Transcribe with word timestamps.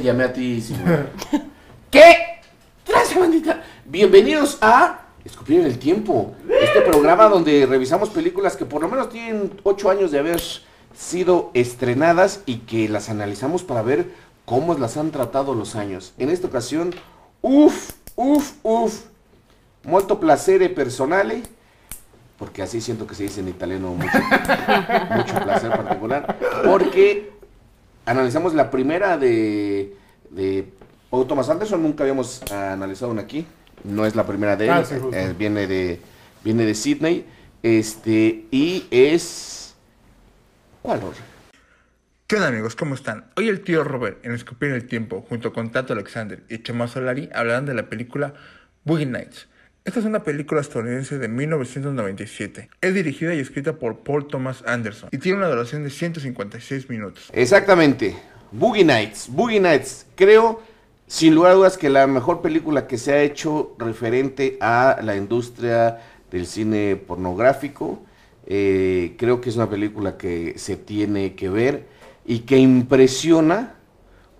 te 0.00 0.06
llamé 0.06 0.24
a 0.24 0.32
ti. 0.32 0.64
¿Qué? 1.90 2.16
Gracias, 2.86 3.18
bandita. 3.18 3.62
Bienvenidos 3.84 4.56
a 4.62 5.02
Escupir 5.26 5.60
en 5.60 5.66
el 5.66 5.78
Tiempo. 5.78 6.34
Este 6.48 6.80
programa 6.80 7.28
donde 7.28 7.66
revisamos 7.66 8.08
películas 8.08 8.56
que 8.56 8.64
por 8.64 8.80
lo 8.80 8.88
menos 8.88 9.10
tienen 9.10 9.60
ocho 9.62 9.90
años 9.90 10.10
de 10.10 10.18
haber 10.18 10.40
sido 10.96 11.50
estrenadas 11.52 12.40
y 12.46 12.60
que 12.60 12.88
las 12.88 13.10
analizamos 13.10 13.62
para 13.62 13.82
ver 13.82 14.10
cómo 14.46 14.72
las 14.74 14.96
han 14.96 15.10
tratado 15.10 15.54
los 15.54 15.76
años. 15.76 16.14
En 16.16 16.30
esta 16.30 16.46
ocasión, 16.46 16.94
uff, 17.42 17.90
uff, 18.16 18.52
uff, 18.62 19.00
molto 19.84 20.18
placere 20.18 20.70
personale, 20.70 21.42
porque 22.38 22.62
así 22.62 22.80
siento 22.80 23.06
que 23.06 23.14
se 23.14 23.24
dice 23.24 23.40
en 23.40 23.48
italiano 23.48 23.92
mucho, 23.92 24.18
mucho 25.14 25.34
placer 25.44 25.70
particular, 25.70 26.38
porque 26.64 27.32
analizamos 28.06 28.54
la 28.54 28.70
primera 28.70 29.18
de, 29.18 29.99
de 30.30 30.66
Paul 31.10 31.26
Thomas 31.26 31.48
Anderson, 31.48 31.82
nunca 31.82 32.04
habíamos 32.04 32.42
analizado 32.50 33.10
una 33.10 33.22
aquí, 33.22 33.46
no 33.84 34.06
es 34.06 34.14
la 34.16 34.26
primera 34.26 34.56
de 34.56 34.64
él, 34.66 34.70
Ah, 34.70 34.84
sí, 34.84 34.94
eh, 35.12 35.34
viene 35.36 35.66
de 35.66 36.00
viene 36.42 36.64
de 36.64 36.74
Sydney, 36.74 37.26
este, 37.62 38.46
y 38.50 38.86
es... 38.90 39.74
¿Cuál, 40.82 41.00
Jorge? 41.00 41.20
¿Qué 42.26 42.36
onda 42.36 42.48
amigos? 42.48 42.76
¿Cómo 42.76 42.94
están? 42.94 43.26
Hoy 43.36 43.48
el 43.48 43.60
tío 43.62 43.84
Robert 43.84 44.24
en 44.24 44.32
Escupir 44.32 44.70
el 44.70 44.86
Tiempo 44.86 45.26
junto 45.28 45.52
con 45.52 45.72
Tato 45.72 45.92
Alexander 45.92 46.42
y 46.48 46.62
Chema 46.62 46.86
Solari 46.86 47.28
hablarán 47.34 47.66
de 47.66 47.74
la 47.74 47.88
película 47.88 48.34
Boogie 48.84 49.06
Nights. 49.06 49.48
Esta 49.84 49.98
es 49.98 50.06
una 50.06 50.22
película 50.22 50.60
estadounidense 50.60 51.18
de 51.18 51.26
1997. 51.26 52.70
Es 52.80 52.94
dirigida 52.94 53.34
y 53.34 53.40
escrita 53.40 53.72
por 53.74 54.04
Paul 54.04 54.28
Thomas 54.28 54.62
Anderson 54.66 55.08
y 55.10 55.18
tiene 55.18 55.38
una 55.38 55.48
duración 55.48 55.82
de 55.82 55.90
156 55.90 56.88
minutos. 56.88 57.30
Exactamente. 57.32 58.16
Boogie 58.52 58.84
Nights. 58.84 59.28
Boogie 59.28 59.60
Nights. 59.60 60.06
Creo, 60.14 60.60
sin 61.06 61.34
lugar 61.34 61.52
a 61.52 61.54
dudas, 61.54 61.78
que 61.78 61.88
la 61.88 62.06
mejor 62.06 62.42
película 62.42 62.86
que 62.86 62.98
se 62.98 63.12
ha 63.12 63.22
hecho 63.22 63.74
referente 63.78 64.58
a 64.60 64.98
la 65.02 65.16
industria 65.16 66.00
del 66.30 66.46
cine 66.46 66.96
pornográfico. 66.96 68.00
Eh, 68.46 69.14
creo 69.18 69.40
que 69.40 69.50
es 69.50 69.56
una 69.56 69.70
película 69.70 70.16
que 70.16 70.58
se 70.58 70.76
tiene 70.76 71.34
que 71.34 71.48
ver 71.48 71.86
y 72.26 72.40
que 72.40 72.58
impresiona 72.58 73.74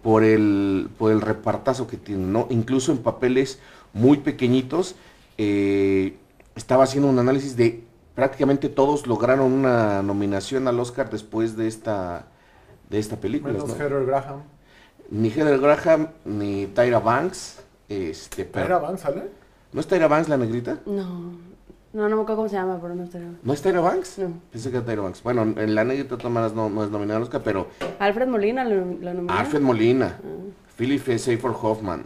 por 0.02 0.24
el, 0.24 0.88
por 0.98 1.12
el 1.12 1.20
repartazo 1.20 1.86
que 1.86 1.96
tiene, 1.96 2.26
¿no? 2.26 2.46
Incluso 2.50 2.90
en 2.92 2.98
papeles 2.98 3.60
muy 3.92 4.18
pequeñitos. 4.18 4.96
eh, 5.38 6.16
estaba 6.56 6.84
haciendo 6.84 7.08
un 7.08 7.18
análisis 7.18 7.56
de 7.56 7.84
prácticamente 8.14 8.68
todos 8.68 9.06
lograron 9.06 9.52
una 9.52 10.02
nominación 10.02 10.68
al 10.68 10.78
Oscar 10.80 11.08
después 11.10 11.56
de 11.56 11.68
esta 11.68 12.26
de 12.90 12.98
esta 12.98 13.16
película. 13.16 13.52
Menos 13.52 13.68
¿no? 13.68 13.74
Heather 13.74 14.04
Graham. 14.04 14.42
Ni 15.10 15.28
Heather 15.30 15.58
Graham 15.58 16.08
ni 16.24 16.66
Tyra 16.66 16.98
Banks. 16.98 17.62
Este, 17.88 18.44
pero- 18.44 18.66
¿Tyra 18.66 18.78
Banks 18.78 19.00
sale? 19.00 19.22
¿No 19.72 19.80
es 19.80 19.86
Tyra 19.86 20.08
Banks 20.08 20.28
la 20.28 20.36
negrita? 20.36 20.78
No, 20.86 21.32
no, 21.92 22.08
no 22.08 22.16
me 22.16 22.22
acuerdo 22.22 22.36
cómo 22.36 22.48
se 22.48 22.56
llama, 22.56 22.78
pero 22.80 22.94
no 22.94 23.04
estoy. 23.04 23.20
¿No 23.42 23.52
es 23.52 23.62
Tyra 23.62 23.80
Banks? 23.80 24.18
No. 24.18 24.32
Pensé 24.52 24.70
que 24.70 24.76
era 24.76 24.86
Tyra 24.86 25.02
Banks. 25.02 25.22
Bueno, 25.22 25.42
en 25.42 25.74
la 25.74 25.84
negrita 25.84 26.14
de 26.14 26.18
todas 26.20 26.32
maneras 26.32 26.54
no, 26.54 26.68
no 26.70 26.84
es 26.84 26.90
nominada 26.90 27.16
al 27.18 27.22
Oscar, 27.24 27.42
pero 27.42 27.68
Alfred 27.98 28.28
Molina 28.28 28.64
lo, 28.64 28.76
lo 28.84 29.14
nominó. 29.14 29.32
Alfred 29.32 29.60
Molina, 29.60 30.18
Ah. 30.22 30.52
Philip 30.76 31.04
Seymour 31.18 31.56
Hoffman, 31.62 32.04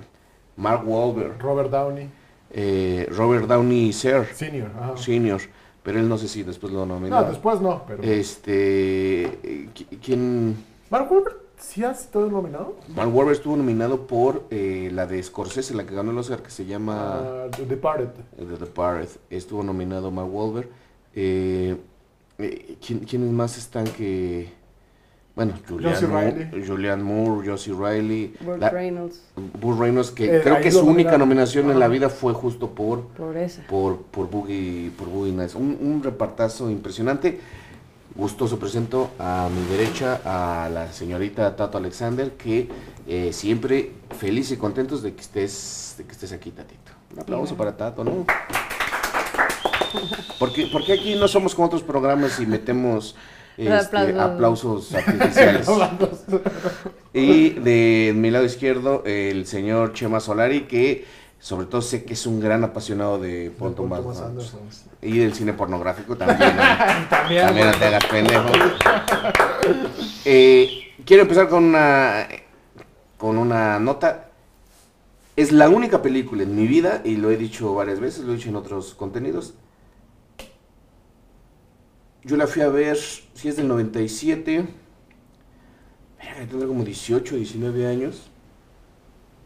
Mark 0.57 0.83
Wahlberg, 0.87 1.41
Robert 1.41 1.71
Downey. 1.71 2.09
eh, 2.51 3.07
Robert 3.11 3.47
Downey 3.47 3.93
Sr. 3.93 4.27
Senior. 4.35 4.71
Ajá. 4.79 4.97
Senior, 4.97 5.41
pero 5.83 5.99
él 6.01 6.09
no 6.09 6.17
sé 6.19 6.29
si 6.29 6.43
después 6.43 6.73
lo 6.73 6.87
nominó. 6.87 7.21
No, 7.21 7.29
después 7.29 7.61
no, 7.61 7.85
pero. 7.87 8.03
Este, 8.03 9.25
eh, 9.25 9.69
qui- 9.75 9.99
¿quién? 10.03 10.57
¿Mark 10.91 11.11
Wahlberg 11.11 11.37
sí 11.59 11.83
ha 11.85 11.91
estado 11.93 12.29
nominado? 12.29 12.77
Mark 12.95 13.15
Wahlberg 13.15 13.37
estuvo 13.37 13.57
nominado 13.57 14.07
por 14.07 14.45
eh, 14.51 14.91
la 14.93 15.07
de 15.07 15.23
Scorsese, 15.23 15.75
la 15.75 15.85
que 15.87 15.95
ganó 15.95 16.11
el 16.11 16.19
Oscar, 16.19 16.43
que 16.43 16.51
se 16.51 16.67
llama 16.67 17.19
Ah, 17.19 17.47
The 17.57 17.65
Departed. 17.67 18.09
eh, 18.39 18.47
The 18.49 18.57
Departed. 18.65 19.09
Estuvo 19.31 19.63
nominado 19.63 20.11
Mark 20.11 20.33
Wahlberg. 20.33 20.69
Eh, 21.15 21.77
eh, 22.39 22.77
¿quién, 22.85 23.01
¿Quiénes 23.01 23.31
más 23.31 23.57
están 23.59 23.85
que...? 23.87 24.53
Bueno, 25.37 25.55
Josie 25.69 26.07
Moore. 26.07 26.51
Julianne 26.65 27.03
Moore, 27.03 27.49
Josie 27.51 27.73
Riley, 27.75 28.37
Burt 28.41 28.61
la- 28.61 28.71
Reynolds, 28.71 29.21
Burt 29.61 29.81
Reynolds, 29.81 30.13
que 30.13 30.37
Eh, 30.37 30.41
creo 30.41 30.61
que 30.61 30.71
su 30.71 30.87
única 30.87 31.19
nominación 31.19 31.73
en 31.73 31.81
la 31.81 31.87
Ajá. 31.87 31.93
vida 31.93 32.09
fue 32.09 32.33
justo 32.35 32.71
por 32.71 33.01
por 33.09 33.37
esa. 33.37 33.67
por, 33.67 33.97
por 34.03 34.31
Boogie, 34.31 34.93
por 34.97 35.09
Boogie 35.09 35.33
Nights. 35.33 35.57
Un, 35.57 35.77
un 35.83 36.05
repartazo 36.05 36.71
impresionante. 36.71 37.41
Gustoso 38.17 38.61
presento 38.61 39.11
a 39.19 39.49
mi 39.53 39.67
derecha 39.77 40.21
a 40.25 40.69
la 40.69 40.93
señorita 40.93 41.57
Tato 41.57 41.79
Alexander, 41.79 42.31
que 42.33 42.69
eh, 43.09 43.33
siempre 43.33 43.91
feliz 44.17 44.53
y 44.53 44.57
contentos 44.57 45.03
de 45.03 45.15
que 45.15 45.21
estés, 45.21 45.97
de 45.99 46.05
que 46.05 46.13
estés 46.13 46.33
aquí, 46.33 46.53
Tatito. 46.53 46.93
Un 47.13 47.21
aplauso 47.21 47.57
para 47.57 47.77
Tato, 47.77 48.05
¿no? 48.05 48.25
Porque, 50.39 50.69
porque 50.73 50.93
aquí 50.93 51.17
no 51.17 51.27
somos 51.27 51.57
como 51.57 51.67
otros 51.67 51.83
programas 51.83 52.39
y 52.39 52.47
metemos 52.47 53.17
este, 53.57 54.21
aplausos 54.21 54.95
artificiales. 54.95 55.69
Y 57.13 57.51
de 57.51 58.13
mi 58.15 58.31
lado 58.31 58.45
izquierdo, 58.45 59.03
el 59.05 59.45
señor 59.47 59.93
Chema 59.93 60.21
Solari, 60.21 60.63
que 60.63 61.05
sobre 61.45 61.67
todo 61.67 61.83
sé 61.83 62.07
que 62.07 62.15
es 62.15 62.27
un 62.27 62.41
gran 62.41 62.65
apasionado 62.65 63.19
de 63.19 63.53
Paul 63.59 63.75
Paul 63.75 63.75
Thomas 63.75 64.01
Thomas 64.01 64.21
Anderson. 64.23 64.61
Anderson. 64.61 64.89
Y 65.03 65.19
del 65.19 65.35
cine 65.35 65.53
pornográfico 65.53 66.17
también. 66.17 66.57
¿no? 66.57 66.63
También. 67.11 67.47
también 67.47 67.71
te 67.79 67.85
hagas 67.85 68.07
pendejo. 68.07 68.49
Eh, 70.25 70.95
quiero 71.05 71.25
empezar 71.25 71.51
con 71.51 71.65
una, 71.65 72.27
con 73.19 73.37
una 73.37 73.79
nota. 73.79 74.31
Es 75.37 75.53
la 75.53 75.69
única 75.69 76.01
película 76.01 76.45
en 76.45 76.57
mi 76.57 76.67
vida, 76.67 77.03
y 77.05 77.17
lo 77.17 77.31
he 77.31 77.37
dicho 77.37 77.75
varias 77.75 78.01
veces, 78.01 78.25
lo 78.25 78.33
he 78.33 78.37
dicho 78.37 78.49
en 78.49 78.57
otros 78.57 78.95
contenidos. 78.95 79.53
Yo 82.23 82.39
la 82.39 82.47
fui 82.47 82.63
a 82.63 82.69
ver, 82.69 82.97
si 82.97 83.49
es 83.49 83.57
del 83.57 83.69
97, 83.69 84.67
verga, 86.19 86.47
tendré 86.49 86.67
como 86.67 86.83
18, 86.85 87.37
19 87.37 87.87
años. 87.87 88.31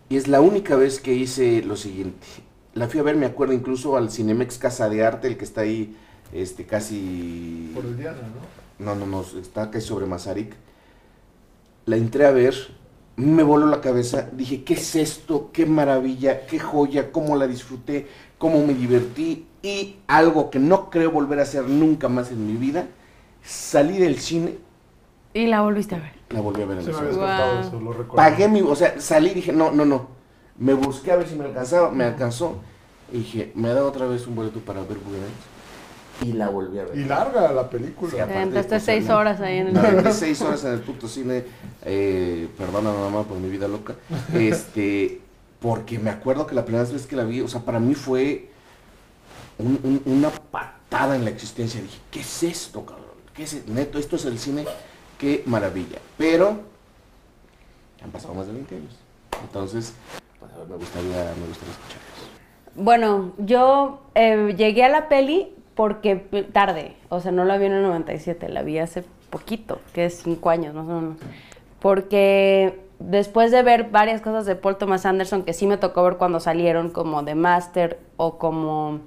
Y 0.08 0.16
es 0.16 0.28
la 0.28 0.40
única 0.40 0.76
vez 0.76 1.00
que 1.00 1.14
hice 1.14 1.62
lo 1.62 1.76
siguiente. 1.76 2.26
La 2.74 2.88
fui 2.88 3.00
a 3.00 3.02
ver, 3.02 3.16
me 3.16 3.26
acuerdo 3.26 3.54
incluso 3.54 3.96
al 3.96 4.10
Cinemex 4.10 4.58
Casa 4.58 4.88
de 4.88 5.04
Arte, 5.04 5.28
el 5.28 5.36
que 5.36 5.44
está 5.44 5.62
ahí 5.62 5.96
este, 6.32 6.66
casi... 6.66 7.72
Por 7.74 7.84
el 7.84 7.96
Diana, 7.96 8.22
¿no? 8.78 8.84
No, 8.84 8.94
no, 8.94 9.06
no, 9.06 9.24
está 9.40 9.70
casi 9.70 9.86
sobre 9.86 10.06
Mazarik. 10.06 10.54
La 11.86 11.96
entré 11.96 12.26
a 12.26 12.30
ver, 12.30 12.54
me 13.16 13.42
voló 13.42 13.66
la 13.66 13.80
cabeza, 13.80 14.30
dije, 14.32 14.62
¿qué 14.62 14.74
es 14.74 14.94
esto? 14.94 15.50
¿Qué 15.52 15.66
maravilla? 15.66 16.46
¿Qué 16.46 16.58
joya? 16.60 17.10
¿Cómo 17.10 17.36
la 17.36 17.46
disfruté? 17.46 18.06
¿Cómo 18.38 18.64
me 18.64 18.74
divertí? 18.74 19.46
Y 19.62 19.96
algo 20.06 20.50
que 20.50 20.60
no 20.60 20.90
creo 20.90 21.10
volver 21.10 21.40
a 21.40 21.42
hacer 21.42 21.64
nunca 21.64 22.08
más 22.08 22.30
en 22.30 22.46
mi 22.46 22.56
vida, 22.56 22.86
salí 23.42 23.98
del 23.98 24.18
cine, 24.20 24.58
Y 25.34 25.46
la 25.46 25.62
volviste 25.62 25.94
a 25.96 25.98
ver. 25.98 26.17
La 26.30 26.40
volví 26.40 26.62
a 26.62 26.66
ver 26.66 26.78
en 26.78 26.86
el 26.88 26.92
me 26.94 27.10
Wow. 27.12 27.60
eso, 27.60 27.80
lo 27.80 27.92
recuerdo. 27.92 28.16
Pagué 28.16 28.48
mi, 28.48 28.60
o 28.60 28.74
sea, 28.74 29.00
salí 29.00 29.30
y 29.30 29.34
dije, 29.34 29.52
no, 29.52 29.70
no, 29.70 29.84
no. 29.84 30.08
Me 30.58 30.74
busqué 30.74 31.12
a 31.12 31.16
ver 31.16 31.28
si 31.28 31.34
me 31.36 31.44
alcanzaba, 31.44 31.90
me 31.90 32.04
alcanzó. 32.04 32.56
Y 33.12 33.18
dije, 33.18 33.52
me 33.54 33.68
da 33.70 33.84
otra 33.84 34.06
vez 34.06 34.26
un 34.26 34.34
boleto 34.34 34.60
para 34.60 34.80
ver 34.80 34.98
Nights. 34.98 36.20
Y 36.20 36.32
la 36.32 36.48
volví 36.50 36.78
a 36.78 36.84
ver. 36.84 36.98
Y 36.98 37.04
larga 37.04 37.52
la 37.52 37.70
película. 37.70 38.10
Sí, 38.10 38.18
pues, 38.68 38.82
seis 38.82 39.08
horas 39.08 39.40
ahí 39.40 39.58
en 39.58 39.76
el 39.76 40.12
seis 40.12 40.42
horas 40.42 40.64
en 40.64 40.72
el 40.72 40.80
puto 40.80 41.06
cine. 41.08 41.44
Eh, 41.84 42.48
perdona 42.58 42.92
mamá 42.92 43.22
por 43.22 43.38
mi 43.38 43.48
vida 43.48 43.68
loca. 43.68 43.94
Este, 44.34 45.20
porque 45.60 45.98
me 45.98 46.10
acuerdo 46.10 46.46
que 46.46 46.54
la 46.56 46.64
primera 46.64 46.84
vez 46.84 47.06
que 47.06 47.16
la 47.16 47.24
vi, 47.24 47.40
o 47.40 47.48
sea, 47.48 47.60
para 47.60 47.78
mí 47.78 47.94
fue 47.94 48.50
un- 49.58 49.78
un- 49.82 50.02
una 50.12 50.30
patada 50.30 51.14
en 51.16 51.24
la 51.24 51.30
existencia. 51.30 51.80
Dije, 51.80 51.98
¿qué 52.10 52.20
es 52.20 52.42
esto, 52.42 52.84
cabrón? 52.84 53.06
¿Qué 53.34 53.44
es 53.44 53.52
esto? 53.52 53.72
Neto, 53.72 53.98
esto 53.98 54.16
es 54.16 54.24
el 54.24 54.38
cine, 54.38 54.64
qué 55.18 55.42
maravilla. 55.46 55.98
Pero 56.16 56.60
han 58.02 58.10
pasado 58.10 58.34
más 58.34 58.46
de 58.46 58.52
20 58.54 58.76
años. 58.76 58.96
Entonces, 59.42 59.94
pues, 60.38 60.52
me 60.68 60.76
gustaría, 60.76 61.34
me 61.38 61.46
gustaría 61.46 61.72
escuchar 61.72 62.00
eso. 62.16 62.28
Bueno, 62.74 63.32
yo 63.38 64.02
eh, 64.14 64.54
llegué 64.56 64.84
a 64.84 64.88
la 64.88 65.08
peli 65.08 65.52
porque 65.74 66.16
tarde, 66.52 66.96
o 67.08 67.20
sea, 67.20 67.32
no 67.32 67.44
la 67.44 67.58
vi 67.58 67.66
en 67.66 67.72
el 67.72 67.82
97, 67.82 68.48
la 68.48 68.62
vi 68.62 68.78
hace 68.78 69.04
poquito, 69.30 69.80
que 69.92 70.06
es 70.06 70.22
cinco 70.22 70.50
años 70.50 70.74
más 70.74 70.84
o 70.88 71.00
menos. 71.00 71.18
Porque 71.80 72.80
después 72.98 73.50
de 73.52 73.62
ver 73.62 73.90
varias 73.90 74.20
cosas 74.20 74.46
de 74.46 74.56
Paul 74.56 74.76
Thomas 74.76 75.06
Anderson, 75.06 75.44
que 75.44 75.52
sí 75.52 75.66
me 75.66 75.76
tocó 75.76 76.02
ver 76.02 76.16
cuando 76.16 76.40
salieron, 76.40 76.90
como 76.90 77.24
The 77.24 77.34
Master 77.34 78.00
o 78.16 78.38
como, 78.38 79.00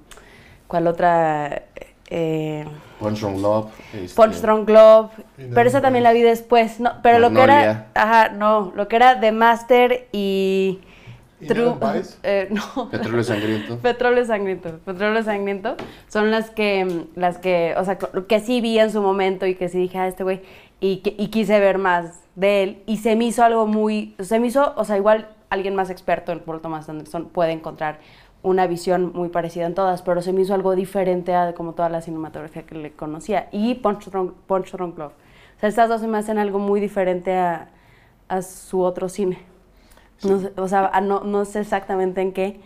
¿cuál 0.68 0.88
otra? 0.88 1.64
Eh, 2.10 2.66
Punch 3.02 3.20
Drunk 3.20 3.40
Love. 3.42 3.72
este, 3.94 4.16
Punch 4.16 4.36
Drunk 4.42 4.70
Love, 4.70 5.12
pero 5.54 5.68
esa 5.68 5.82
también 5.82 6.04
la 6.04 6.14
vi 6.14 6.22
después, 6.22 6.80
no, 6.80 6.92
pero 7.04 7.20
lo 7.20 7.32
que 7.34 7.42
era, 7.44 7.88
ajá, 7.96 8.30
no, 8.30 8.72
lo 8.76 8.88
que 8.88 8.96
era 8.96 9.20
The 9.20 9.32
Master 9.32 10.08
y 10.12 10.80
True, 11.48 11.74
eh, 12.24 12.50
no, 12.52 12.90
Petróleo 12.90 13.24
Sangriento. 13.24 13.78
Petróleo 13.80 14.26
sangriento, 14.26 14.78
petróleo 14.86 15.24
sangriento, 15.24 15.76
son 16.08 16.30
las 16.30 16.52
que, 16.52 17.06
las 17.16 17.40
que, 17.40 17.74
o 17.78 17.84
sea, 17.84 17.98
que 17.98 18.40
sí 18.40 18.62
vi 18.62 18.78
en 18.78 18.92
su 18.92 19.02
momento 19.02 19.46
y 19.48 19.56
que 19.56 19.68
sí 19.68 19.80
dije, 19.80 19.98
ah, 19.98 20.08
este 20.08 20.24
güey, 20.24 20.42
y, 20.80 20.98
que- 20.98 21.16
y 21.18 21.30
quise 21.30 21.60
ver 21.60 21.80
más 21.80 22.20
de 22.36 22.64
él 22.64 22.84
y 22.86 22.98
se 22.98 23.16
me 23.16 23.26
hizo 23.26 23.44
algo 23.44 23.66
muy, 23.66 24.16
se 24.20 24.40
me 24.40 24.48
hizo, 24.48 24.74
o 24.78 24.86
sea, 24.86 24.98
igual 24.98 25.30
alguien 25.50 25.76
más 25.76 25.90
experto 25.90 26.32
en 26.32 26.40
Paul 26.42 26.62
Thomas 26.62 26.88
Anderson 26.88 27.26
puede 27.30 27.52
encontrar 27.54 28.00
una 28.44 28.68
visión 28.68 29.12
muy 29.14 29.30
parecida 29.30 29.66
en 29.68 29.76
todas, 29.76 30.02
pero 30.02 30.22
se 30.22 30.34
me 30.34 30.42
hizo 30.42 30.54
algo 30.54 30.76
diferente 30.76 31.36
a 31.36 31.54
como 31.54 31.74
toda 31.74 31.90
la 31.90 32.02
cinematografía 32.02 32.64
que 32.64 32.76
le 32.76 32.92
conocía. 32.92 33.48
Y 33.52 33.76
Punch 33.76 34.10
Drunk, 34.10 34.34
Punch 34.48 34.72
Drunk 34.72 34.98
Love. 34.98 35.14
O 35.58 35.60
sea, 35.60 35.70
estas 35.70 35.90
dos 35.90 36.02
se 36.02 36.08
me 36.08 36.18
hacen 36.18 36.38
algo 36.40 36.58
muy 36.60 36.80
diferente 36.80 37.36
a, 37.36 37.70
a 38.30 38.42
su 38.42 38.82
otro 38.82 39.10
cine. 39.10 39.40
No 40.24 40.40
sé, 40.40 40.54
o 40.58 40.68
sea, 40.68 40.88
a- 40.94 41.02
no, 41.02 41.22
no 41.22 41.46
sé 41.46 41.62
exactamente 41.62 42.22
en 42.22 42.32
qué, 42.34 42.60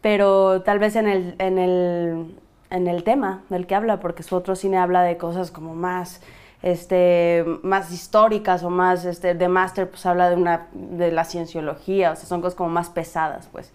pero 0.00 0.62
tal 0.62 0.78
vez 0.78 0.96
en 0.96 1.08
el, 1.08 1.34
en 1.38 1.58
el, 1.58 2.34
en 2.70 2.88
el 2.88 3.04
tema 3.04 3.42
del 3.48 3.66
que 3.66 3.74
habla, 3.74 4.00
porque 4.00 4.22
su 4.22 4.36
otro 4.36 4.54
cine 4.56 4.76
habla 4.78 5.02
de 5.02 5.16
cosas 5.16 5.50
como 5.50 5.74
más, 5.74 6.20
este, 6.62 7.44
más 7.62 7.90
históricas 7.92 8.62
o 8.64 8.70
más, 8.70 9.04
este, 9.06 9.34
de 9.34 9.48
Master, 9.48 9.88
pues 9.88 10.04
habla 10.06 10.28
de 10.30 10.36
una, 10.36 10.68
de 10.72 11.10
la 11.12 11.24
cienciología, 11.24 12.12
o 12.12 12.16
sea, 12.16 12.26
son 12.26 12.40
cosas 12.42 12.54
como 12.56 12.68
más 12.70 12.90
pesadas, 12.90 13.48
pues. 13.52 13.72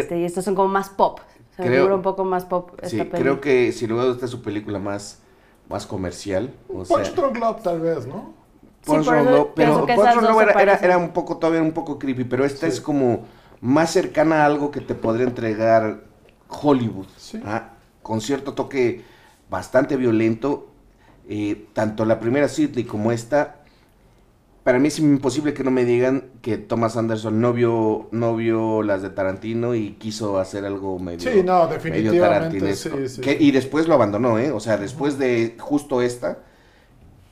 Este, 0.00 0.18
y 0.18 0.24
estos 0.24 0.44
son 0.44 0.54
como 0.54 0.68
más 0.68 0.88
pop. 0.90 1.20
Se 1.56 1.62
me 1.62 1.68
Creo- 1.68 1.80
figura 1.80 1.94
un 1.96 2.02
poco 2.02 2.24
más 2.24 2.44
pop 2.46 2.70
esta 2.76 2.88
Sí, 2.88 2.96
peli. 2.98 3.22
creo 3.22 3.40
que 3.40 3.72
sin 3.72 3.90
lugar 3.90 4.04
a 4.04 4.06
dudas 4.06 4.16
esta 4.16 4.26
es 4.26 4.30
su 4.32 4.42
película 4.42 4.78
más, 4.78 5.20
más 5.68 5.86
comercial. 5.86 6.54
O 6.68 6.82
Punch 6.84 7.14
Drunk 7.14 7.36
Love 7.38 7.62
tal 7.62 7.80
vez, 7.80 8.06
¿no? 8.06 8.32
Sí, 8.62 8.68
Punch 8.86 9.04
Drunk 9.06 9.30
Love, 9.30 9.48
pero 9.54 9.86
Punch 9.86 9.96
Drunk 9.96 10.22
Love 10.22 10.42
era, 10.60 10.74
era, 10.76 10.98
un 10.98 11.10
poco, 11.10 11.36
todavía 11.36 11.62
un 11.62 11.72
poco 11.72 11.98
creepy, 11.98 12.24
pero 12.24 12.44
esta 12.44 12.66
Sí. 12.66 12.72
es 12.72 12.80
como 12.80 13.26
más 13.60 13.90
cercana 13.90 14.42
a 14.42 14.46
algo 14.46 14.70
que 14.70 14.80
te 14.80 14.94
podría 14.94 15.26
entregar 15.26 16.04
Hollywood. 16.48 17.06
Sí. 17.16 17.40
¿ah? 17.44 17.70
Con 18.02 18.20
cierto 18.20 18.54
toque 18.54 19.04
bastante 19.50 19.96
violento. 19.96 20.68
eh, 21.28 21.68
tanto 21.72 22.04
la 22.04 22.18
primera 22.18 22.48
Sidney 22.48 22.82
como 22.84 23.12
esta. 23.12 23.61
Para 24.64 24.78
mí 24.78 24.88
es 24.88 24.98
imposible 25.00 25.54
que 25.54 25.64
no 25.64 25.72
me 25.72 25.84
digan 25.84 26.30
que 26.40 26.56
Thomas 26.56 26.96
Anderson 26.96 27.40
no 27.40 27.52
vio, 27.52 28.08
no 28.12 28.36
vio 28.36 28.82
las 28.84 29.02
de 29.02 29.10
Tarantino 29.10 29.74
y 29.74 29.94
quiso 29.94 30.38
hacer 30.38 30.64
algo 30.64 31.00
medio, 31.00 31.18
Sí, 31.32 31.42
no, 31.42 31.64
medio 31.64 31.68
definitivamente. 31.68 32.20
tarantinesco. 32.20 32.96
Sí, 32.98 33.08
sí. 33.08 33.20
Que- 33.22 33.36
y 33.40 33.50
después 33.50 33.88
lo 33.88 33.94
abandonó, 33.94 34.38
¿eh? 34.38 34.52
O 34.52 34.60
sea, 34.60 34.76
después 34.76 35.18
de 35.18 35.56
justo 35.58 36.00
esta, 36.00 36.38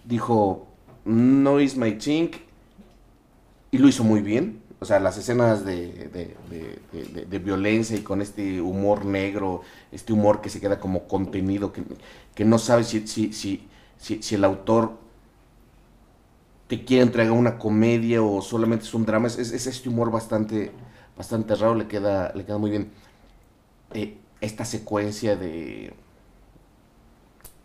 dijo, 0.05 0.67
no 1.05 1.61
is 1.61 1.77
my 1.77 1.93
thing, 1.93 2.31
y 3.71 3.79
lo 3.79 3.87
hizo 3.87 4.03
muy 4.03 4.23
bien. 4.23 4.61
O 4.81 4.85
sea, 4.87 4.99
las 4.99 5.17
escenas 5.19 5.65
de, 5.65 6.09
de- 6.13 7.27
de- 7.27 7.39
violencia 7.39 7.97
y 7.97 8.01
con 8.01 8.23
este 8.23 8.61
humor 8.61 9.05
negro, 9.05 9.61
este 9.93 10.13
humor 10.13 10.41
que 10.41 10.49
se 10.49 10.59
queda 10.61 10.81
como 10.81 11.07
contenido, 11.07 11.73
que, 11.73 11.83
que 12.35 12.45
no 12.45 12.59
sabes 12.59 12.89
si, 12.89 13.07
si, 13.07 13.33
si, 13.33 13.69
si, 13.99 14.23
si 14.23 14.35
el 14.35 14.43
autor 14.45 14.93
te 16.71 16.85
quiere 16.85 17.03
entregar 17.03 17.33
una 17.33 17.59
comedia 17.59 18.23
o 18.23 18.41
solamente 18.41 18.85
es 18.85 18.95
un 18.95 19.05
drama, 19.05 19.27
es, 19.27 19.37
es- 19.39 19.51
es 19.53 19.67
este 19.67 19.89
humor 19.89 20.13
bastante, 20.13 20.71
bastante 21.17 21.57
raro, 21.57 21.75
le 21.75 21.89
queda, 21.89 22.33
le 22.35 22.45
queda 22.45 22.59
muy 22.59 22.71
bien. 22.71 22.93
Eh, 23.93 24.17
esta 24.41 24.65
secuencia 24.65 25.35
de 25.35 25.93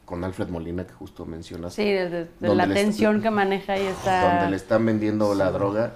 con 0.06 0.24
Alfred 0.24 0.50
Molina 0.50 0.86
que 0.88 0.94
justo 0.94 1.26
mencionas, 1.26 1.76
Sí, 1.76 1.84
de, 1.86 2.10
de- 2.10 2.28
de 2.40 2.56
la 2.56 2.68
tensión 2.68 3.22
que 3.22 3.30
maneja 3.30 3.78
y 3.78 3.86
está... 3.86 4.34
donde 4.38 4.50
le 4.52 4.56
están 4.58 4.84
vendiendo 4.86 5.34
la 5.36 5.52
droga, 5.52 5.94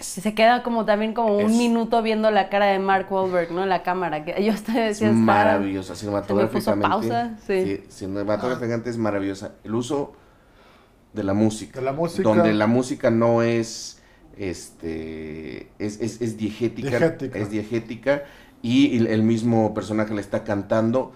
Se 0.00 0.34
queda 0.34 0.62
como 0.64 0.84
también 0.84 1.14
como 1.14 1.36
un 1.38 1.50
Es- 1.52 1.56
minuto 1.56 2.02
viendo 2.02 2.30
la 2.32 2.48
cara 2.48 2.66
de 2.66 2.78
Mark 2.80 3.06
Wahlberg, 3.12 3.52
¿no? 3.52 3.64
La 3.64 3.82
cámara. 3.84 4.24
Que 4.24 4.44
yo 4.44 4.52
hasta 4.52 4.88
es 4.88 5.00
maravillosa, 5.02 5.94
cinematográficamente. 5.94 6.88
pausa, 6.88 7.38
sí. 7.46 7.82
cinematográficamente 7.88 8.90
es 8.90 8.98
maravillosa. 8.98 9.52
El 9.64 9.74
uso 9.76 10.14
de 11.12 11.22
la 11.24 11.34
música. 11.34 11.78
De 11.80 11.84
la 11.84 11.92
música. 11.92 12.22
Donde 12.22 12.52
la 12.52 12.66
música 12.66 13.10
no 13.10 13.42
es 13.42 14.00
este 14.38 15.68
es, 15.78 16.00
es, 16.00 16.20
es 16.20 16.36
diegética, 16.36 16.88
Diegética. 16.90 17.38
es 17.38 17.50
diegética 17.50 18.22
y 18.62 18.96
el, 18.96 19.06
el 19.08 19.22
mismo 19.22 19.74
personaje 19.74 20.14
le 20.14 20.20
está 20.20 20.42
cantando 20.44 21.12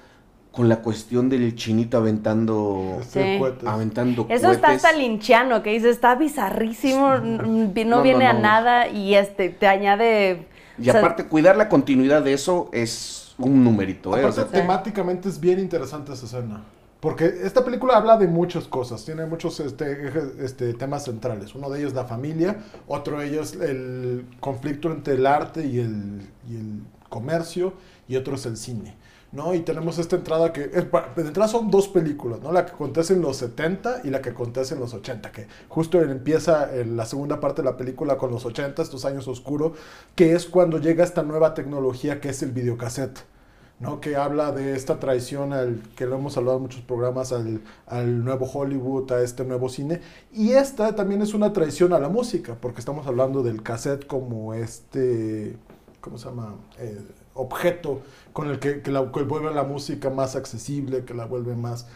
con 0.53 0.69
la 0.69 0.81
cuestión 0.81 1.29
del 1.29 1.55
chinito 1.55 1.99
aventando 1.99 2.99
Este, 3.01 3.35
Sí. 3.35 3.39
cohetes. 3.39 3.69
aventando 3.69 4.27
Eso 4.29 4.51
está 4.51 4.69
hasta 4.73 4.93
linchiano, 4.93 5.63
que 5.63 5.71
dice, 5.71 5.91
está 5.91 6.15
bizarrísimo, 6.15 7.17
no, 7.19 7.43
No, 7.43 8.03
viene 8.03 8.25
no, 8.25 8.31
a 8.31 8.33
no. 8.33 8.41
nada 8.41 8.89
y 8.89 9.15
este 9.15 9.51
te 9.51 9.67
añade... 9.67 10.47
Y 10.79 10.85
sea, 10.85 10.99
aparte 10.99 11.27
cuidar 11.27 11.57
la 11.57 11.69
continuidad 11.69 12.23
de 12.23 12.33
eso 12.33 12.69
es 12.73 13.35
un 13.39 13.63
numerito, 13.65 14.11
¿eh? 14.11 14.25
O 14.25 14.29
Aparte, 14.29 14.35
sea, 14.35 14.47
temáticamente 14.47 15.29
es 15.29 15.39
bien 15.41 15.59
interesante 15.59 16.13
esa 16.15 16.25
escena. 16.27 16.63
Porque 17.01 17.27
esta 17.43 17.65
película 17.65 17.97
habla 17.97 18.17
de 18.17 18.27
muchas 18.27 18.65
cosas, 18.65 19.05
tiene 19.05 19.27
muchos 19.27 19.61
este, 19.61 20.13
este, 20.41 20.75
temas 20.75 21.05
centrales. 21.05 21.55
Uno 21.55 21.69
de 21.69 21.81
ellos 21.81 21.93
la 21.93 22.05
familia, 22.05 22.65
otro 22.89 23.21
de 23.21 23.29
ellos 23.29 23.55
el 23.55 24.27
conflicto 24.41 24.91
entre 24.91 25.15
el 25.15 25.27
arte 25.27 25.67
y 25.67 25.79
el, 25.79 26.23
y 26.49 26.57
el 26.57 26.81
comercio, 27.09 27.75
y 28.09 28.17
otro 28.17 28.37
es 28.37 28.47
el 28.47 28.57
cine. 28.57 28.97
¿no? 29.33 29.55
Y 29.55 29.61
tenemos 29.61 29.99
esta 29.99 30.17
entrada 30.17 30.53
que, 30.53 30.69
de 30.69 31.23
entrada 31.23 31.49
son 31.49 31.71
dos 31.71 31.89
películas, 31.89 32.41
¿no? 32.41 32.53
La 32.53 32.65
que 32.65 32.73
acontece 32.73 33.13
en 33.13 33.21
los 33.21 33.37
70 33.37 34.03
y 34.05 34.11
la 34.11 34.23
que 34.23 34.31
acontece 34.31 34.75
en 34.75 34.81
los 34.81 34.95
80, 34.95 35.31
que 35.33 35.47
justo 35.69 36.01
empieza 36.01 36.75
en 36.75 36.97
la 36.97 37.05
segunda 37.05 37.39
parte 37.39 37.63
de 37.63 37.67
la 37.67 37.77
película 37.77 38.17
con 38.17 38.31
los 38.31 38.45
80, 38.47 38.81
estos 38.83 39.05
años 39.05 39.29
oscuros, 39.29 39.73
que 40.15 40.33
es 40.33 40.47
cuando 40.47 40.79
llega 40.79 41.05
esta 41.05 41.23
nueva 41.23 41.55
tecnología 41.55 42.21
que 42.21 42.31
es 42.31 42.43
el 42.43 42.53
videocassette. 42.53 43.36
¿No? 43.79 44.01
que 44.01 44.17
habla 44.17 44.53
de 44.53 44.75
esta 44.75 44.99
traición 44.99 45.53
al 45.53 45.83
que 45.97 46.07
lo 46.07 46.17
hemos 46.17 46.37
hablado 46.37 46.57
en 46.57 46.63
muchos 46.65 46.81
programas 46.81 47.33
al, 47.33 47.61
al 47.87 48.25
nuevo 48.25 48.47
Hollywood, 48.47 49.13
a 49.13 49.23
este 49.23 49.45
nuevo 49.45 49.69
cine. 49.69 50.01
Y 50.33 50.53
esta 50.53 50.95
también 50.95 51.23
es 51.23 51.35
una 51.35 51.53
traición 51.53 51.93
a 51.93 51.99
la 51.99 52.09
música, 52.09 52.57
porque 52.61 52.81
estamos 52.81 53.07
hablando 53.07 53.43
del 53.43 53.63
cassette 53.63 54.07
como 54.07 54.55
este, 54.55 55.57
¿cómo 56.01 56.19
se 56.19 56.27
llama? 56.27 56.55
Eh, 56.79 57.01
objeto 57.35 58.01
con 58.33 58.49
el 58.49 58.59
que, 58.59 58.81
que, 58.81 58.91
la, 58.91 59.11
que 59.13 59.23
vuelve 59.23 59.53
la 59.55 59.65
música 59.65 60.11
más 60.11 60.37
accesible, 60.37 61.05
que 61.05 61.15
la 61.15 61.27
vuelve 61.27 61.55
más... 61.55 61.87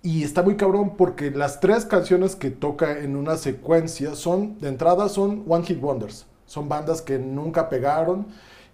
Y 0.00 0.22
está 0.22 0.42
muy 0.42 0.56
cabrón 0.56 0.96
porque 0.96 1.32
las 1.32 1.58
tres 1.58 1.84
canciones 1.84 2.36
que 2.36 2.50
toca 2.50 3.00
en 3.00 3.16
una 3.16 3.36
secuencia 3.36 4.14
son, 4.14 4.58
de 4.60 4.68
entrada, 4.68 5.08
son 5.08 5.44
One 5.48 5.64
Hit 5.66 5.82
Wonders. 5.82 6.24
Son 6.46 6.68
bandas 6.68 7.02
que 7.02 7.18
nunca 7.18 7.68
pegaron 7.68 8.28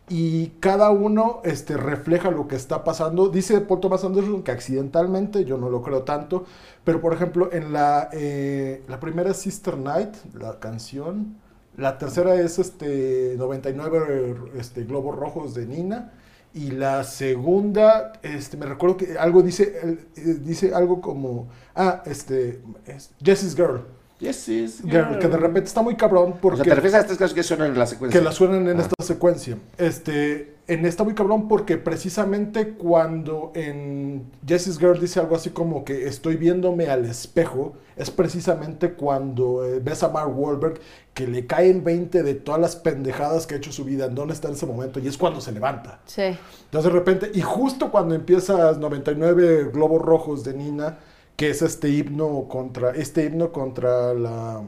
y 0.08 0.48
cada 0.60 0.90
uno 0.90 1.40
este, 1.44 1.76
refleja 1.76 2.30
lo 2.30 2.46
que 2.46 2.56
está 2.56 2.84
pasando. 2.84 3.28
Dice 3.28 3.60
Paul 3.60 3.80
Thomas 3.80 4.04
Anderson 4.04 4.42
que 4.42 4.50
accidentalmente, 4.50 5.44
yo 5.44 5.56
no 5.56 5.70
lo 5.70 5.82
creo 5.82 6.02
tanto, 6.02 6.44
pero 6.84 7.00
por 7.00 7.14
ejemplo, 7.14 7.50
en 7.52 7.72
la, 7.72 8.10
eh, 8.12 8.82
la 8.88 9.00
primera 9.00 9.32
Sister 9.32 9.78
Night, 9.78 10.14
la 10.34 10.58
canción. 10.60 11.36
La 11.76 11.98
tercera 11.98 12.36
es 12.36 12.58
este 12.58 13.34
99 13.36 14.36
este, 14.56 14.84
globos 14.84 15.16
rojos 15.16 15.54
de 15.54 15.66
Nina. 15.66 16.12
Y 16.52 16.70
la 16.70 17.02
segunda, 17.02 18.12
este, 18.22 18.56
me 18.56 18.66
recuerdo 18.66 18.96
que 18.96 19.18
algo 19.18 19.42
dice, 19.42 19.98
eh, 20.16 20.38
dice 20.40 20.72
algo 20.72 21.00
como, 21.00 21.48
ah, 21.74 22.02
este, 22.06 22.62
es 22.86 23.10
Jessie's 23.20 23.56
Girl. 23.56 23.84
Yes, 24.24 24.46
yes, 24.46 24.82
Que, 24.82 25.18
que 25.20 25.28
de 25.28 25.36
repente 25.36 25.68
está 25.68 25.82
muy 25.82 25.96
cabrón 25.96 26.32
O 26.32 26.40
porque 26.40 26.58
sea, 26.58 26.64
te 26.64 26.74
refieres 26.74 26.94
a 26.94 27.00
estas 27.00 27.16
cosas 27.18 27.34
que 27.34 27.42
suenan 27.42 27.68
en 27.72 27.78
la 27.78 27.86
secuencia. 27.86 28.18
que 28.18 28.24
la 28.24 28.32
suenan 28.32 28.68
en 28.68 28.78
Ah. 28.78 28.82
esta 28.82 29.04
secuencia. 29.04 29.56
Este, 29.78 30.54
en 30.66 30.86
esta 30.86 31.04
muy 31.04 31.14
cabrón 31.14 31.46
porque 31.48 31.76
precisamente 31.76 32.70
cuando 32.70 33.52
en 33.54 34.30
Jessie's 34.46 34.78
Girl 34.78 34.98
dice 34.98 35.20
algo 35.20 35.36
así 35.36 35.50
como 35.50 35.84
que 35.84 36.06
estoy 36.08 36.36
viéndome 36.36 36.88
al 36.88 37.04
espejo, 37.04 37.74
es 37.96 38.10
precisamente 38.10 38.92
cuando 38.94 39.64
eh, 39.64 39.78
ves 39.82 40.02
a 40.02 40.08
Mark 40.08 40.32
Wahlberg 40.36 40.80
que 41.12 41.26
le 41.28 41.46
cae 41.46 41.70
el 41.70 41.80
20 41.80 42.22
de 42.22 42.34
todas 42.34 42.60
las 42.60 42.74
pendejadas 42.76 43.46
que 43.46 43.54
ha 43.54 43.58
hecho 43.58 43.70
su 43.72 43.84
vida, 43.84 44.06
en 44.06 44.14
dónde 44.16 44.34
está 44.34 44.48
en 44.48 44.54
ese 44.54 44.66
momento 44.66 44.98
y 45.00 45.06
es 45.06 45.16
cuando 45.18 45.40
se 45.40 45.52
levanta. 45.52 46.00
Sí. 46.06 46.22
Entonces 46.22 46.92
de 46.92 46.98
repente, 46.98 47.30
y 47.34 47.40
justo 47.42 47.90
cuando 47.92 48.14
empiezas 48.14 48.78
99 48.78 49.70
globos 49.72 50.02
rojos 50.02 50.42
de 50.44 50.54
Nina, 50.54 50.98
que 51.36 51.50
es 51.50 51.62
este 51.62 51.88
himno 51.90 52.46
contra, 52.48 52.90
este 52.90 53.24
himno 53.24 53.52
contra 53.52 54.14
la 54.14 54.62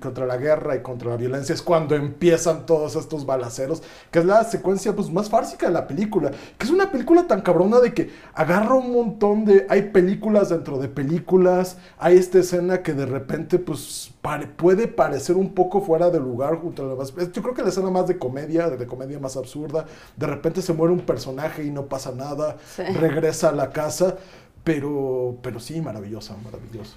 contra 0.00 0.26
la 0.26 0.38
guerra 0.38 0.74
y 0.74 0.82
contra 0.82 1.10
la 1.10 1.16
violencia 1.16 1.54
es 1.54 1.62
cuando 1.62 1.94
empiezan 1.94 2.66
todos 2.66 2.96
estos 2.96 3.24
balaceros, 3.24 3.80
que 4.10 4.18
es 4.18 4.24
la 4.24 4.42
secuencia 4.42 4.92
pues 4.96 5.08
más 5.08 5.30
fársica 5.30 5.68
de 5.68 5.72
la 5.72 5.86
película, 5.86 6.32
que 6.58 6.64
es 6.66 6.70
una 6.72 6.90
película 6.90 7.28
tan 7.28 7.42
cabrona 7.42 7.78
de 7.78 7.94
que 7.94 8.10
agarra 8.34 8.74
un 8.74 8.92
montón 8.92 9.44
de 9.44 9.64
hay 9.68 9.82
películas 9.82 10.48
dentro 10.48 10.78
de 10.78 10.88
películas, 10.88 11.76
hay 11.96 12.16
esta 12.16 12.40
escena 12.40 12.82
que 12.82 12.92
de 12.92 13.06
repente 13.06 13.60
pues 13.60 14.10
pare- 14.20 14.48
puede 14.48 14.88
parecer 14.88 15.36
un 15.36 15.54
poco 15.54 15.80
fuera 15.80 16.10
de 16.10 16.18
lugar 16.18 16.56
junto 16.56 16.82
a 16.84 16.88
la 16.88 16.94
más- 16.96 17.14
yo 17.14 17.42
creo 17.42 17.54
que 17.54 17.62
la 17.62 17.68
escena 17.68 17.88
más 17.90 18.08
de 18.08 18.18
comedia, 18.18 18.68
de 18.68 18.86
comedia 18.88 19.20
más 19.20 19.36
absurda, 19.36 19.86
de 20.16 20.26
repente 20.26 20.60
se 20.60 20.72
muere 20.72 20.92
un 20.92 21.02
personaje 21.02 21.62
y 21.62 21.70
no 21.70 21.86
pasa 21.86 22.10
nada, 22.10 22.56
Sí. 22.74 22.82
regresa 22.82 23.50
a 23.50 23.52
la 23.52 23.70
casa, 23.70 24.16
pero 24.64 25.38
pero 25.42 25.60
sí 25.60 25.80
maravillosa, 25.80 26.36
maravillosa. 26.44 26.96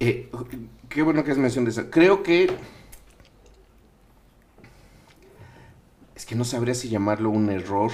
Eh, 0.00 0.30
qué 0.88 1.02
bueno 1.02 1.24
que 1.24 1.32
has 1.32 1.38
mencionado 1.38 1.70
eso. 1.70 1.90
Creo 1.90 2.22
que. 2.22 2.50
Es 6.14 6.26
que 6.26 6.34
no 6.34 6.44
sabría 6.44 6.74
si 6.74 6.88
llamarlo 6.88 7.30
un 7.30 7.50
error. 7.50 7.90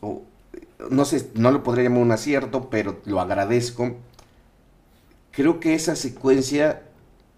O. 0.00 0.22
No 0.90 1.04
sé, 1.04 1.30
no 1.34 1.50
lo 1.50 1.62
podría 1.62 1.84
llamar 1.84 2.02
un 2.02 2.12
acierto, 2.12 2.68
pero 2.68 3.00
lo 3.04 3.20
agradezco. 3.20 3.96
creo 5.30 5.60
que 5.60 5.74
esa 5.74 5.96
secuencia, 5.96 6.82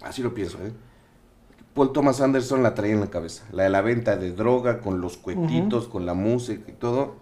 así 0.02 0.22
lo 0.22 0.34
pienso, 0.34 0.58
¿eh? 0.64 0.72
Paul 1.74 1.92
Thomas 1.92 2.20
Anderson 2.20 2.62
la 2.62 2.74
traía 2.74 2.94
en 2.94 3.00
la 3.00 3.10
cabeza. 3.10 3.44
La 3.52 3.64
de 3.64 3.70
la 3.70 3.82
venta 3.82 4.16
de 4.16 4.32
droga, 4.32 4.80
con 4.80 5.00
los 5.00 5.16
cuetitos, 5.16 5.88
con 5.88 6.06
la 6.06 6.14
música 6.14 6.70
y 6.70 6.74
todo. 6.74 7.16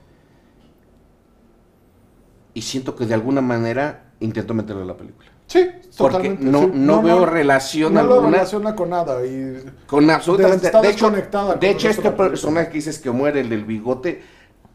Y 2.55 2.63
siento 2.63 2.95
que 2.97 3.07
de 3.07 3.15
alguna 3.15 3.41
manera 3.41 4.13
intentó 4.21 4.55
meterlo 4.55 4.83
en 4.83 4.89
la 4.89 4.97
película. 4.97 5.29
Sí, 5.47 5.67
Porque 5.99 6.17
totalmente. 6.31 6.45
no, 6.45 6.61
sí. 6.61 6.71
no, 6.75 7.03
veo 7.03 7.27
relación 7.27 7.93
no 7.95 8.03
lo 8.05 8.15
alguna 8.15 8.31
relaciona 8.39 8.75
con 8.75 8.91
nada. 8.91 9.25
Y 9.27 9.63
con 9.87 10.11
absolutamente. 10.11 10.67
Está 10.67 10.81
de 10.81 10.89
hecho, 10.89 11.07
desconectada 11.11 11.55
de 11.57 11.71
hecho 11.71 11.89
este 11.89 12.03
de 12.03 12.11
personaje 12.13 12.69
que 12.69 12.75
dices 12.75 12.99
que 12.99 13.11
muere, 13.11 13.41
el 13.41 13.51
del 13.51 13.65
bigote, 13.65 14.23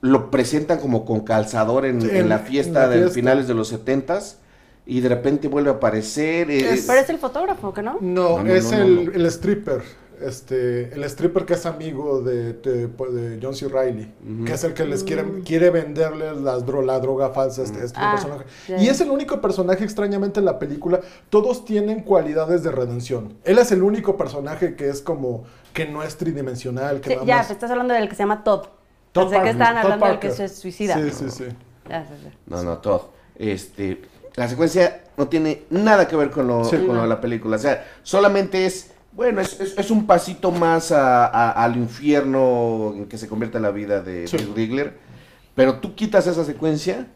lo 0.02 0.30
presentan 0.30 0.80
como 0.80 1.06
con 1.06 1.22
calzador 1.22 1.86
en, 1.86 2.02
Sí, 2.02 2.10
en 2.10 2.16
en- 2.18 2.30
la 2.30 2.38
en 2.38 2.46
fiesta 2.46 2.82
la 2.82 2.88
de 2.90 2.98
fiesta. 2.98 3.14
finales 3.16 3.48
de 3.48 3.54
los 3.56 3.68
setentas 3.70 4.40
y 4.86 5.00
de 5.02 5.10
repente 5.10 5.48
vuelve 5.48 5.70
a 5.72 5.74
aparecer. 5.74 6.52
Es- 6.52 6.86
Pero 6.86 7.00
es 7.00 7.10
el 7.10 7.18
fotógrafo, 7.18 7.74
¿que 7.74 7.82
no? 7.82 7.98
No, 8.00 8.38
No, 8.38 8.44
no, 8.44 8.54
es 8.54 8.66
no, 8.72 8.78
no, 8.78 8.84
el, 8.84 9.06
no. 9.06 9.12
el 9.14 9.26
stripper. 9.28 9.82
Este, 10.22 10.94
el 10.94 11.04
stripper 11.04 11.46
que 11.46 11.54
es 11.54 11.66
amigo 11.66 12.22
de, 12.22 12.54
de, 12.54 12.88
de 12.88 13.40
John 13.42 13.54
C. 13.56 13.68
Reilly, 13.68 14.12
que 14.46 14.54
es 14.54 14.64
el 14.64 14.74
que 14.74 14.86
les 14.86 15.04
quiere, 15.04 15.24
quiere 15.46 15.70
venderles 15.70 16.38
las 16.42 16.66
dro- 16.66 16.84
la 16.84 17.00
droga 17.00 17.30
falsa 17.30 17.62
a 17.62 17.66
este, 17.66 17.84
este 17.86 18.00
Ah, 18.02 18.14
personaje. 18.16 18.46
Y 18.84 18.88
es 18.88 19.00
el 19.02 19.10
único 19.12 19.40
personaje 19.42 19.84
extrañamente 19.84 20.40
en 20.40 20.46
la 20.46 20.58
película. 20.58 21.02
Todos 21.30 21.66
tienen 21.66 22.02
cualidades 22.02 22.64
de 22.64 22.72
redención. 22.72 23.36
Él 23.44 23.60
es 23.60 23.72
el 23.72 23.84
único 23.84 24.18
personaje 24.18 24.76
que 24.76 24.90
es 24.90 25.02
como 25.02 25.44
que 25.74 25.86
no 25.86 26.02
es 26.02 26.18
tridimensional, 26.18 27.00
que 27.02 27.12
Sí, 27.12 27.16
ya, 27.26 27.38
más- 27.38 27.46
pues 27.48 27.56
estás 27.56 27.70
hablando 27.70 27.94
del 27.94 28.10
que 28.10 28.16
se 28.16 28.24
llama 28.24 28.44
Todd. 28.44 28.66
Todd 29.12 29.30
Pensé 29.30 29.44
que 29.44 29.50
estaban 29.52 29.76
Todd 29.76 29.84
hablando 29.92 30.06
del 30.08 30.20
que 30.20 30.32
se 30.32 30.48
suicida. 30.50 30.96
Sí, 30.96 31.12
sí, 31.12 31.26
sí. 31.30 31.46
Ya, 31.90 32.06
sí, 32.06 32.14
sí. 32.24 32.30
No, 32.48 32.64
no, 32.64 32.80
todo. 32.80 33.12
Este, 33.36 34.02
la 34.36 34.48
secuencia 34.48 35.04
no 35.16 35.28
tiene 35.28 35.64
nada 35.70 36.08
que 36.08 36.16
ver 36.16 36.32
con 36.32 36.48
lo, 36.48 36.64
Sí. 36.66 36.78
con 36.86 36.96
lo 36.96 37.04
de 37.04 37.08
la 37.08 37.22
película. 37.22 37.56
O 37.56 37.60
sea, 37.60 37.86
solamente 38.04 38.66
es, 38.66 38.92
bueno, 39.12 39.42
es, 39.42 39.60
es- 39.60 39.78
es 39.78 39.92
un 39.92 40.06
pasito 40.06 40.52
más 40.52 40.92
a- 40.92 41.26
a- 41.26 41.52
al 41.64 41.76
infierno 41.76 42.94
en 42.96 43.06
que 43.08 43.18
se 43.18 43.28
convierte 43.28 43.60
la 43.60 43.72
vida 43.72 44.02
de 44.02 44.28
Sí. 44.28 44.38
Bill. 44.56 44.92
Pero 45.56 45.80
tú 45.80 45.96
quitas 45.96 46.28
esa 46.28 46.44
secuencia 46.46 47.08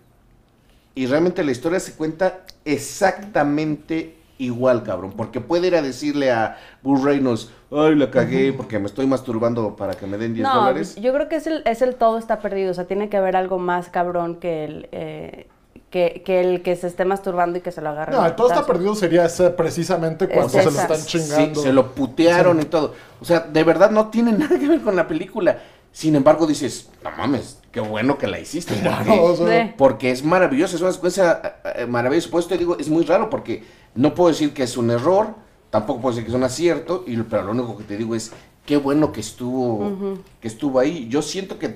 y 0.96 1.06
realmente 1.06 1.44
la 1.44 1.52
historia 1.52 1.80
se 1.80 1.94
cuenta 1.94 2.42
exactamente 2.66 4.16
igual, 4.40 4.82
cabrón. 4.84 5.14
Porque 5.16 5.40
puede 5.40 5.68
ir 5.68 5.76
a 5.76 5.82
decirle 5.84 6.32
a 6.32 6.58
Bull 6.82 7.04
Reynolds, 7.04 7.52
ay, 7.72 7.94
la 7.96 8.10
cagué 8.10 8.52
porque 8.54 8.80
me 8.80 8.88
estoy 8.88 9.06
masturbando 9.06 9.76
para 9.76 9.94
que 9.94 10.08
me 10.08 10.18
den 10.18 10.34
10 10.34 10.48
No, 10.48 10.56
dólares. 10.56 10.96
yo 11.00 11.14
creo 11.14 11.30
que 11.30 11.36
es 11.36 11.46
el, 11.46 11.62
es 11.66 11.84
el 11.84 11.96
todo 11.96 12.18
está 12.18 12.40
perdido. 12.40 12.72
O 12.72 12.74
sea, 12.74 12.86
tiene 12.88 13.08
que 13.10 13.18
haber 13.18 13.36
algo 13.36 13.60
más 13.60 13.90
cabrón 13.90 14.38
que 14.38 14.66
el, 14.66 14.90
eh, 14.92 15.48
que, 15.92 16.24
que 16.26 16.40
el 16.42 16.62
que 16.64 16.76
se 16.76 16.88
esté 16.88 17.06
masturbando 17.06 17.60
y 17.60 17.62
que 17.62 17.72
se 17.72 17.82
lo 17.82 17.90
agarre. 17.90 18.14
No, 18.14 18.34
todo 18.36 18.48
está 18.48 18.66
perdido 18.66 18.96
sería 18.96 19.26
ese 19.26 19.50
precisamente 19.52 20.28
cuando 20.28 20.58
Es 20.58 20.64
se 20.64 20.72
lo 20.72 20.80
están 20.80 20.98
Sí, 20.98 21.06
chingando. 21.20 21.62
se 21.62 21.74
lo 21.74 21.94
putearon 21.94 22.60
y 22.62 22.66
todo. 22.66 22.94
O 23.20 23.26
sea, 23.26 23.42
de 23.42 23.64
verdad 23.64 23.92
no 23.92 24.08
tiene 24.10 24.32
nada 24.38 24.58
que 24.58 24.68
ver 24.68 24.82
con 24.82 24.96
la 24.96 25.08
película. 25.08 25.60
Sin 25.94 26.16
embargo, 26.16 26.48
dices, 26.48 26.90
no 27.04 27.12
mames, 27.12 27.60
qué 27.74 27.82
bueno 27.82 28.18
que 28.18 28.26
la 28.26 28.40
hiciste. 28.40 28.74
Porque, 28.74 28.90
Claro, 29.04 29.24
o 29.26 29.36
sea, 29.36 29.66
Sí. 29.68 29.74
porque 29.78 30.10
es 30.12 30.24
maravillosa, 30.24 30.78
es 30.78 30.82
una 30.82 30.94
secuencia 30.94 31.58
eh, 31.76 31.86
maravillosa. 31.86 32.30
Por 32.32 32.40
eso 32.40 32.48
te 32.50 32.58
digo, 32.58 32.78
es 32.80 32.88
muy 32.88 33.04
raro 33.04 33.30
porque 33.30 33.64
no 33.96 34.16
puedo 34.16 34.30
decir 34.30 34.54
que 34.54 34.64
es 34.64 34.78
un 34.78 34.90
error, 34.90 35.36
tampoco 35.70 36.00
puedo 36.02 36.16
decir 36.16 36.24
que 36.26 36.32
es 36.32 36.36
un 36.38 36.46
acierto, 36.46 37.04
y, 37.06 37.18
pero 37.24 37.44
lo 37.44 37.52
único 37.52 37.78
que 37.78 37.84
te 37.84 37.98
digo 37.98 38.16
es, 38.16 38.32
qué 38.66 38.78
bueno 38.78 39.12
que 39.12 39.20
estuvo, 39.20 40.18
que 40.40 40.48
estuvo 40.48 40.80
ahí. 40.80 41.10
Yo 41.10 41.22
siento 41.22 41.60
que 41.60 41.76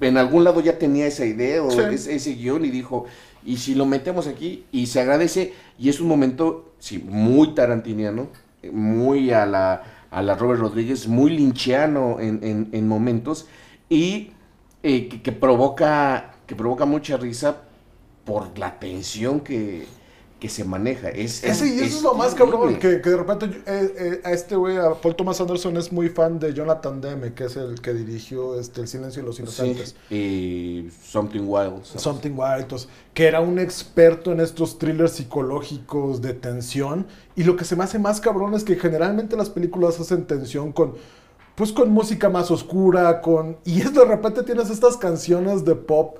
en 0.00 0.18
algún 0.18 0.44
lado 0.44 0.60
ya 0.60 0.78
tenía 0.78 1.06
esa 1.06 1.24
idea 1.24 1.64
o 1.64 1.70
Sí. 1.72 1.80
ese, 1.90 2.14
ese 2.14 2.34
guion 2.34 2.64
y 2.64 2.70
dijo, 2.70 3.06
y 3.44 3.56
si 3.56 3.74
lo 3.74 3.86
metemos 3.86 4.26
aquí, 4.26 4.64
y 4.72 4.86
se 4.86 5.00
agradece, 5.00 5.54
y 5.78 5.88
es 5.88 6.00
un 6.00 6.08
momento, 6.08 6.72
sí, 6.78 6.98
muy 6.98 7.54
tarantiniano, 7.54 8.28
muy 8.72 9.30
a 9.32 9.46
la, 9.46 9.82
a 10.10 10.22
la 10.22 10.34
Robert 10.36 10.60
Rodríguez, 10.60 11.08
muy 11.08 11.30
linchiano 11.30 12.20
en, 12.20 12.40
en- 12.42 12.68
en 12.72 12.88
momentos, 12.88 13.46
y 13.88 14.30
eh, 14.82 15.08
que, 15.08 15.22
que 15.22 15.32
provoca, 15.32 16.34
que 16.46 16.54
provoca 16.56 16.84
mucha 16.86 17.16
risa 17.16 17.62
por 18.24 18.56
la 18.58 18.78
tensión 18.78 19.40
que, 19.40 19.86
que 20.42 20.48
se 20.48 20.64
maneja. 20.64 21.08
Es, 21.08 21.44
Ese, 21.44 21.68
y 21.68 21.78
eso 21.78 21.98
es, 21.98 22.02
lo 22.02 22.14
más 22.14 22.34
cabrón, 22.34 22.74
que, 22.74 23.00
que 23.00 23.10
de 23.10 23.16
repente 23.16 23.46
eh, 23.64 23.94
eh, 23.96 24.20
a 24.24 24.32
este 24.32 24.56
güey, 24.56 24.76
a 24.76 24.92
Paul 24.92 25.14
Thomas 25.14 25.40
Anderson 25.40 25.76
es 25.76 25.92
muy 25.92 26.08
fan 26.08 26.40
de 26.40 26.52
Jonathan 26.52 27.00
Demme, 27.00 27.32
que 27.32 27.44
es 27.44 27.54
el 27.54 27.80
que 27.80 27.94
dirigió 27.94 28.58
este, 28.58 28.80
El 28.80 28.88
Silencio 28.88 29.22
de 29.22 29.28
los 29.28 29.38
Inocentes. 29.38 29.94
Sí, 30.08 30.16
y 30.16 30.90
Something 31.06 31.42
Wild. 31.46 31.84
¿sabes? 31.84 32.02
Something 32.02 32.32
Wild, 32.32 32.62
entonces, 32.62 32.88
que 33.14 33.26
era 33.26 33.40
un 33.40 33.60
experto 33.60 34.32
en 34.32 34.40
estos 34.40 34.80
thrillers 34.80 35.12
psicológicos 35.12 36.20
de 36.20 36.34
tensión. 36.34 37.06
Y 37.36 37.44
lo 37.44 37.54
que 37.54 37.64
se 37.64 37.76
me 37.76 37.84
hace 37.84 38.00
más 38.00 38.20
cabrón 38.20 38.54
es 38.54 38.64
que 38.64 38.74
generalmente 38.74 39.36
las 39.36 39.48
películas 39.48 40.00
hacen 40.00 40.24
tensión 40.26 40.72
con, 40.72 40.94
pues 41.54 41.70
con 41.70 41.88
música 41.90 42.28
más 42.28 42.50
oscura, 42.50 43.20
con... 43.20 43.58
Y 43.64 43.80
es 43.80 43.94
de 43.94 44.04
repente 44.04 44.42
tienes 44.42 44.70
estas 44.70 44.96
canciones 44.96 45.64
de 45.64 45.76
pop, 45.76 46.16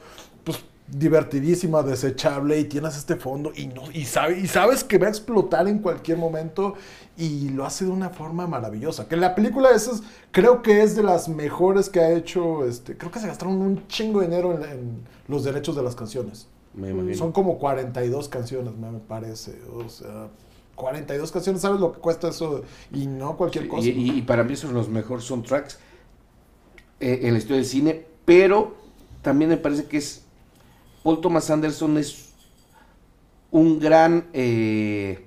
divertidísima, 0.94 1.82
desechable, 1.82 2.58
y 2.60 2.64
tienes 2.64 2.96
este 2.98 3.16
fondo 3.16 3.50
y, 3.56 3.66
no, 3.66 3.90
y, 3.92 4.04
sabe, 4.04 4.38
y 4.40 4.46
sabes 4.46 4.84
que 4.84 4.98
va 4.98 5.06
a 5.06 5.10
explotar 5.10 5.66
en 5.66 5.78
cualquier 5.78 6.18
momento 6.18 6.74
y 7.16 7.48
lo 7.48 7.64
hace 7.64 7.86
de 7.86 7.90
una 7.90 8.10
forma 8.10 8.46
maravillosa. 8.46 9.08
Que 9.08 9.16
la 9.16 9.34
película 9.34 9.70
esa 9.70 9.92
es- 9.92 10.02
creo 10.32 10.60
que 10.62 10.82
es 10.82 10.94
de 10.94 11.02
las 11.02 11.28
mejores 11.28 11.88
que 11.88 12.00
ha 12.00 12.12
hecho, 12.12 12.66
este, 12.66 12.96
creo 12.98 13.10
que 13.10 13.20
se 13.20 13.26
gastaron 13.26 13.54
un 13.62 13.86
chingo 13.88 14.20
de 14.20 14.26
dinero 14.26 14.52
en, 14.54 14.62
en 14.70 15.00
los 15.28 15.44
derechos 15.44 15.74
de 15.76 15.82
las 15.82 15.94
canciones. 15.94 16.46
Me 16.74 16.90
imagino. 16.90 17.14
Son 17.14 17.32
como 17.32 17.58
42 17.58 18.28
canciones, 18.28 18.74
me 18.76 18.98
parece. 18.98 19.58
O 19.74 19.88
sea, 19.88 20.28
42 20.74 21.32
canciones, 21.32 21.62
¿sabes 21.62 21.80
lo 21.80 21.92
que 21.92 22.00
cuesta 22.00 22.28
eso? 22.28 22.62
Y 22.92 23.06
no 23.06 23.36
cualquier 23.36 23.64
Sí, 23.64 23.70
cosa. 23.70 23.88
Y 23.88 24.22
para 24.22 24.42
mí 24.44 24.56
son 24.56 24.74
los 24.74 24.88
mejores 24.88 25.24
soundtracks 25.24 25.78
eh, 27.00 27.20
en 27.22 27.32
la 27.32 27.38
historia 27.38 27.56
del 27.56 27.66
cine, 27.66 28.06
pero 28.24 28.74
también 29.22 29.50
me 29.50 29.56
parece 29.56 29.84
que 29.84 29.98
es 29.98 30.22
Paul 31.02 31.20
Thomas 31.20 31.50
Anderson 31.50 31.98
es 31.98 32.32
un 33.50 33.78
gran 33.78 34.26
eh, 34.32 35.26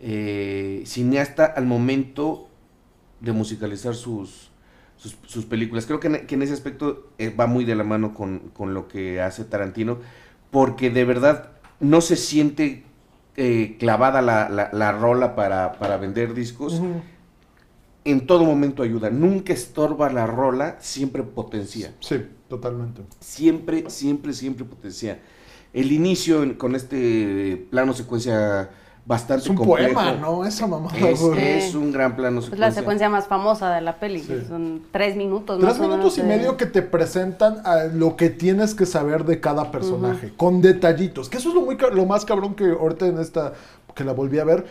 eh, 0.00 0.82
cineasta 0.86 1.44
al 1.46 1.66
momento 1.66 2.48
de 3.20 3.32
musicalizar 3.32 3.94
sus, 3.94 4.50
sus, 4.96 5.16
sus 5.26 5.44
películas. 5.44 5.86
Creo 5.86 6.00
que 6.00 6.08
en, 6.08 6.26
que 6.26 6.34
en 6.34 6.42
ese 6.42 6.52
aspecto 6.54 7.08
eh, 7.18 7.30
va 7.30 7.46
muy 7.46 7.64
de 7.64 7.74
la 7.74 7.84
mano 7.84 8.14
con, 8.14 8.50
con 8.54 8.74
lo 8.74 8.88
que 8.88 9.20
hace 9.20 9.44
Tarantino, 9.44 9.98
porque 10.50 10.90
de 10.90 11.04
verdad 11.04 11.50
no 11.80 12.00
se 12.00 12.16
siente 12.16 12.84
eh, 13.36 13.76
clavada 13.78 14.22
la, 14.22 14.48
la- 14.48 14.70
la 14.72 14.92
rola 14.92 15.34
para, 15.34 15.72
para 15.78 15.96
vender 15.96 16.34
discos 16.34 16.80
en 18.04 18.26
todo 18.26 18.44
momento 18.44 18.82
ayuda. 18.82 19.10
Nunca 19.10 19.52
estorba 19.52 20.10
la 20.12 20.26
rola, 20.26 20.76
siempre 20.80 21.22
potencia. 21.22 21.94
Sí, 22.00 22.16
totalmente. 22.56 23.02
Siempre, 23.20 23.84
siempre, 23.88 24.32
siempre 24.32 24.64
potencia. 24.64 25.18
El 25.72 25.90
inicio 25.90 26.42
en- 26.42 26.54
con 26.54 26.74
este 26.76 27.66
plano 27.70 27.94
secuencia 27.94 28.68
bastante 29.06 29.44
Es 29.44 29.48
un 29.50 29.56
complejo. 29.56 29.94
poema, 29.94 30.12
¿no? 30.12 30.44
Esa 30.44 30.66
mamada. 30.66 30.96
Es, 31.08 31.20
es 31.22 31.74
un 31.74 31.90
gran 31.90 32.14
plano 32.14 32.38
Es 32.38 32.44
secuencia. 32.44 32.68
la 32.68 32.72
secuencia 32.74 33.08
más 33.08 33.26
famosa 33.26 33.74
de 33.74 33.80
la 33.80 33.98
peli. 33.98 34.20
Sí. 34.20 34.26
que 34.28 34.44
Son 34.44 34.82
tres 34.92 35.16
minutos. 35.16 35.58
Tres 35.58 35.78
más 35.78 35.80
o 35.80 35.88
minutos 35.88 36.18
y 36.18 36.20
menos 36.20 36.30
de- 36.34 36.36
medio 36.38 36.56
que 36.58 36.66
te 36.66 36.82
presentan 36.82 37.62
a 37.66 37.84
lo 37.84 38.16
que 38.16 38.28
tienes 38.30 38.74
que 38.74 38.84
saber 38.86 39.24
de 39.24 39.40
cada 39.40 39.70
personaje, 39.72 40.32
con 40.36 40.60
detallitos. 40.60 41.28
Que 41.30 41.38
eso 41.38 41.48
es 41.48 41.54
lo, 41.54 41.62
muy, 41.62 41.76
ca- 41.78 41.90
lo 41.90 42.04
más 42.06 42.24
cabrón 42.26 42.54
que 42.54 42.70
ahorita 42.70 43.06
en 43.06 43.18
esta, 43.18 43.54
que 43.94 44.04
la 44.04 44.12
volví 44.12 44.38
a 44.38 44.44
ver. 44.44 44.66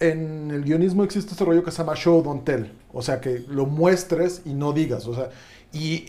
En 0.00 0.50
el 0.50 0.64
guionismo 0.64 1.04
existe 1.04 1.32
este 1.32 1.44
rollo 1.44 1.62
que 1.62 1.70
se 1.70 1.78
llama 1.78 1.94
show 1.94 2.22
don't 2.22 2.44
tell. 2.44 2.72
O 2.92 3.02
sea, 3.02 3.20
que 3.20 3.44
lo 3.48 3.66
muestres 3.66 4.42
y 4.46 4.54
no 4.54 4.72
digas. 4.72 5.06
O 5.06 5.14
sea, 5.14 5.28
y 5.72 6.04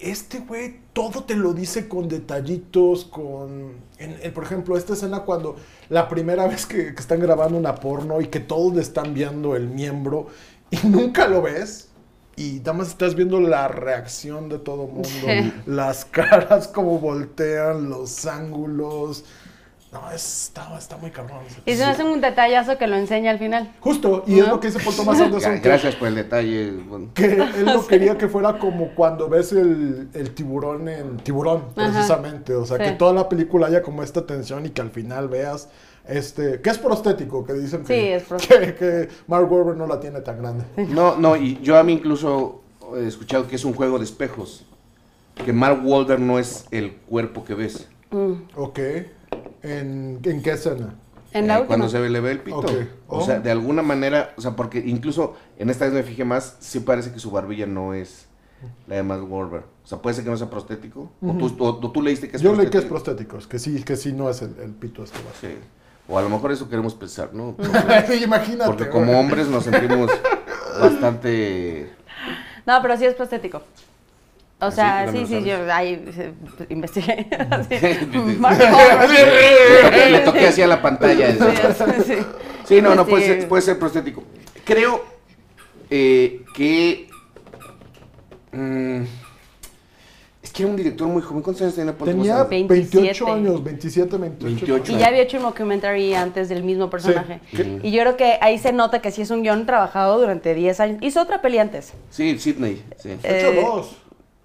este 0.00 0.40
güey 0.40 0.80
todo 0.92 1.24
te 1.24 1.34
lo 1.36 1.52
dice 1.54 1.88
con 1.88 2.08
detallitos, 2.08 3.04
con... 3.06 3.74
en- 3.98 4.16
en, 4.22 4.32
por 4.34 4.44
ejemplo, 4.44 4.76
esta 4.76 4.92
escena 4.92 5.20
cuando 5.20 5.56
la 5.88 6.08
primera 6.08 6.46
vez 6.46 6.66
que, 6.66 6.94
que 6.94 7.00
están 7.00 7.20
grabando 7.20 7.58
una 7.58 7.74
porno 7.76 8.20
y 8.20 8.26
que 8.26 8.40
todos 8.40 8.74
le 8.74 8.82
están 8.82 9.14
viendo 9.14 9.56
el 9.56 9.68
miembro 9.68 10.28
y 10.70 10.78
nunca 10.86 11.28
lo 11.28 11.42
ves. 11.42 11.88
Y 12.38 12.58
nada 12.58 12.74
más 12.74 12.88
estás 12.88 13.14
viendo 13.14 13.40
la 13.40 13.66
reacción 13.68 14.50
de 14.50 14.58
todo 14.58 14.84
el 14.84 14.92
mundo, 14.92 15.08
Sí. 15.08 15.52
las 15.66 16.04
caras 16.04 16.68
como 16.68 16.98
voltean, 16.98 17.88
los 17.88 18.26
ángulos. 18.26 19.24
No, 20.02 20.10
está, 20.10 20.76
está 20.78 20.96
muy 20.98 21.10
cabrón. 21.10 21.38
Y 21.64 21.72
se 21.74 21.78
me 21.78 21.90
hace 21.90 22.04
un 22.04 22.20
detallazo 22.20 22.76
que 22.76 22.86
lo 22.86 22.96
enseña 22.96 23.30
al 23.30 23.38
final. 23.38 23.72
Justo, 23.80 24.24
y 24.26 24.38
es 24.40 24.48
lo 24.48 24.60
que 24.60 24.68
dice 24.68 24.80
Paul 24.82 24.94
Thomas 24.96 25.20
Anderson. 25.20 25.60
Gracias 25.62 25.94
por 25.96 26.08
el 26.08 26.14
detalle. 26.16 26.72
bueno. 26.72 27.08
que 27.14 27.24
él 27.56 27.64
no 27.64 27.86
quería 27.86 28.18
que 28.18 28.28
fuera 28.28 28.58
como 28.58 28.94
cuando 28.94 29.28
ves 29.28 29.52
el, 29.52 30.08
el 30.12 30.34
tiburón 30.34 30.88
en 30.88 31.16
tiburón, 31.18 31.64
Ajá. 31.76 31.92
precisamente. 31.92 32.54
O 32.54 32.66
sea, 32.66 32.76
Sí. 32.76 32.84
que 32.84 32.92
toda 32.92 33.12
la 33.12 33.28
película 33.28 33.68
haya 33.68 33.82
como 33.82 34.02
esta 34.02 34.26
tensión 34.26 34.66
y 34.66 34.70
que 34.70 34.80
al 34.82 34.90
final 34.90 35.28
veas 35.28 35.68
este, 36.06 36.60
que 36.60 36.70
es 36.70 36.78
prostético, 36.78 37.44
que 37.44 37.52
dicen 37.54 37.84
que, 37.84 37.94
Sí, 37.94 38.08
es 38.08 38.22
que, 38.22 38.28
prostético. 38.28 38.78
que 38.78 39.08
Mark 39.26 39.50
Wahlberg 39.50 39.76
no 39.76 39.86
la 39.86 39.98
tiene 39.98 40.20
tan 40.20 40.38
grande. 40.38 40.64
No, 40.88 41.16
no, 41.16 41.36
y 41.36 41.58
yo 41.62 41.78
a 41.78 41.82
mí 41.82 41.94
incluso 41.94 42.60
he 42.96 43.06
escuchado 43.06 43.48
que 43.48 43.56
es 43.56 43.64
un 43.64 43.72
juego 43.74 43.98
de 43.98 44.04
espejos. 44.04 44.64
Que 45.44 45.52
Mark 45.52 45.80
Wahlberg 45.84 46.20
no 46.20 46.38
es 46.38 46.66
el 46.70 46.92
cuerpo 46.94 47.44
que 47.44 47.54
ves. 47.54 47.88
Mm. 48.10 48.32
Ok. 48.54 48.78
¿En, 49.62 50.20
en 50.22 50.42
qué 50.42 50.52
escena? 50.52 50.94
En 51.32 51.48
la 51.48 51.54
Eh, 51.54 51.60
última. 51.60 51.66
Cuando 51.76 51.88
se 51.88 51.98
le 52.08 52.20
ve 52.20 52.30
el 52.32 52.40
pito. 52.40 52.58
O 53.08 53.18
Oh. 53.18 53.24
sea, 53.24 53.40
de 53.40 53.50
alguna 53.50 53.82
manera, 53.82 54.32
o 54.36 54.40
sea, 54.40 54.52
porque 54.56 54.78
incluso 54.78 55.34
en 55.58 55.70
esta 55.70 55.84
vez 55.86 55.94
me 55.94 56.02
fijé 56.02 56.24
más, 56.24 56.56
sí 56.60 56.80
parece 56.80 57.12
que 57.12 57.18
su 57.18 57.30
barbilla 57.30 57.66
no 57.66 57.94
es 57.94 58.26
la 58.86 58.96
de 58.96 59.02
Mark 59.02 59.30
Wahlberg. 59.30 59.64
O 59.84 59.86
sea, 59.86 59.98
puede 59.98 60.14
ser 60.14 60.24
que 60.24 60.30
no 60.30 60.36
sea 60.36 60.48
prostético. 60.50 61.10
o, 61.20 61.32
tú, 61.34 61.54
o- 61.58 61.68
o 61.86 61.90
tú 61.92 62.02
leíste 62.02 62.28
que 62.28 62.36
es 62.36 62.42
Yo 62.42 62.54
leí 62.54 62.68
que 62.68 62.78
es 62.78 62.84
prostético. 62.84 63.38
que 63.48 63.58
sí, 63.58 63.82
que 63.82 63.96
sí 63.96 64.12
no 64.12 64.30
es 64.30 64.42
el, 64.42 64.54
el 64.62 64.70
pito 64.72 65.04
este. 65.04 65.18
Sí. 65.40 65.48
O 66.08 66.16
a 66.18 66.22
lo 66.22 66.28
mejor 66.30 66.52
eso 66.52 66.68
queremos 66.68 66.94
pensar, 66.94 67.30
¿no? 67.34 67.56
Imagínate. 68.22 68.64
Porque 68.70 68.88
como 68.88 69.18
hombres 69.18 69.48
nos 69.48 69.64
sentimos 69.64 70.08
bastante... 70.80 71.90
No, 72.64 72.80
pero 72.82 72.96
sí 72.96 73.04
es 73.04 73.14
prostético. 73.14 73.62
O 74.58 74.66
¿Ah, 74.66 74.70
sea, 74.70 75.06
sí? 75.12 75.26
sí, 75.26 75.34
¿Dónde 75.34 75.40
sí, 75.40 75.50
yo 75.50 75.72
ahí 75.72 76.02
eh, 76.18 76.32
investigué. 76.70 77.26
Le 80.10 80.20
toqué, 80.20 80.46
así 80.48 80.62
a 80.62 80.66
la 80.66 80.80
pantalla. 80.80 81.28
eso. 81.28 81.46
Sí, 81.50 82.02
sí. 82.06 82.14
Sí, 82.64 82.82
no, 82.82 82.94
no, 82.94 83.06
puede 83.06 83.26
ser, 83.26 83.48
puede 83.48 83.62
ser 83.62 83.78
prostético. 83.78 84.24
Creo 84.64 85.04
eh, 85.88 86.42
que... 86.54 87.06
mm, 88.50 89.02
es 90.42 90.52
que 90.52 90.62
era 90.62 90.70
un 90.70 90.76
director 90.76 91.06
muy 91.06 91.22
joven. 91.22 91.42
¿Cuántos 91.42 91.62
años 91.62 91.74
tenía 91.76 91.92
Tenía 91.92 92.34
Thomas 92.34 92.48
27. 92.48 92.96
28 92.98 93.32
años, 93.32 93.62
27, 93.64 94.16
28. 94.16 94.66
28. 94.66 94.92
Y 94.92 94.98
ya 94.98 95.06
había 95.08 95.22
hecho 95.22 95.36
un 95.36 95.42
documentary 95.44 96.14
antes 96.14 96.48
del 96.48 96.64
mismo 96.64 96.90
personaje. 96.90 97.40
Sí. 97.54 97.78
Y 97.84 97.90
yo 97.92 98.00
creo 98.02 98.16
que 98.16 98.38
ahí 98.40 98.58
se 98.58 98.72
nota 98.72 99.00
que 99.00 99.10
sí 99.12 99.22
es 99.22 99.30
un 99.30 99.42
guion 99.42 99.64
trabajado 99.66 100.18
durante 100.18 100.54
10 100.54 100.80
años. 100.80 100.98
Hizo 101.02 101.20
otra 101.20 101.40
peli 101.42 101.58
antes. 101.58 101.92
Sí, 102.10 102.36
Sidney. 102.38 102.82
Sí. 102.98 103.10
De 103.22 103.38
hecho, 103.38 103.52
Eh, 103.52 103.60
dos. 103.62 103.96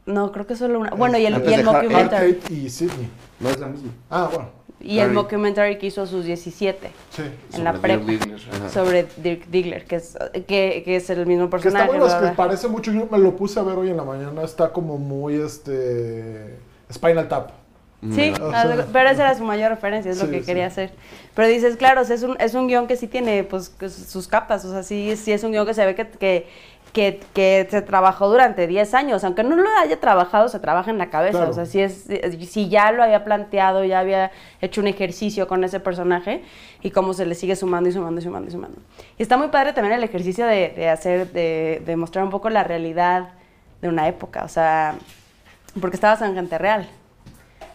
No, 0.06 0.32
creo 0.32 0.48
que 0.48 0.56
solo 0.56 0.80
una. 0.80 0.90
Bueno, 0.92 1.18
y 1.18 1.26
el, 1.26 1.36
Antes 1.36 1.52
y 1.52 1.54
el 1.54 1.64
mockumentary. 1.64 2.32
Arcade 2.32 2.54
y 2.56 2.70
Sydney. 2.70 3.10
No 3.40 3.50
es 3.50 3.60
la 3.60 3.68
misma. 3.68 3.92
Ah, 4.10 4.30
bueno. 4.32 4.50
Y 4.84 4.98
el 4.98 5.06
Harry. 5.06 5.14
mockumentary 5.14 5.78
que 5.78 5.86
hizo 5.88 6.02
a 6.02 6.08
sus 6.08 6.26
17 6.26 6.90
Sí. 7.12 7.22
en 7.54 7.64
la 7.64 7.72
Sobre 7.74 7.82
prepa. 7.98 8.06
Dirk 8.06 8.20
Diggler, 8.26 8.40
ajá. 8.52 8.70
sobre 8.70 9.08
Dirk 9.18 9.46
Diggler, 9.48 9.86
que 9.86 9.96
es, 9.98 10.18
que, 10.48 10.82
que 10.84 10.96
es 10.96 11.08
el 11.12 11.28
mismo 11.28 11.50
Que 11.52 11.58
está 11.58 11.70
personaje. 11.70 11.88
bueno, 11.90 12.08
es 12.08 12.14
que 12.16 12.36
parece 12.36 12.68
mucho. 12.68 12.92
Yo 12.92 13.08
me 13.12 13.20
lo 13.20 13.36
puse 13.36 13.60
a 13.60 13.64
ver 13.64 13.76
hoy 13.78 13.92
en 13.92 13.98
la 13.98 14.04
mañana. 14.04 14.42
Está 14.42 14.74
como 14.74 14.98
muy 14.98 15.36
este. 15.36 16.58
Spinal 16.92 17.28
Tap. 17.28 17.52
Sí, 18.16 18.34
O 18.42 18.50
sea, 18.50 18.88
pero 18.92 19.10
esa 19.12 19.22
era 19.30 19.38
su 19.38 19.44
mayor 19.44 19.70
referencia, 19.70 20.10
es 20.12 20.18
lo 20.18 20.26
Sí, 20.26 20.32
que 20.32 20.40
sí. 20.40 20.46
quería 20.48 20.66
hacer. 20.66 20.92
Pero 21.36 21.48
dices, 21.48 21.78
claro, 21.78 22.02
o 22.02 22.04
sea, 22.04 22.16
es 22.16 22.24
un, 22.24 22.36
es 22.40 22.56
un 22.56 22.68
guion 22.68 22.88
que 22.88 22.96
sí 22.96 23.06
tiene 23.08 23.44
pues 23.44 23.70
que 23.70 23.90
sus 23.90 24.28
capas, 24.28 24.66
o 24.66 24.72
sea, 24.72 24.82
sí, 24.82 25.16
sí 25.16 25.32
es 25.32 25.44
un 25.44 25.52
guion 25.52 25.68
que 25.68 25.76
se 25.76 25.86
ve 25.86 25.94
que, 25.94 26.08
que, 26.08 26.48
que, 26.94 27.22
que 27.34 27.68
se 27.72 27.82
trabajó 27.82 28.28
durante 28.30 28.68
10 28.68 28.94
años, 28.96 29.24
aunque 29.24 29.44
no 29.44 29.56
lo 29.56 29.70
haya 29.80 30.00
trabajado, 30.00 30.50
se 30.50 30.60
trabaja 30.60 30.92
en 30.92 30.98
la 30.98 31.10
cabeza, 31.10 31.38
Claro. 31.38 31.52
o 31.52 31.54
sea, 31.54 31.66
si, 31.66 31.80
es, 31.80 32.08
si 32.50 32.68
ya 32.70 32.92
lo 32.92 33.02
había 33.04 33.24
planteado, 33.24 33.84
ya 33.86 34.00
había 34.00 34.32
hecho 34.60 34.82
un 34.82 34.88
ejercicio 34.88 35.48
con 35.48 35.64
ese 35.64 35.80
personaje 35.80 36.44
y 36.82 36.92
cómo 36.92 37.14
se 37.14 37.26
le 37.26 37.36
sigue 37.36 37.56
sumando 37.56 37.90
y 37.90 37.94
sumando 37.94 38.20
y 38.20 38.24
sumando 38.24 38.50
y 38.50 38.52
sumando. 38.52 38.78
Y 39.18 39.24
está 39.24 39.38
muy 39.38 39.48
padre 39.48 39.72
también 39.74 39.96
el 39.96 40.04
ejercicio 40.04 40.46
de, 40.46 40.74
de 40.76 40.90
hacer, 40.90 41.32
de, 41.32 41.82
de 41.86 41.96
mostrar 41.96 42.26
un 42.26 42.32
poco 42.32 42.50
la 42.50 42.64
realidad 42.66 43.30
de 43.82 43.88
una 43.88 44.08
época, 44.10 44.44
o 44.44 44.50
sea, 44.50 44.96
porque 45.80 45.96
estaba 45.96 46.26
en 46.28 46.36
gente 46.36 46.58
real. 46.58 46.90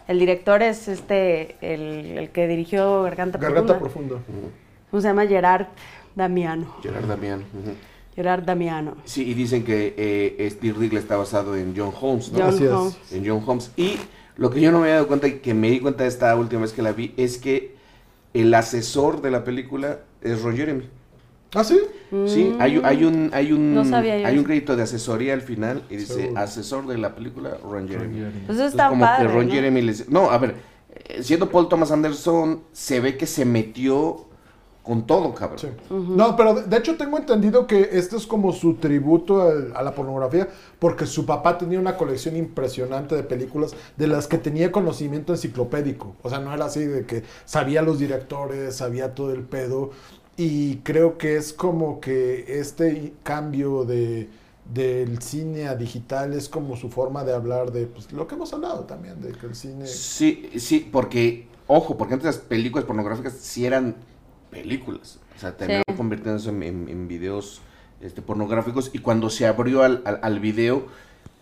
El 0.07 0.19
director 0.19 0.61
es 0.61 0.87
este, 0.87 1.57
el, 1.59 2.17
el 2.19 2.29
que 2.29 2.47
dirigió 2.47 3.01
Garganta, 3.03 3.37
Garganta 3.39 3.77
Profunda. 3.79 4.17
profunda. 4.19 4.51
¿Cómo 4.89 5.01
se 5.01 5.07
llama? 5.09 5.25
Gerard 5.25 5.65
Damiano. 6.15 6.73
Gerard 6.81 7.05
Damián. 7.07 7.39
ujú. 7.53 7.73
Gerard 8.17 8.43
Damiano. 8.45 8.95
Sí, 9.05 9.29
y 9.29 9.35
dicen 9.35 9.63
que 9.63 9.93
eh, 9.95 10.49
Steve 10.49 10.79
Diggler 10.79 11.03
está 11.03 11.17
basado 11.17 11.55
en 11.55 11.75
John 11.77 11.93
Holmes, 12.01 12.31
¿no? 12.31 12.39
John 12.39 12.47
Así 12.49 12.63
es. 12.63 12.71
Holmes. 12.71 12.97
En 13.11 13.27
John 13.27 13.43
Holmes. 13.45 13.71
Y 13.77 13.97
lo 14.37 14.49
que 14.49 14.59
yo 14.59 14.71
no 14.71 14.79
me 14.79 14.85
había 14.85 14.95
dado 14.95 15.07
cuenta 15.07 15.27
y 15.27 15.33
que 15.33 15.53
me 15.53 15.69
di 15.69 15.79
cuenta 15.79 16.03
esta 16.05 16.35
última 16.35 16.63
vez 16.63 16.73
que 16.73 16.81
la 16.81 16.93
vi 16.93 17.13
es 17.15 17.37
que 17.37 17.75
el 18.33 18.51
asesor 18.55 19.21
de 19.21 19.29
la 19.29 19.43
película 19.43 19.99
es 20.21 20.41
Ron 20.41 20.57
Jeremy. 20.57 20.89
¿Ah, 21.53 21.63
sí? 21.63 21.79
Sí, 22.25 22.55
hay, 22.59 22.81
hay 22.83 23.03
un 23.05 23.29
hay 23.33 23.51
un 23.51 23.71
Mm. 23.75 23.89
No 23.89 23.97
hay 23.97 24.37
un 24.37 24.43
crédito 24.43 24.75
de 24.75 24.83
asesoría 24.83 25.33
al 25.33 25.41
final 25.41 25.83
y 25.89 25.97
dice 25.97 26.13
Seguro. 26.15 26.41
asesor 26.41 26.87
de 26.87 26.97
la 26.97 27.15
película 27.15 27.57
Ron 27.63 27.87
Jeremy. 27.87 28.19
Pues 28.19 28.25
eso 28.25 28.39
Entonces, 28.39 28.71
está 28.71 28.89
como 28.89 29.05
padre. 29.05 29.27
que 29.27 29.33
Ron 29.33 29.47
¿no? 29.47 29.53
Jeremy 29.53 29.81
les 29.83 30.09
no, 30.09 30.29
a 30.29 30.37
ver, 30.39 30.55
eh, 30.93 31.21
siendo 31.23 31.49
Paul 31.49 31.69
Thomas 31.69 31.91
Anderson 31.91 32.63
se 32.73 32.99
ve 32.99 33.15
que 33.15 33.25
se 33.27 33.45
metió 33.45 34.26
con 34.87 35.05
todo, 35.05 35.33
cabrón. 35.35 35.59
Sí. 35.59 35.67
No, 35.89 36.35
pero 36.35 36.55
de, 36.55 36.63
de 36.63 36.77
hecho 36.77 36.95
tengo 36.97 37.17
entendido 37.17 37.67
que 37.67 37.89
este 37.91 38.15
es 38.15 38.25
como 38.25 38.53
su 38.53 38.75
tributo 38.75 39.41
al- 39.41 39.73
a 39.75 39.83
la 39.83 39.93
pornografía, 39.93 40.47
porque 40.79 41.05
su 41.05 41.25
papá 41.25 41.57
tenía 41.57 41.79
una 41.79 41.97
colección 41.97 42.35
impresionante 42.37 43.15
de 43.15 43.23
películas 43.23 43.75
de 43.97 44.07
las 44.07 44.27
que 44.27 44.37
tenía 44.37 44.71
conocimiento 44.71 45.33
enciclopédico. 45.33 46.15
O 46.23 46.29
sea, 46.29 46.39
no 46.39 46.53
era 46.53 46.65
así 46.65 46.85
de 46.85 47.05
que 47.05 47.23
sabía 47.45 47.81
los 47.81 47.99
directores, 47.99 48.77
sabía 48.77 49.13
todo 49.13 49.31
el 49.33 49.43
pedo. 49.43 49.91
Y 50.37 50.77
creo 50.77 51.17
que 51.17 51.35
es 51.35 51.51
como 51.51 51.99
que 51.99 52.59
este 52.59 53.13
cambio 53.23 53.83
de 53.85 54.29
del 54.73 55.21
cine 55.21 55.69
a 55.69 55.75
digital 55.75 56.33
es 56.33 56.49
como 56.49 56.75
su 56.75 56.89
forma 56.89 57.23
de 57.23 57.33
hablar 57.33 57.71
de 57.71 57.85
pues, 57.87 58.11
lo 58.11 58.27
que 58.27 58.35
hemos 58.35 58.51
hablado 58.51 58.81
también, 58.83 59.21
de 59.21 59.31
que 59.31 59.45
el 59.45 59.55
cine... 59.55 59.87
Sí, 59.87 60.49
sí, 60.57 60.89
porque, 60.91 61.47
ojo, 61.67 61.95
porque 61.97 62.15
antes 62.15 62.25
las 62.25 62.37
películas 62.37 62.83
pornográficas 62.83 63.31
sí 63.39 63.65
eran 63.65 63.95
películas. 64.49 65.19
O 65.35 65.39
sea, 65.39 65.55
terminaron 65.55 65.83
Sí. 65.87 65.95
convirtiéndose 65.95 66.49
en, 66.49 66.63
en- 66.63 66.89
en 66.89 67.07
videos 67.07 67.61
este, 68.01 68.21
pornográficos 68.21 68.91
y 68.93 68.99
cuando 68.99 69.29
se 69.29 69.47
abrió 69.47 69.83
al, 69.83 70.01
al, 70.05 70.19
al 70.21 70.39
video 70.39 70.85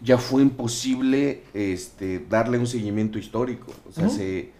ya 0.01 0.17
fue 0.17 0.41
imposible 0.41 1.43
este, 1.53 2.19
darle 2.29 2.57
un 2.59 2.67
seguimiento 2.67 3.17
histórico. 3.17 3.67
O 3.89 3.91
sea, 3.91 4.09
se... 4.09 4.51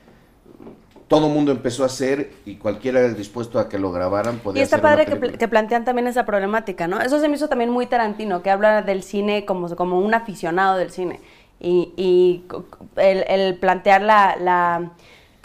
Todo 1.08 1.30
mundo 1.30 1.52
empezó 1.52 1.84
a 1.84 1.86
hacer 1.86 2.32
y 2.46 2.56
cualquiera 2.56 3.08
dispuesto 3.10 3.60
a 3.60 3.70
que 3.70 3.78
lo 3.78 3.92
grabaran 3.92 4.40
podía 4.40 4.62
Y 4.62 4.64
está 4.64 4.78
hacer 4.78 4.86
una 4.86 5.06
padre 5.06 5.32
que, 5.32 5.38
que 5.38 5.48
plantean 5.48 5.86
también 5.86 6.08
esa 6.08 6.26
problemática, 6.26 6.88
¿no? 6.88 7.00
Eso 7.00 7.20
se 7.20 7.28
me 7.30 7.36
hizo 7.36 7.48
también 7.48 7.70
muy 7.70 7.86
Tarantino, 7.86 8.42
que 8.42 8.50
habla 8.50 8.82
del 8.82 9.04
cine 9.04 9.46
como, 9.46 9.74
como 9.76 10.00
un 10.00 10.16
aficionado 10.16 10.78
del 10.78 10.90
cine. 10.90 11.20
Y, 11.60 11.94
y 11.96 12.44
el, 12.96 13.24
el 13.28 13.56
plantear 13.60 14.02
la, 14.02 14.36
la- 14.40 14.92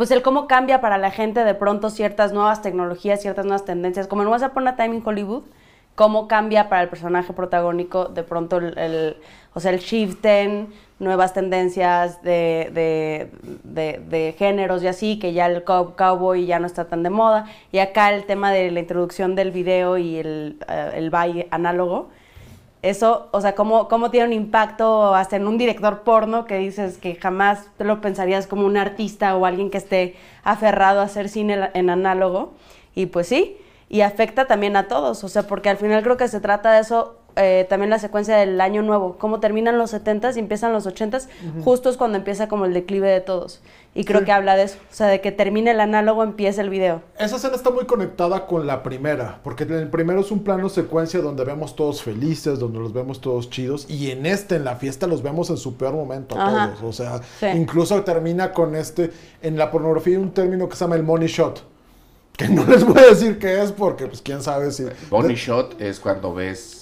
Pues 0.00 0.10
el 0.12 0.22
cómo 0.22 0.46
cambia 0.48 0.80
para 0.80 0.96
la 0.96 1.10
gente 1.10 1.44
de 1.44 1.52
pronto 1.54 1.90
ciertas 1.90 2.32
nuevas 2.32 2.62
tecnologías, 2.62 3.20
ciertas 3.20 3.44
nuevas 3.44 3.66
tendencias. 3.66 4.06
Como 4.06 4.22
en 4.22 4.28
Once 4.28 4.46
Upon 4.46 4.66
a 4.66 4.74
Time 4.74 4.96
in 4.96 5.02
Hollywood, 5.04 5.42
cómo 5.94 6.26
cambia 6.26 6.70
para 6.70 6.80
el 6.80 6.88
personaje 6.88 7.34
protagónico 7.34 8.06
de 8.06 8.22
pronto 8.22 8.56
el, 8.56 9.18
o 9.52 9.60
sea, 9.60 9.72
el 9.72 9.80
shiften, 9.80 10.68
nuevas 11.00 11.34
tendencias 11.34 12.22
de, 12.22 12.70
de, 12.72 13.30
de- 13.62 14.00
de 14.08 14.34
géneros 14.38 14.82
y 14.82 14.86
así, 14.86 15.18
que 15.18 15.34
ya 15.34 15.44
el 15.44 15.66
cow- 15.66 15.94
cowboy 15.96 16.46
ya 16.46 16.58
no 16.60 16.66
está 16.66 16.86
tan 16.86 17.02
de 17.02 17.10
moda. 17.10 17.44
Y 17.70 17.76
acá 17.80 18.10
el 18.14 18.24
tema 18.24 18.50
de 18.52 18.70
la 18.70 18.80
introducción 18.80 19.34
del 19.34 19.50
video 19.50 19.98
y 19.98 20.16
el, 20.16 20.56
eh, 20.66 20.92
el 20.94 21.10
baile 21.10 21.46
análogo. 21.50 22.08
Eso, 22.82 23.28
o 23.32 23.40
sea, 23.42 23.54
cómo, 23.54 23.88
cómo 23.88 24.10
tiene 24.10 24.26
un 24.26 24.32
impacto 24.32 25.14
hasta 25.14 25.36
en 25.36 25.46
un 25.46 25.58
director 25.58 26.00
porno 26.00 26.46
que 26.46 26.56
dices 26.56 26.96
que 26.96 27.14
jamás 27.14 27.66
lo 27.78 28.00
pensarías 28.00 28.46
como 28.46 28.64
un 28.64 28.78
artista 28.78 29.36
o 29.36 29.44
alguien 29.44 29.70
que 29.70 29.76
esté 29.76 30.16
aferrado 30.44 31.00
a 31.00 31.04
hacer 31.04 31.28
cine 31.28 31.70
en 31.74 31.90
análogo. 31.90 32.54
Y 32.94 33.06
pues 33.06 33.28
sí, 33.28 33.58
y 33.90 34.00
afecta 34.00 34.46
también 34.46 34.76
a 34.76 34.88
todos, 34.88 35.24
o 35.24 35.28
sea, 35.28 35.42
porque 35.42 35.68
al 35.68 35.76
final 35.76 36.02
creo 36.02 36.16
que 36.16 36.28
se 36.28 36.40
trata 36.40 36.72
de 36.72 36.80
eso, 36.80 37.16
eh, 37.36 37.66
también 37.68 37.90
la 37.90 37.98
secuencia 37.98 38.36
del 38.36 38.60
año 38.60 38.82
nuevo, 38.82 39.16
cómo 39.18 39.40
terminan 39.40 39.78
los 39.78 39.92
70s 39.92 40.36
y 40.36 40.40
empiezan 40.40 40.72
los 40.72 40.86
80s, 40.86 41.28
justo 41.64 41.88
es 41.90 41.96
cuando 41.96 42.18
empieza 42.18 42.48
como 42.48 42.64
el 42.64 42.74
declive 42.74 43.08
de 43.08 43.20
todos. 43.20 43.60
Y 43.92 44.04
creo 44.04 44.20
Sí. 44.20 44.26
que 44.26 44.32
habla 44.32 44.54
de 44.54 44.62
eso, 44.64 44.76
o 44.88 44.94
sea, 44.94 45.08
de 45.08 45.20
que 45.20 45.32
termina 45.32 45.72
el 45.72 45.80
análogo, 45.80 46.22
empieza 46.22 46.60
el 46.60 46.70
video. 46.70 47.02
Esa 47.18 47.36
escena 47.36 47.56
está 47.56 47.70
muy 47.70 47.86
conectada 47.86 48.46
con 48.46 48.66
la 48.66 48.84
primera, 48.84 49.40
porque 49.42 49.64
en 49.64 49.72
el 49.72 49.88
primero 49.88 50.20
es 50.20 50.30
un 50.30 50.44
plano 50.44 50.68
secuencia 50.68 51.20
donde 51.20 51.44
vemos 51.44 51.74
todos 51.74 52.00
felices, 52.02 52.60
donde 52.60 52.78
los 52.78 52.92
vemos 52.92 53.20
todos 53.20 53.50
chidos, 53.50 53.90
y 53.90 54.12
en 54.12 54.26
este, 54.26 54.54
en 54.56 54.64
la 54.64 54.76
fiesta, 54.76 55.08
los 55.08 55.22
vemos 55.22 55.50
en 55.50 55.56
su 55.56 55.76
peor 55.76 55.94
momento 55.94 56.38
a 56.38 56.46
Ajá. 56.46 56.74
todos. 56.78 56.82
O 56.88 56.92
sea, 56.92 57.20
Sí. 57.40 57.46
incluso 57.56 58.00
termina 58.04 58.52
con 58.52 58.76
este, 58.76 59.10
en 59.42 59.58
la 59.58 59.72
pornografía 59.72 60.16
hay 60.16 60.22
un 60.22 60.30
término 60.30 60.68
que 60.68 60.76
se 60.76 60.84
llama 60.84 60.94
el 60.94 61.02
money 61.02 61.26
shot, 61.28 61.64
que 62.36 62.48
no 62.48 62.64
les 62.66 62.84
voy 62.84 62.96
a 62.96 63.06
decir 63.06 63.38
qué 63.40 63.60
es, 63.60 63.72
porque 63.72 64.06
pues 64.06 64.22
quién 64.22 64.40
sabe 64.40 64.70
si... 64.70 64.84
Bonnie 65.10 65.34
shot 65.34 65.80
es 65.80 65.98
cuando 66.00 66.32
ves 66.32 66.79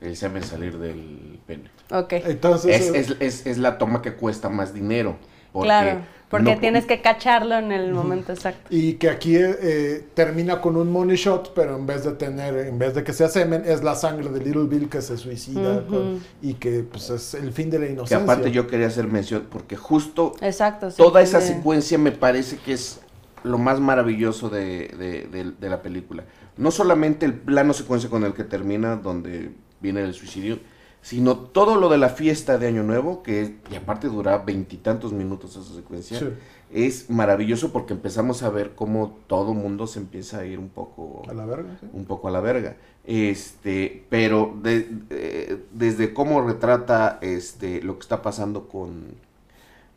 el 0.00 0.16
semen 0.16 0.42
salir 0.42 0.78
del 0.78 1.38
pene. 1.46 1.70
Ok. 1.90 2.12
Entonces... 2.26 2.80
Es, 2.90 2.94
eh, 2.94 2.98
es, 2.98 3.16
es, 3.40 3.46
es 3.46 3.58
la 3.58 3.78
toma 3.78 4.02
que 4.02 4.14
cuesta 4.14 4.48
más 4.48 4.72
dinero. 4.74 5.16
Porque 5.52 5.66
claro, 5.68 6.00
porque 6.28 6.54
no- 6.54 6.60
tienes 6.60 6.84
que 6.84 7.00
cacharlo 7.00 7.54
en 7.56 7.72
el 7.72 7.92
momento 7.94 8.32
exacto. 8.32 8.66
Y 8.68 8.94
que 8.94 9.08
aquí 9.08 9.36
eh, 9.36 9.56
eh, 9.62 10.08
termina 10.12 10.60
con 10.60 10.76
un 10.76 10.90
money 10.92 11.16
shot, 11.16 11.54
pero 11.54 11.76
en 11.76 11.86
vez 11.86 12.04
de 12.04 12.12
tener, 12.12 12.54
en 12.66 12.78
vez 12.78 12.94
de 12.94 13.04
que 13.04 13.14
sea 13.14 13.28
semen, 13.28 13.62
es 13.64 13.82
la 13.82 13.94
sangre 13.94 14.28
de 14.28 14.40
Little 14.44 14.64
Bill 14.64 14.88
que 14.90 15.00
se 15.00 15.16
suicida 15.16 15.86
con- 15.86 16.20
y 16.42 16.54
que 16.54 16.80
pues 16.82 17.08
es 17.10 17.32
el 17.34 17.52
fin 17.52 17.70
de 17.70 17.78
la 17.78 17.86
Que 17.86 17.92
inocencia. 17.92 18.18
aparte 18.22 18.50
yo 18.50 18.66
quería 18.66 18.88
hacer 18.88 19.06
mención, 19.06 19.46
porque 19.50 19.76
justo 19.76 20.34
Exacto. 20.42 20.90
sí, 20.90 20.96
toda 20.98 21.22
esa 21.22 21.38
de- 21.38 21.46
secuencia 21.46 21.96
me 21.96 22.12
parece 22.12 22.58
que 22.58 22.74
es 22.74 23.00
lo 23.44 23.56
más 23.56 23.80
maravilloso 23.80 24.50
de, 24.50 24.88
de- 24.98 25.28
de- 25.32 25.52
de 25.58 25.68
la 25.70 25.80
película. 25.80 26.24
No 26.58 26.70
solamente 26.70 27.24
el 27.24 27.32
plano 27.34 27.72
secuencia 27.72 28.10
con 28.10 28.24
el 28.24 28.34
que 28.34 28.44
termina, 28.44 28.96
donde 28.96 29.52
viene 29.80 30.02
el 30.02 30.14
suicidio, 30.14 30.58
sino 31.02 31.36
todo 31.36 31.76
lo 31.76 31.88
de 31.88 31.98
la 31.98 32.08
fiesta 32.08 32.58
de 32.58 32.66
Año 32.66 32.82
Nuevo, 32.82 33.22
que 33.22 33.56
y 33.70 33.76
aparte 33.76 34.08
dura 34.08 34.38
veintitantos 34.38 35.12
minutos 35.12 35.56
esa 35.56 35.74
secuencia, 35.74 36.18
Sí. 36.18 36.26
es 36.72 37.08
maravilloso 37.10 37.72
porque 37.72 37.92
empezamos 37.92 38.42
a 38.42 38.50
ver 38.50 38.74
cómo 38.74 39.16
todo 39.28 39.54
mundo 39.54 39.86
se 39.86 40.00
empieza 40.00 40.38
a 40.40 40.46
ir 40.46 40.58
un 40.58 40.68
poco 40.68 41.22
A 41.28 41.32
la 41.34 41.46
verga, 41.46 41.76
sí. 41.80 41.86
un 41.92 42.04
poco 42.06 42.26
a 42.26 42.32
la 42.32 42.40
verga. 42.40 42.76
Este, 43.04 44.04
pero 44.08 44.58
de- 44.62 44.88
eh, 45.10 45.62
desde 45.72 46.12
cómo 46.12 46.40
retrata 46.44 47.18
este 47.22 47.80
lo 47.82 47.94
que 47.98 48.02
está 48.02 48.20
pasando 48.22 48.66
con 48.68 49.14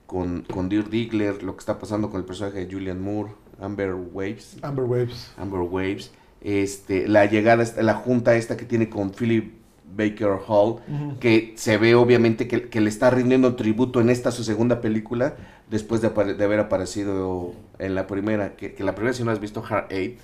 con 0.06 0.42
con 0.44 0.70
Dirk 0.70 0.90
Diggler, 0.90 1.42
lo 1.44 1.54
que 1.56 1.60
está 1.60 1.80
pasando 1.80 2.10
con 2.10 2.20
el 2.20 2.26
personaje 2.26 2.66
de 2.66 2.72
Julian 2.72 3.02
Moore, 3.02 3.32
Amber 3.60 3.94
Waves, 3.96 4.58
Amber 4.62 4.86
Waves. 4.86 5.32
Amber 5.38 5.60
Waves, 5.62 6.12
este, 6.42 7.08
la 7.08 7.26
llegada, 7.26 7.64
la 7.82 7.94
junta 7.96 8.36
esta 8.36 8.58
que 8.58 8.66
tiene 8.66 8.90
con 8.90 9.12
Philip 9.12 9.54
Baker 9.96 10.38
Hall, 10.48 10.78
que 11.20 11.54
se 11.58 11.78
ve 11.78 11.96
obviamente 11.96 12.48
que, 12.48 12.70
que 12.70 12.82
le 12.82 12.90
está 12.90 13.10
rindiendo 13.10 13.56
tributo 13.56 14.02
en 14.02 14.10
esta 14.10 14.32
su 14.32 14.44
segunda 14.44 14.82
película, 14.82 15.36
después 15.70 16.02
de, 16.02 16.08
haber 16.08 16.60
aparecido 16.60 17.54
en 17.80 17.96
la 17.96 18.08
primera, 18.08 18.56
que, 18.56 18.74
que 18.74 18.84
la 18.84 18.96
primera 18.96 19.14
si 19.14 19.24
no 19.24 19.32
has 19.32 19.40
visto 19.40 19.62
Heart 19.62 19.92
Eight, 19.92 20.20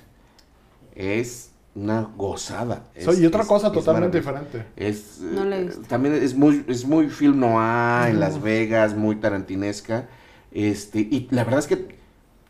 es 0.96 1.52
una 1.76 2.10
gozada. 2.16 2.86
Es- 2.96 3.20
y 3.20 3.26
otra 3.26 3.42
es- 3.42 3.48
cosa 3.48 3.68
es 3.68 3.74
totalmente 3.74 4.18
diferente. 4.18 4.66
Es, 4.76 5.20
No 5.20 5.44
eh, 5.54 5.70
también 5.88 6.16
es 6.16 6.34
muy, 6.36 6.64
es 6.68 6.86
muy 6.86 7.10
film 7.10 7.40
noir 7.40 8.10
en 8.12 8.20
Las 8.20 8.42
Vegas, 8.42 8.96
muy 8.96 9.18
tarantinesca. 9.18 10.08
Este, 10.52 11.00
y 11.02 11.28
la 11.32 11.44
verdad 11.44 11.60
es 11.60 11.68
que 11.68 11.98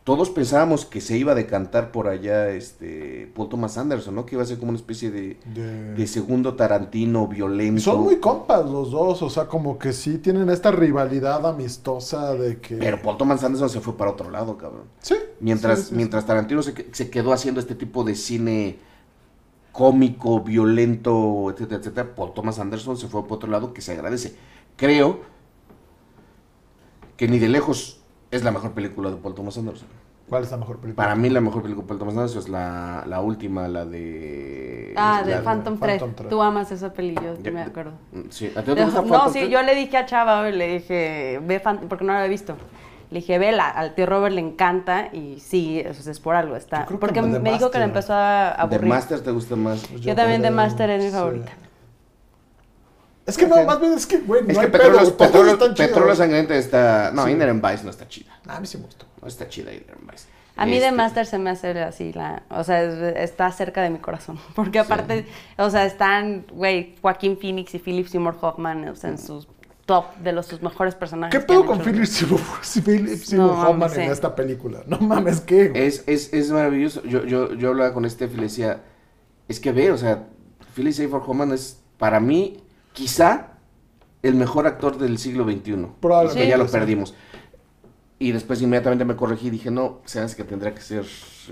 todos 0.06 0.30
pensábamos 0.30 0.86
que 0.86 1.02
se 1.02 1.18
iba 1.18 1.32
a 1.32 1.36
decantar 1.36 1.92
por 1.92 2.08
allá 2.08 2.50
este 2.52 3.30
Paul 3.36 3.50
Thomas 3.50 3.76
Anderson, 3.78 4.14
¿no? 4.14 4.26
Que 4.26 4.36
iba 4.36 4.44
a 4.44 4.46
ser 4.46 4.60
como 4.60 4.70
una 4.70 4.78
especie 4.78 5.10
de, 5.10 5.38
De- 5.54 5.94
de 5.96 6.08
segundo 6.08 6.54
Tarantino 6.54 7.28
violento. 7.28 7.82
Son 7.82 8.04
muy 8.04 8.18
compas 8.20 8.64
los 8.70 8.92
dos, 8.92 9.24
o 9.24 9.30
sea, 9.32 9.48
como 9.48 9.80
que 9.80 9.94
sí 9.94 10.20
tienen 10.20 10.50
esta 10.52 10.70
rivalidad 10.72 11.44
amistosa 11.48 12.36
de 12.36 12.60
que... 12.60 12.78
Pero 12.78 13.02
Paul 13.02 13.18
Thomas 13.18 13.44
Anderson 13.44 13.68
se 13.70 13.82
fue 13.82 13.98
para 13.98 14.12
otro 14.12 14.30
lado, 14.30 14.58
cabrón. 14.60 14.84
Sí. 15.00 15.16
Mientras, 15.40 15.86
sí, 15.88 15.96
mientras 15.96 16.24
Tarantino 16.26 16.62
se, 16.62 16.74
se 16.94 17.10
quedó 17.10 17.34
haciendo 17.34 17.60
este 17.60 17.74
tipo 17.74 18.04
de 18.04 18.14
cine 18.14 18.78
cómico, 19.72 20.42
violento, 20.42 21.50
etcétera, 21.50 21.80
etcétera, 21.82 22.16
Paul 22.16 22.32
Thomas 22.34 22.60
Anderson 22.60 22.96
se 22.96 23.08
fue 23.08 23.24
por 23.28 23.38
otro 23.38 23.50
lado 23.50 23.74
que 23.74 23.82
se 23.82 23.94
agradece. 23.94 24.36
Creo 24.78 25.22
que 27.18 27.28
ni 27.28 27.40
de 27.40 27.50
lejos 27.50 28.02
es 28.36 28.44
la 28.44 28.52
mejor 28.52 28.72
película 28.72 29.10
de 29.10 29.18
Paul 29.18 29.34
Thomas 29.36 29.58
Anderson. 29.58 29.88
¿Cuál 30.30 30.44
es 30.44 30.50
la 30.52 30.58
mejor 30.58 30.78
película? 30.80 31.04
Para 31.04 31.16
mí 31.16 31.30
la 31.30 31.40
mejor 31.42 31.62
película 31.62 31.84
de 31.84 31.88
Paul 31.88 32.00
Thomas 32.00 32.16
Anderson 32.16 32.40
es 32.42 32.50
la, 32.50 33.04
la 33.08 33.22
última, 33.22 33.68
la 33.68 33.86
de... 33.86 34.94
Ah, 34.98 35.22
la 35.26 35.38
de 35.38 35.42
Phantom, 35.44 35.78
Phantom 35.78 36.10
3. 36.10 36.16
Thread. 36.16 36.30
Tú 36.30 36.42
amas 36.42 36.72
esa 36.72 36.94
peli, 36.94 37.14
yo 37.16 37.36
Ya- 37.44 37.52
me 37.52 37.62
acuerdo. 37.62 37.92
Sí, 38.30 38.52
¿a 38.56 38.62
ti 38.64 38.70
no 38.72 38.76
te 38.76 38.86
gusta 38.86 39.02
No, 39.02 39.08
Phantom 39.08 39.34
sí, 39.34 39.40
Thread? 39.40 39.52
yo 39.52 39.62
le 39.62 39.76
dije 39.76 39.98
a 39.98 40.06
Chava 40.06 40.42
hoy, 40.42 40.52
le 40.54 40.68
dije, 40.80 41.40
ve 41.44 41.60
Phantom, 41.60 41.88
porque 41.88 42.06
no 42.06 42.14
la 42.14 42.20
había 42.20 42.30
visto. 42.32 42.56
Le 43.12 43.20
dije, 43.20 43.38
vela, 43.38 43.70
al 43.70 43.94
tío 43.94 44.08
Robert 44.08 44.34
le 44.34 44.42
encanta 44.42 45.10
y 45.14 45.40
sí, 45.40 45.80
eso 45.80 46.10
es 46.10 46.20
por 46.20 46.36
algo, 46.36 46.56
está. 46.56 46.88
Yo 46.90 47.00
Porque 47.00 47.22
me 47.22 47.52
dijo 47.54 47.70
que 47.70 47.78
le 47.78 47.84
empezó 47.86 48.14
a 48.16 48.56
¿De 48.58 48.62
aburrir. 48.64 48.90
Master 48.90 49.22
te 49.22 49.30
gusta 49.30 49.56
más? 49.56 49.86
Pues 49.88 50.02
Yo 50.02 50.16
también 50.16 50.42
The 50.42 50.48
creo- 50.48 50.56
Master 50.58 50.90
es 50.90 51.04
mi 51.04 51.10
sí. 51.12 51.16
Es 53.26 53.38
que 53.38 53.48
no, 53.48 53.64
más 53.64 53.80
bien 53.80 53.94
es 53.94 54.06
que, 54.06 54.20
güey, 54.20 54.44
no 54.44 54.50
Es 54.52 54.58
hay 54.58 54.66
que 54.66 54.72
Petróleo, 54.72 55.00
pedo, 55.00 55.12
todos 55.14 55.28
Petróleo, 55.32 55.54
están 55.54 55.74
chidos. 55.74 55.90
Petróleo 55.92 56.16
Sangriento 56.16 56.54
está... 56.54 57.12
No, 57.12 57.26
Sí. 57.26 57.32
Inherent 57.32 57.64
Vice 57.66 57.84
no 57.84 57.90
está 57.90 58.08
chida. 58.08 58.40
Ah, 58.48 58.58
a 58.58 58.60
mí 58.60 58.68
sí 58.68 58.78
me 58.78 58.86
gustó. 58.86 59.06
No 59.22 59.28
está 59.28 59.48
chida 59.48 59.72
Inherent 59.74 60.12
Vice. 60.12 60.28
A 60.58 60.66
mí 60.66 60.74
The 60.74 60.78
Este, 60.86 60.92
Master 60.94 61.26
se 61.26 61.38
me 61.38 61.50
hace 61.50 61.72
así, 61.82 62.14
la, 62.14 62.44
o 62.50 62.64
sea, 62.64 62.82
es- 62.84 63.18
está 63.18 63.52
cerca 63.52 63.82
de 63.82 63.90
mi 63.90 63.98
corazón. 64.00 64.40
Porque 64.56 64.80
aparte, 64.80 65.26
o 65.58 65.70
sea, 65.70 65.86
están, 65.86 66.46
güey, 66.52 66.96
Joaquín 67.02 67.38
Phoenix 67.38 67.74
y 67.76 67.80
Philip 67.80 68.08
Seymour 68.08 68.38
Hoffman, 68.40 68.88
o 68.88 68.96
sea, 68.96 69.10
en 69.10 69.18
sus 69.18 69.48
top 69.86 70.16
de 70.24 70.32
los 70.32 70.46
sus 70.46 70.62
mejores 70.62 70.96
personajes. 70.96 71.38
¿Qué 71.38 71.46
pedo 71.46 71.66
con. 71.66 71.80
Philip 71.82 72.06
Seymour 72.06 72.40
Philip 72.86 73.18
Seymour 73.22 73.52
No, 73.52 73.70
Hoffman 73.70 73.94
en 74.00 74.12
esta 74.12 74.34
película? 74.36 74.82
No 74.88 74.98
mames, 75.00 75.42
¿qué? 75.42 75.72
Es, 75.76 76.04
es, 76.08 76.32
es 76.34 76.50
maravilloso. 76.52 77.04
Yo, 77.04 77.26
yo, 77.26 77.54
yo 77.54 77.70
hablaba 77.70 77.94
con 77.94 78.10
Steph 78.10 78.32
y 78.34 78.38
le 78.38 78.44
decía, 78.44 78.80
es 79.50 79.60
que 79.60 79.72
ve, 79.74 79.92
o 79.92 79.98
sea, 79.98 80.24
Philip 80.76 80.94
Seymour 80.94 81.22
Hoffman 81.28 81.52
es, 81.52 81.82
para 81.98 82.20
mí, 82.22 82.64
quizá 82.96 83.50
el 84.24 84.34
mejor 84.34 84.66
actor 84.66 84.98
del 84.98 85.20
siglo 85.20 85.44
XXI. 85.44 85.88
Probablemente, 86.00 86.42
Que 86.44 86.50
ya 86.50 86.58
lo 86.58 86.66
sí. 86.68 86.72
perdimos. 86.72 87.14
Y 88.18 88.32
después 88.32 88.62
inmediatamente 88.62 89.06
me 89.06 89.16
corregí 89.16 89.48
y 89.48 89.52
dije, 89.52 89.70
no, 89.70 90.00
se 90.06 90.20
hace 90.22 90.36
que 90.38 90.44
tendría 90.46 90.74
que 90.74 90.82
ser 90.82 91.06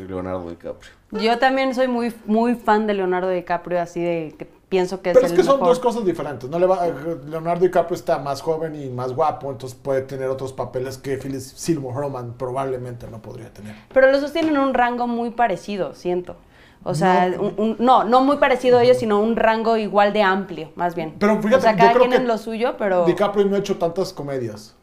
Leonardo 0.07 0.49
DiCaprio. 0.49 0.91
Yo 1.11 1.37
también 1.37 1.75
soy 1.75 1.87
muy, 1.87 2.11
muy 2.25 2.55
fan 2.55 2.87
de 2.87 2.93
Leonardo 2.95 3.29
DiCaprio, 3.29 3.79
así 3.81 4.01
de 4.01 4.33
que 4.39 4.47
pienso 4.69 5.01
que 5.01 5.11
Pero 5.11 5.19
es 5.19 5.25
es 5.25 5.31
el 5.31 5.37
que 5.37 5.43
son 5.43 5.55
mejor. 5.57 5.67
dos 5.67 5.79
cosas 5.79 6.05
diferentes. 6.05 6.49
No 6.49 6.57
le 6.57 6.65
va, 6.65 6.87
Leonardo 7.27 7.61
DiCaprio 7.65 7.95
está 7.95 8.17
más 8.17 8.41
joven 8.41 8.81
y 8.81 8.89
más 8.89 9.11
guapo, 9.13 9.51
entonces 9.51 9.77
puede 9.77 10.01
tener 10.03 10.29
otros 10.29 10.53
papeles 10.53 10.97
que 10.97 11.17
Philip 11.17 11.41
Seymour 11.41 12.01
Hoffman 12.05 12.33
probablemente 12.37 13.07
no 13.11 13.21
podría 13.21 13.53
tener. 13.53 13.75
Pero 13.93 14.09
los 14.11 14.21
dos 14.21 14.31
tienen 14.31 14.57
un 14.57 14.73
rango 14.73 15.05
muy 15.05 15.31
parecido, 15.31 15.93
siento. 15.93 16.37
O 16.85 16.93
sea, 16.95 17.29
No. 17.29 17.41
un- 17.43 17.53
un- 17.57 17.75
no, 17.79 18.03
no 18.03 18.21
muy 18.21 18.37
parecido 18.37 18.77
a 18.79 18.83
ellos, 18.83 18.97
sino 18.97 19.19
un 19.21 19.35
rango 19.35 19.77
igual 19.77 20.11
de 20.13 20.21
amplio, 20.21 20.71
más 20.75 20.95
bien. 20.95 21.15
Pero 21.17 21.37
fíjate, 21.37 21.55
o 21.55 21.61
sea, 21.61 21.71
yo 21.71 21.77
cada 21.77 21.89
creo 21.91 22.01
quien 22.03 22.11
que 22.11 22.17
en 22.17 22.27
lo 22.27 22.37
suyo, 22.37 22.75
pero... 22.77 23.05
DiCaprio 23.05 23.45
no 23.45 23.55
ha 23.55 23.59
hecho 23.59 23.77
tantas 23.77 24.11
comedias. 24.11 24.75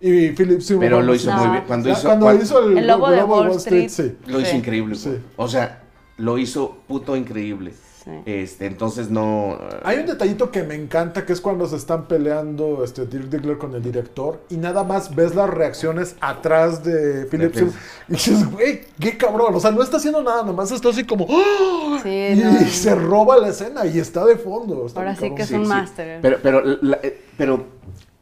Y 0.00 0.30
Philip 0.30 0.60
Seymour 0.60 0.84
Pero 0.84 1.02
lo 1.02 1.14
hizo. 1.14 1.30
No. 1.30 1.38
muy 1.38 1.48
bien. 1.50 1.64
Cuando 1.66 1.90
hizo, 1.90 2.02
cuando 2.06 2.26
cuan- 2.26 2.40
hizo 2.40 2.64
el, 2.64 2.78
El 2.78 2.86
lobo 2.86 3.10
de 3.10 3.16
Lobo 3.16 3.38
Wall 3.40 3.50
Street. 3.52 3.88
sí. 3.88 4.16
lo 4.26 4.40
hizo 4.40 4.54
increíble. 4.56 4.94
Sí. 4.94 5.18
O 5.36 5.48
sea, 5.48 5.82
lo 6.18 6.38
hizo 6.38 6.76
puto 6.86 7.16
increíble. 7.16 7.72
Sí. 8.08 8.22
Este, 8.24 8.64
entonces 8.64 9.10
no... 9.10 9.58
Hay 9.84 9.98
un 9.98 10.06
detallito 10.06 10.50
que 10.50 10.62
me 10.62 10.74
encanta, 10.74 11.26
que 11.26 11.34
es 11.34 11.42
cuando 11.42 11.66
se 11.68 11.76
están 11.76 12.08
peleando 12.08 12.82
este, 12.82 13.04
Dirk 13.04 13.28
Diggler 13.28 13.58
con 13.58 13.74
el 13.74 13.82
director 13.82 14.40
y 14.48 14.56
nada 14.56 14.82
más 14.82 15.14
ves 15.14 15.34
las 15.34 15.50
reacciones 15.50 16.16
atrás 16.22 16.82
de 16.82 17.26
Philip 17.26 17.52
Phil. 17.52 17.70
Seymour 17.70 17.74
y 18.08 18.12
dices, 18.12 18.50
güey, 18.50 18.80
qué 18.98 19.18
cabrón, 19.18 19.54
o 19.54 19.60
sea, 19.60 19.72
no 19.72 19.82
está 19.82 19.98
haciendo 19.98 20.22
nada, 20.22 20.42
nomás 20.42 20.72
está 20.72 20.88
así 20.88 21.04
como, 21.04 21.26
¡ah! 21.28 22.00
Sí, 22.02 22.08
y 22.08 22.36
no. 22.42 22.58
se 22.68 22.94
roba 22.94 23.36
la 23.36 23.48
escena 23.48 23.84
y 23.84 23.98
está 23.98 24.24
de 24.24 24.36
fondo. 24.36 24.86
está 24.86 25.00
Ahora 25.00 25.12
sí 25.14 25.20
cabrón. 25.20 25.36
que 25.36 25.42
es 25.42 25.50
un 25.50 25.68
máster. 25.68 26.18
Pero, 26.22 26.38
pero, 26.42 26.62
la- 26.80 27.00
eh, 27.02 27.20
pero 27.36 27.66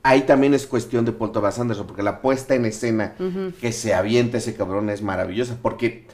ahí 0.02 0.22
también 0.22 0.52
es 0.54 0.66
cuestión 0.66 1.04
de 1.04 1.12
Paul 1.12 1.30
Thomas 1.30 1.60
Anderson, 1.60 1.86
porque 1.86 2.02
la 2.02 2.20
puesta 2.20 2.56
en 2.56 2.64
escena 2.64 3.14
que 3.60 3.70
se 3.70 3.94
avienta 3.94 4.38
ese 4.38 4.54
cabrón 4.56 4.90
es 4.90 5.00
maravillosa, 5.02 5.56
porque 5.62 6.06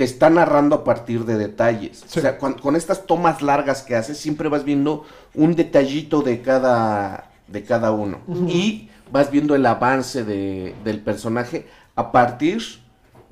te 0.00 0.04
está 0.04 0.30
narrando 0.30 0.76
a 0.76 0.82
partir 0.82 1.26
de 1.26 1.36
detalles. 1.36 2.04
Sí. 2.06 2.20
O 2.20 2.22
sea, 2.22 2.38
con, 2.38 2.54
con 2.54 2.74
estas 2.74 3.06
tomas 3.06 3.42
largas 3.42 3.82
que 3.82 3.96
hace, 3.96 4.14
siempre 4.14 4.48
vas 4.48 4.64
viendo 4.64 5.04
un 5.34 5.54
detallito 5.54 6.22
de 6.22 6.40
cada, 6.40 7.30
de 7.48 7.64
cada 7.64 7.92
uno. 7.92 8.20
Y 8.48 8.88
vas 9.12 9.30
viendo 9.30 9.54
el 9.54 9.66
avance 9.66 10.24
de- 10.24 10.74
del 10.84 11.00
personaje 11.00 11.66
a 11.96 12.12
partir 12.12 12.62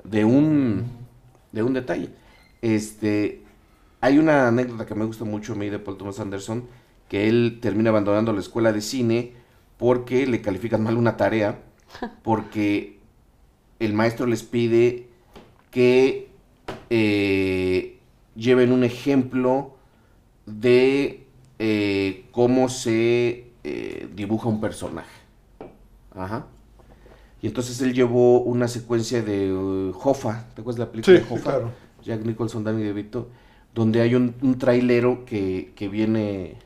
de 0.03 0.25
un, 0.25 0.85
de 1.51 1.63
un 1.63 1.73
detalle. 1.73 2.09
Este, 2.61 3.41
hay 3.99 4.19
una 4.19 4.47
anécdota 4.49 4.85
que 4.85 4.93
me 4.93 5.05
gusta 5.05 5.25
mucho 5.25 5.53
a 5.53 5.55
mí 5.55 5.71
de 5.71 5.79
Paul 5.79 5.97
Thomas 5.97 6.19
Anderson, 6.19 6.67
que 7.07 7.27
él 7.29 7.57
termina 7.63 7.89
abandonando 7.89 8.31
la 8.31 8.41
escuela 8.41 8.71
de 8.71 8.81
cine 8.81 9.33
porque 9.77 10.27
le 10.27 10.41
califican 10.43 10.83
mal 10.83 10.97
una 10.97 11.17
tarea, 11.17 11.57
porque 12.21 12.99
el 13.79 13.93
maestro 13.93 14.27
les 14.27 14.43
pide 14.43 15.07
que 15.71 16.28
eh, 16.89 17.99
lleven 18.35 18.71
un 18.71 18.83
ejemplo 18.83 19.75
de 20.45 21.27
eh, 21.59 22.25
cómo 22.31 22.69
se 22.69 23.51
eh, 23.63 24.09
dibuja 24.15 24.49
un 24.49 24.61
personaje. 24.61 25.11
Ajá. 26.11 26.47
Y 27.41 27.47
entonces 27.47 27.81
él 27.81 27.93
llevó 27.93 28.41
una 28.41 28.67
secuencia 28.67 29.21
de 29.21 29.53
uh, 29.53 29.95
Hoffa, 30.03 30.47
¿te 30.53 30.61
acuerdas 30.61 30.77
de 30.77 30.85
la 30.85 30.91
película 30.91 31.17
Sí, 31.17 31.19
de 31.19 31.25
sí, 31.31 31.33
Hoffa? 31.33 31.39
claro. 31.39 31.77
Jack 32.03 32.25
Nicholson, 32.25 32.63
Danny 32.63 32.83
DeVito, 32.83 33.29
donde 33.73 34.01
hay 34.01 34.15
un, 34.15 34.35
un 34.41 34.57
trailero 34.57 35.25
que, 35.25 35.73
que 35.75 35.87
viene 35.89 36.57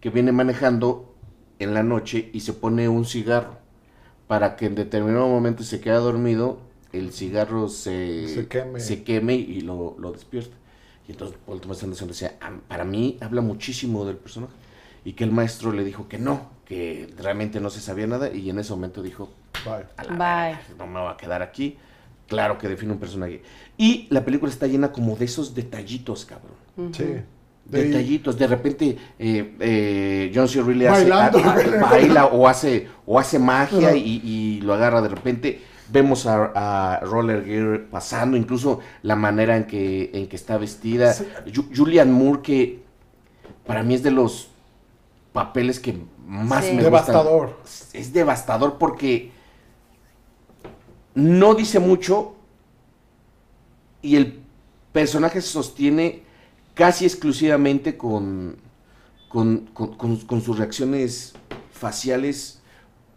que 0.00 0.10
viene 0.10 0.32
manejando 0.32 1.14
en 1.58 1.74
la 1.74 1.82
noche 1.82 2.30
y 2.32 2.40
se 2.40 2.52
pone 2.54 2.88
un 2.88 3.04
cigarro 3.06 3.58
para 4.28 4.56
que 4.56 4.66
en 4.66 4.74
determinado 4.76 5.28
momento 5.28 5.62
se 5.64 5.80
queda 5.80 5.98
dormido, 5.98 6.60
el 6.92 7.12
cigarro 7.12 7.68
se, 7.68 8.28
Se 8.28 8.46
queme. 8.48 8.80
se 8.80 9.02
queme 9.02 9.34
y 9.34 9.60
lo, 9.62 9.96
lo 9.98 10.12
despierta. 10.12 10.56
Y 11.08 11.12
entonces 11.12 11.36
Paul 11.44 11.60
Thomas 11.60 11.82
Anderson 11.82 12.08
decía, 12.08 12.36
"Ah, 12.40 12.52
para 12.68 12.84
mí 12.84 13.18
habla 13.20 13.40
muchísimo 13.40 14.04
del 14.04 14.16
personaje. 14.16 14.52
Y 15.04 15.14
que 15.14 15.24
el 15.24 15.32
maestro 15.32 15.72
le 15.72 15.82
dijo 15.84 16.08
que 16.08 16.18
no, 16.18 16.50
que 16.64 17.12
realmente 17.18 17.60
no 17.60 17.70
se 17.70 17.80
sabía 17.80 18.06
nada 18.06 18.32
y 18.32 18.48
en 18.50 18.58
ese 18.60 18.72
momento 18.72 19.02
dijo, 19.02 19.30
Bye. 19.64 19.84
Bye. 20.16 20.58
no 20.78 20.86
me 20.86 21.00
voy 21.00 21.10
a 21.12 21.16
quedar 21.16 21.42
aquí. 21.42 21.76
Claro 22.28 22.56
que 22.56 22.68
define 22.68 22.92
un 22.92 22.98
personaje. 23.00 23.42
Y 23.76 24.06
la 24.10 24.24
película 24.24 24.50
está 24.50 24.66
llena 24.66 24.92
como 24.92 25.16
de 25.16 25.24
esos 25.24 25.54
detallitos, 25.54 26.24
cabrón. 26.24 26.94
Sí. 26.94 27.04
De- 27.64 27.84
Detallitos. 27.84 28.38
De 28.38 28.46
repente, 28.46 28.96
eh, 29.18 29.56
eh, 29.60 30.32
John 30.34 30.48
C. 30.48 30.62
Reilly 30.62 30.86
hace, 30.86 31.08
baila 31.80 32.26
o 32.26 32.46
hace, 32.48 32.88
o 33.06 33.18
hace 33.18 33.38
magia 33.38 33.94
y, 33.94 34.20
y 34.24 34.60
lo 34.62 34.72
agarra 34.74 35.02
de 35.02 35.08
repente. 35.08 35.60
Vemos 35.92 36.24
a, 36.26 36.52
a 36.54 37.00
Roller 37.00 37.44
Gear 37.44 37.86
pasando, 37.90 38.36
incluso 38.36 38.80
la 39.02 39.14
manera 39.14 39.56
en 39.58 39.66
que, 39.66 40.10
en 40.14 40.26
que 40.26 40.36
está 40.36 40.56
vestida. 40.56 41.12
Sí. 41.12 41.26
Ju- 41.46 41.68
Julian 41.76 42.10
Moore, 42.10 42.40
que 42.42 42.82
para 43.66 43.82
mí 43.82 43.94
es 43.94 44.02
de 44.02 44.10
los 44.10 44.48
papeles 45.34 45.78
que 45.80 45.94
más 46.26 46.64
Sí. 46.64 46.72
me 46.74 46.82
Devastador. 46.82 47.58
gustan. 47.60 48.00
Es 48.00 48.12
devastador 48.12 48.78
porque 48.78 49.32
no 51.14 51.54
dice 51.54 51.78
mucho 51.78 52.34
y 54.00 54.16
el 54.16 54.40
personaje 54.92 55.42
se 55.42 55.48
sostiene 55.48 56.22
casi 56.74 57.04
exclusivamente 57.04 57.98
con, 57.98 58.56
con, 59.28 59.66
con- 59.74 59.94
con- 59.96 60.16
con 60.20 60.40
sus 60.40 60.58
reacciones 60.58 61.34
faciales 61.70 62.61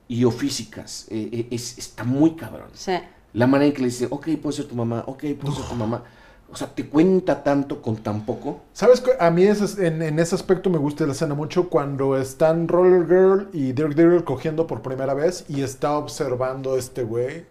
y 0.08 0.24
o 0.26 0.32
físicas. 0.32 1.08
Eh, 1.10 1.30
eh, 1.32 1.48
es- 1.52 1.78
está 1.78 2.04
muy 2.04 2.36
cabrón. 2.36 2.70
Sí. 2.74 2.94
La 3.34 3.48
manera 3.48 3.68
en 3.68 3.74
que 3.74 3.82
le 3.82 3.88
dice, 3.88 4.08
ok, 4.10 4.28
puede 4.42 4.56
ser 4.56 4.66
tu 4.66 4.76
mamá, 4.76 5.04
ok, 5.08 5.24
puede 5.40 5.56
ser 5.56 5.66
tu 5.66 5.76
mamá. 5.76 6.04
O 6.52 6.56
sea, 6.56 6.68
te 6.74 6.88
cuenta 6.88 7.44
tanto 7.44 7.82
con 7.82 7.98
tan 7.98 8.26
poco. 8.26 8.62
¿Sabes? 8.72 9.04
A 9.20 9.32
mí 9.32 9.44
ese- 9.44 9.88
en, 9.88 10.02
en 10.02 10.20
ese 10.20 10.36
aspecto 10.36 10.70
me 10.70 10.78
gusta 10.78 11.06
la 11.06 11.12
escena 11.14 11.34
mucho 11.34 11.70
cuando 11.70 12.18
están 12.18 12.68
Roller 12.68 13.06
Girl 13.08 13.50
y 13.52 13.74
Dirk 13.74 13.96
Diggler 13.96 14.24
cogiendo 14.24 14.68
por 14.68 14.82
primera 14.82 15.14
vez 15.14 15.46
y 15.50 15.62
está 15.64 15.98
observando 15.98 16.76
a 16.76 16.80
este 16.80 17.04
güey. 17.04 17.46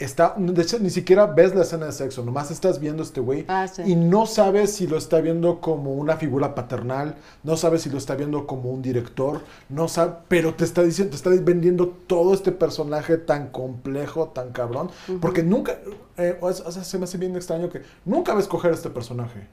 Está, 0.00 0.34
de 0.38 0.62
hecho, 0.62 0.78
ni 0.78 0.88
siquiera 0.88 1.26
ves 1.26 1.54
la 1.54 1.60
escena 1.60 1.84
de 1.84 1.92
sexo, 1.92 2.24
nomás 2.24 2.50
estás 2.50 2.80
viendo 2.80 3.02
a 3.02 3.06
este 3.06 3.20
güey 3.20 3.44
Ah, 3.48 3.68
sí. 3.68 3.82
y 3.84 3.94
no 3.96 4.24
sabes 4.24 4.72
si 4.74 4.86
lo 4.86 4.96
está 4.96 5.20
viendo 5.20 5.60
como 5.60 5.92
una 5.92 6.16
figura 6.16 6.54
paternal, 6.54 7.16
no 7.42 7.56
sabes 7.58 7.82
si 7.82 7.90
lo 7.90 7.98
está 7.98 8.14
viendo 8.14 8.46
como 8.46 8.70
un 8.70 8.80
director, 8.80 9.42
no 9.68 9.88
sabe, 9.88 10.14
pero 10.28 10.54
te 10.54 10.64
está 10.64 10.82
diciendo, 10.82 11.10
te 11.10 11.16
está 11.16 11.28
vendiendo 11.44 11.88
todo 12.06 12.32
este 12.32 12.50
personaje 12.50 13.18
tan 13.18 13.48
complejo, 13.50 14.28
tan 14.28 14.52
cabrón, 14.52 14.90
porque 15.20 15.42
nunca, 15.42 15.76
eh, 16.16 16.38
o 16.40 16.50
sea, 16.50 16.82
se 16.82 16.96
me 16.98 17.04
hace 17.04 17.18
bien 17.18 17.36
extraño 17.36 17.68
que 17.68 17.82
nunca 18.06 18.32
ves 18.34 18.48
coger 18.48 18.70
a 18.70 18.74
este 18.74 18.88
personaje, 18.88 19.46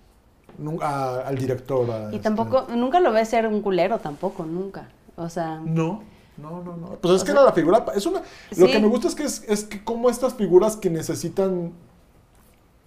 a- 0.81 1.23
al 1.25 1.37
director. 1.37 1.91
a 1.91 2.03
Y 2.03 2.15
este- 2.15 2.19
tampoco, 2.19 2.67
nunca 2.73 3.01
lo 3.01 3.11
ves 3.11 3.27
ser 3.27 3.47
un 3.47 3.61
culero 3.61 3.99
tampoco, 3.99 4.45
nunca. 4.45 4.87
O 5.17 5.27
sea, 5.29 5.59
No, 5.65 6.03
no, 6.37 6.63
no, 6.63 6.77
no. 6.77 6.87
Pues 6.99 7.15
es 7.15 7.21
O 7.21 7.25
que 7.25 7.31
sea, 7.31 7.41
era 7.41 7.43
la 7.49 7.53
figura. 7.53 7.85
Es 7.95 8.05
una. 8.05 8.21
Lo 8.57 8.67
que 8.67 8.79
me 8.79 8.87
gusta 8.87 9.07
es 9.07 9.15
que 9.15 9.23
es, 9.23 9.43
es 9.47 9.63
que 9.63 9.83
como 9.83 10.09
estas 10.09 10.33
figuras 10.35 10.75
que 10.75 10.89
necesitan, 10.89 11.73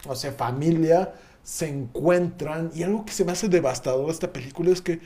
o 0.09 0.15
sea, 0.15 0.33
familia, 0.33 1.15
se 1.43 1.69
encuentran. 1.69 2.71
Y 2.75 2.83
algo 2.83 3.05
que 3.05 3.13
se 3.13 3.25
me 3.25 3.33
hace 3.33 3.49
devastador 3.49 4.07
de 4.07 4.13
esta 4.13 4.33
película 4.33 4.71
es 4.71 4.81
que 4.83 5.01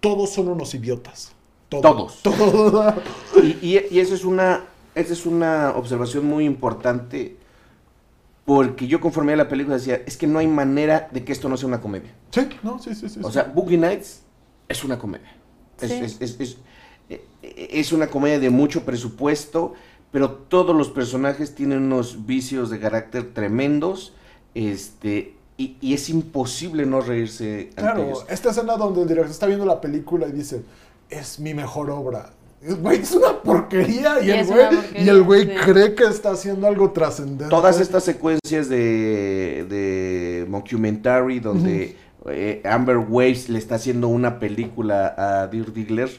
todos 0.00 0.30
son 0.30 0.48
unos 0.48 0.74
idiotas. 0.74 1.32
Todos. 1.68 2.22
Todos. 2.22 2.94
Y, 3.42 3.56
y- 3.66 3.86
y 3.90 4.00
eso 4.00 4.14
es 4.14 4.24
una, 4.24 4.64
esa 4.94 5.12
es 5.12 5.24
una 5.26 5.70
observación 5.76 6.26
muy 6.26 6.44
importante. 6.44 7.36
Porque 8.44 8.86
yo 8.88 9.00
conforme 9.00 9.32
a 9.34 9.36
la 9.36 9.48
película 9.48 9.76
decía, 9.76 10.02
es 10.06 10.16
que 10.16 10.26
no 10.26 10.38
hay 10.40 10.48
manera 10.48 11.08
de 11.12 11.24
que 11.24 11.30
esto 11.32 11.48
no 11.48 11.56
sea 11.56 11.68
una 11.68 11.80
comedia. 11.80 12.10
sí, 12.30 12.48
no, 12.62 12.78
sí, 12.80 12.94
sí, 12.94 13.08
sí. 13.08 13.20
O 13.22 13.28
sí. 13.28 13.34
sea, 13.34 13.44
Boogie 13.44 13.78
Nights 13.78 14.22
es 14.68 14.82
una 14.82 14.98
comedia. 14.98 15.32
Sí. 15.76 15.92
es- 15.92 16.20
es- 16.20 16.40
es- 16.40 16.56
es 17.42 17.92
una 17.92 18.08
comedia 18.08 18.38
de 18.38 18.50
mucho 18.50 18.84
presupuesto, 18.84 19.74
pero 20.12 20.30
todos 20.30 20.76
los 20.76 20.90
personajes 20.90 21.54
tienen 21.54 21.78
unos 21.84 22.26
vicios 22.26 22.70
de 22.70 22.78
carácter 22.80 23.32
tremendos. 23.32 24.12
Este, 24.54 25.34
y, 25.56 25.76
y 25.80 25.94
es 25.94 26.08
imposible 26.08 26.86
no 26.86 27.00
reírse 27.00 27.70
ante 27.76 27.82
Claro, 27.82 28.02
ellos. 28.04 28.26
esta 28.28 28.50
escena 28.50 28.76
donde 28.76 29.02
el 29.02 29.08
director 29.08 29.30
está 29.30 29.46
viendo 29.46 29.64
la 29.66 29.80
película 29.80 30.26
y 30.26 30.32
dice, 30.32 30.62
es 31.08 31.38
mi 31.38 31.54
mejor 31.54 31.90
obra. 31.90 32.30
Es, 32.62 32.80
Güey, 32.80 33.00
es 33.00 33.12
una 33.12 33.40
porquería. 33.42 34.20
Y, 34.22 34.26
Y 34.26 34.30
el 34.32 34.46
güey, 34.46 34.66
y 34.98 35.08
el 35.08 35.22
güey 35.22 35.42
sí. 35.46 35.52
cree 35.64 35.94
que 35.94 36.04
está 36.04 36.32
haciendo 36.32 36.66
algo 36.66 36.90
trascendente. 36.90 37.46
Todas 37.48 37.80
estas 37.80 38.04
secuencias 38.04 38.68
de, 38.68 39.64
de 39.68 40.46
mockumentary 40.48 41.40
donde 41.40 41.96
eh, 42.26 42.60
Amber 42.64 42.98
Waves 42.98 43.48
le 43.48 43.58
está 43.58 43.76
haciendo 43.76 44.08
una 44.08 44.38
película 44.40 45.14
a 45.16 45.46
Dirk 45.46 45.72
Diggler 45.72 46.10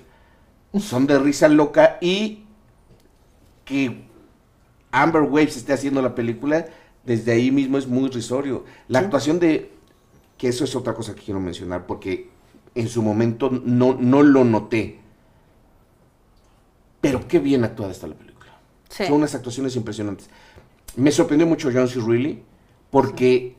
son 0.79 1.07
de 1.07 1.19
risa 1.19 1.47
loca 1.47 1.97
y 2.01 2.45
que 3.65 4.03
Amber 4.91 5.23
Waves 5.23 5.57
esté 5.57 5.73
haciendo 5.73 6.01
la 6.01 6.15
película 6.15 6.65
desde 7.05 7.31
ahí 7.33 7.51
mismo 7.51 7.77
es 7.77 7.87
muy 7.87 8.09
risorio. 8.09 8.65
La 8.87 8.99
Sí. 8.99 9.05
actuación 9.05 9.39
de 9.39 9.71
que 10.37 10.47
eso 10.47 10.63
es 10.63 10.75
otra 10.75 10.93
cosa 10.93 11.13
que 11.15 11.21
quiero 11.21 11.39
mencionar 11.39 11.85
porque 11.85 12.29
en 12.75 12.87
su 12.87 13.01
momento 13.01 13.49
no, 13.49 13.95
no 13.99 14.23
lo 14.23 14.43
noté. 14.43 14.99
Pero 17.01 17.27
qué 17.27 17.39
bien 17.39 17.63
actuada 17.63 17.91
está 17.91 18.07
la 18.07 18.15
película. 18.15 18.31
sí. 18.89 19.05
Son 19.05 19.13
unas 19.15 19.33
actuaciones 19.35 19.75
impresionantes. 19.75 20.29
Me 20.97 21.11
sorprendió 21.11 21.47
mucho 21.47 21.69
John 21.73 21.87
C. 21.87 21.99
Reilly 22.05 22.43
porque 22.89 23.55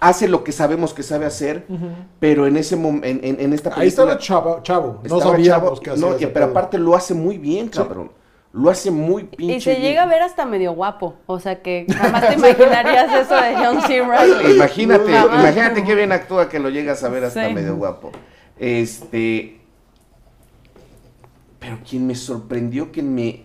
hace 0.00 0.28
lo 0.28 0.44
que 0.44 0.52
sabemos 0.52 0.94
que 0.94 1.02
sabe 1.02 1.26
hacer, 1.26 1.66
pero 2.20 2.46
en 2.46 2.56
ese 2.56 2.74
en, 2.76 3.00
en, 3.04 3.22
en 3.40 3.52
esta 3.52 3.70
película 3.70 3.82
Ahí 3.82 3.88
estaba 3.88 4.18
chavo, 4.18 4.60
chavo. 4.62 5.00
no 5.04 5.20
sabíamos 5.20 5.80
chavo, 5.80 5.80
qué 5.80 5.90
hacía. 5.90 6.06
no, 6.08 6.14
y- 6.16 6.18
pero 6.26 6.32
pedo. 6.32 6.44
aparte 6.50 6.78
lo 6.78 6.94
hace 6.94 7.14
muy 7.14 7.38
bien, 7.38 7.68
cabrón. 7.68 8.12
Lo 8.50 8.70
hace 8.70 8.90
muy 8.90 9.24
pinche 9.24 9.54
Y 9.56 9.60
se 9.60 9.70
bien. 9.72 9.82
llega 9.82 10.02
a 10.04 10.06
ver 10.06 10.22
hasta 10.22 10.46
medio 10.46 10.72
guapo. 10.72 11.16
O 11.26 11.38
sea 11.38 11.60
que 11.60 11.84
jamás 11.94 12.28
te 12.28 12.34
imaginarías 12.34 13.12
eso 13.12 13.34
de 13.34 13.54
John 13.56 13.82
C. 13.82 14.02
Reilly. 14.02 14.54
Imagínate, 14.56 15.10
imagínate 15.10 15.84
qué 15.84 15.94
bien 15.94 16.12
actúa 16.12 16.48
que 16.48 16.58
lo 16.58 16.70
llegas 16.70 17.04
a 17.04 17.10
ver 17.10 17.24
hasta 17.24 17.46
Sí. 17.46 17.52
medio 17.54 17.76
guapo. 17.76 18.10
Este. 18.58 19.60
Pero 21.58 21.78
quien 21.88 22.06
me 22.06 22.14
sorprendió, 22.14 22.90
quien 22.90 23.14
me. 23.14 23.44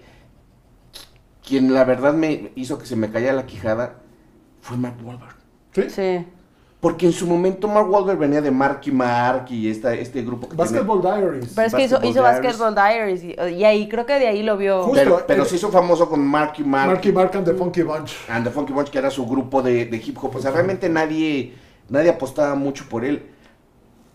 Quien 1.46 1.74
la 1.74 1.84
verdad 1.84 2.14
me 2.14 2.52
hizo 2.56 2.78
que 2.80 2.86
se 2.86 2.96
me 2.96 3.12
cayera 3.12 3.34
la 3.34 3.46
quijada 3.46 3.96
fue 4.62 4.78
Mark 4.78 4.96
Wahlberg. 5.04 5.36
¿Sí? 5.74 5.90
Sí. 5.90 6.26
Porque 6.84 7.06
en 7.06 7.14
su 7.14 7.26
momento 7.26 7.70
Mark 7.70 7.90
Wahlberg 7.90 8.20
venía 8.20 8.42
de 8.42 8.52
Marky 8.52 8.92
Mark 8.92 9.46
y 9.50 9.70
esta, 9.70 9.94
este 9.94 10.22
grupo 10.22 10.50
que 10.50 10.58
Basketball 10.58 11.02
Diaries. 11.02 11.54
Pero 11.56 11.68
es 11.68 11.74
que 11.74 11.84
hizo, 11.86 11.96
Basketball 11.96 12.12
hizo 12.12 12.22
Diaries. 12.22 12.44
Basketball 12.44 12.76
Diaries. 12.76 13.24
Y, 13.24 13.56
y 13.58 13.64
ahí 13.64 13.88
creo 13.88 14.06
que 14.06 14.20
de 14.20 14.28
ahí 14.28 14.44
lo 14.44 14.58
vio. 14.58 14.84
Justo. 14.84 15.00
Pero, 15.02 15.24
pero 15.26 15.44
el- 15.44 15.50
se 15.50 15.56
hizo 15.56 15.72
famoso 15.72 16.10
con 16.10 16.20
Marky 16.28 16.62
Mark, 16.66 16.92
Marky 16.92 17.12
Mark 17.14 17.32
and 17.38 17.46
the 17.46 17.54
Funky 17.54 17.84
Bunch. 17.84 18.12
and 18.28 18.44
the 18.46 18.52
Funky 18.52 18.74
Bunch, 18.74 18.90
que 18.90 18.98
era 18.98 19.10
su 19.10 19.26
grupo 19.26 19.62
de, 19.62 19.86
de 19.86 19.96
hip 19.96 20.18
hop. 20.22 20.36
O 20.36 20.42
sea, 20.42 20.52
realmente 20.52 20.90
nadie, 20.90 21.54
nadie 21.88 22.10
apostaba 22.10 22.54
mucho 22.56 22.84
por 22.90 23.06
él. 23.06 23.28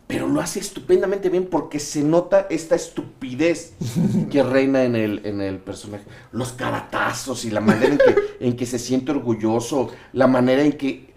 Pero 0.06 0.28
lo 0.28 0.38
hace 0.42 0.60
estupendamente 0.60 1.30
bien 1.30 1.46
porque 1.46 1.78
se 1.78 2.02
nota 2.02 2.48
esta 2.50 2.74
estupidez 2.74 3.72
que 4.30 4.42
reina 4.42 4.84
en 4.84 4.94
el, 4.94 5.22
en 5.24 5.40
el 5.40 5.56
personaje. 5.56 6.04
Los 6.32 6.52
caratazos 6.52 7.46
y 7.46 7.50
la 7.50 7.60
manera 7.62 7.92
en 7.92 7.98
que, 7.98 8.14
en 8.40 8.56
que 8.56 8.66
se 8.66 8.78
siente 8.78 9.10
orgulloso, 9.10 9.88
la 10.12 10.26
manera 10.26 10.60
en 10.62 10.72
que... 10.72 11.08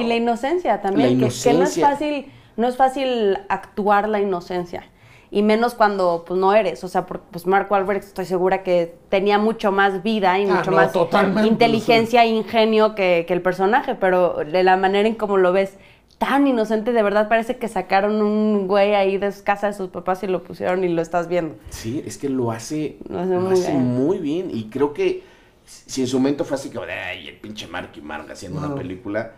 Y 0.00 0.06
la 0.06 0.14
inocencia 0.16 0.80
también, 0.80 1.20
La 1.20 1.28
que- 1.28 1.34
Que, 1.42 1.52
no 1.52 1.64
es 1.64 1.80
fácil, 1.80 2.26
no 2.56 2.68
es 2.68 2.76
fácil 2.76 3.38
actuar 3.48 4.08
la 4.08 4.20
inocencia. 4.20 4.84
Y 5.30 5.42
menos 5.42 5.74
cuando 5.74 6.24
pues 6.26 6.38
no 6.38 6.54
eres. 6.54 6.84
O 6.84 6.88
sea, 6.88 7.04
porque 7.04 7.26
pues 7.32 7.46
Mark 7.46 7.66
Wahlberg 7.70 7.98
estoy 7.98 8.24
segura 8.26 8.62
que 8.62 8.94
tenía 9.08 9.38
mucho 9.38 9.72
más 9.72 10.02
vida 10.02 10.38
y 10.38 10.44
Ah, 10.48 10.54
mucho 10.56 10.70
no, 10.70 10.76
más 10.76 10.92
totalmente, 10.92 11.48
inteligencia 11.48 12.22
e 12.24 12.28
ingenio 12.28 12.94
que, 12.94 13.24
que 13.26 13.34
el 13.34 13.42
personaje. 13.42 13.96
Pero 13.96 14.36
de 14.44 14.62
la 14.62 14.76
manera 14.76 15.08
en 15.08 15.16
cómo 15.16 15.36
lo 15.36 15.52
ves 15.52 15.76
tan 16.18 16.46
inocente, 16.46 16.92
de 16.92 17.02
verdad 17.02 17.28
parece 17.28 17.56
que 17.56 17.68
sacaron 17.68 18.22
un 18.22 18.68
güey 18.68 18.94
ahí 18.94 19.18
de 19.18 19.30
casa 19.44 19.66
de 19.66 19.72
sus 19.74 19.88
papás 19.90 20.22
y 20.22 20.28
lo 20.28 20.42
pusieron 20.44 20.82
y 20.84 20.88
lo 20.88 21.02
estás 21.02 21.28
viendo. 21.28 21.56
Sí, 21.70 22.02
es 22.06 22.16
que 22.18 22.28
lo 22.30 22.52
hace, 22.52 22.96
Lo 23.08 23.18
hace 23.18 23.34
lo 23.34 23.40
muy 23.40 23.52
hace 23.52 23.72
bien. 23.72 23.84
muy 23.84 24.18
bien. 24.18 24.50
Y 24.52 24.70
creo 24.70 24.94
que 24.94 25.24
si 25.64 26.02
en 26.02 26.06
su 26.06 26.18
momento 26.18 26.44
fue 26.44 26.54
así 26.54 26.70
que, 26.70 26.78
ay, 26.78 27.28
el 27.28 27.36
pinche 27.36 27.66
Marky 27.66 28.00
Mark 28.00 28.26
haciendo 28.30 28.60
una 28.60 28.74
película, 28.76 29.32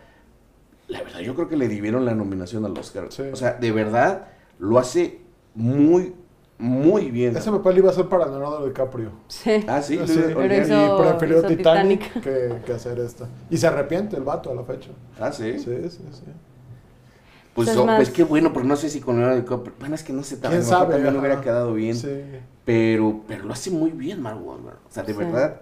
la 0.89 1.01
verdad 1.03 1.19
yo 1.21 1.33
creo 1.35 1.47
que 1.47 1.55
le 1.55 1.67
dieron 1.67 2.05
la 2.05 2.13
nominación 2.13 2.65
al 2.65 2.77
Oscar. 2.77 3.05
Sí. 3.09 3.23
O 3.31 3.35
sea, 3.35 3.53
de 3.53 3.71
verdad 3.71 4.27
lo 4.59 4.77
hace 4.77 5.21
muy, 5.55 6.13
muy 6.57 7.09
bien. 7.11 7.37
Ese 7.37 7.49
papel 7.51 7.77
iba 7.77 7.89
a 7.89 7.93
ser 7.93 8.07
para 8.07 8.25
Leonardo 8.25 8.67
DiCaprio. 8.67 9.11
Sí. 9.27 9.63
Ah, 9.67 9.81
sí, 9.81 9.97
Sí, 10.05 10.19
Pero 10.35 10.53
hizo- 10.55 10.97
y 10.97 11.01
prefirió 11.07 11.37
hizo 11.39 11.47
Titanic, 11.47 12.01
Titanic. 12.13 12.21
Que, 12.23 12.65
que 12.65 12.73
hacer 12.73 12.99
esta. 12.99 13.27
Y 13.49 13.55
se 13.57 13.67
arrepiente 13.67 14.17
el 14.17 14.23
vato 14.23 14.51
a 14.51 14.55
la 14.55 14.63
fecha. 14.63 14.89
Ah, 15.19 15.31
sí. 15.31 15.53
Sí, 15.59 15.75
sí, 15.89 15.99
sí. 16.11 16.23
Pues, 17.53 17.69
Es 17.69 17.77
oh, 17.77 17.85
pues 17.85 18.09
qué 18.09 18.23
bueno, 18.23 18.53
pero 18.53 18.65
no 18.65 18.75
sé 18.75 18.89
si 18.89 18.99
con 19.01 19.17
Leonardo 19.17 19.41
DiCaprio. 19.41 19.73
Bueno, 19.79 19.95
es 19.95 20.03
que 20.03 20.13
no 20.13 20.23
sé, 20.23 20.37
tal 20.37 20.51
¿Quién 20.51 20.63
sabe? 20.63 20.93
también 20.93 21.09
Ajá. 21.13 21.19
hubiera 21.19 21.41
quedado 21.41 21.73
bien. 21.73 21.95
Sí. 21.95 22.21
Pero, 22.65 23.21
pero 23.27 23.45
lo 23.45 23.53
hace 23.53 23.71
muy 23.71 23.91
bien 23.91 24.21
Mark 24.21 24.39
Wahlberg. 24.45 24.77
O 24.87 24.91
sea, 24.91 25.03
de 25.03 25.13
Sí. 25.13 25.19
verdad, 25.19 25.61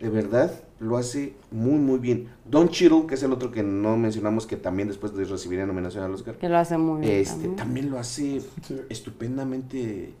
de 0.00 0.08
verdad, 0.08 0.50
lo 0.80 0.96
hace 0.96 1.34
muy, 1.50 1.78
muy 1.78 1.98
bien. 1.98 2.28
Don 2.44 2.68
Cheadle, 2.68 3.06
que 3.06 3.14
es 3.14 3.22
el 3.22 3.32
otro 3.32 3.50
que 3.50 3.62
no 3.62 3.96
mencionamos, 3.96 4.46
que 4.46 4.56
también 4.56 4.88
después 4.88 5.14
de 5.14 5.24
recibir 5.24 5.58
la 5.58 5.66
nominación 5.66 6.04
al 6.04 6.14
Oscar, 6.14 6.36
Que 6.36 6.48
lo 6.48 6.56
hace 6.56 6.78
muy 6.78 7.00
bien. 7.00 7.12
este, 7.20 7.32
también. 7.34 7.56
también 7.56 7.90
lo 7.90 7.98
hace 7.98 8.40
estupendamente, 8.88 10.12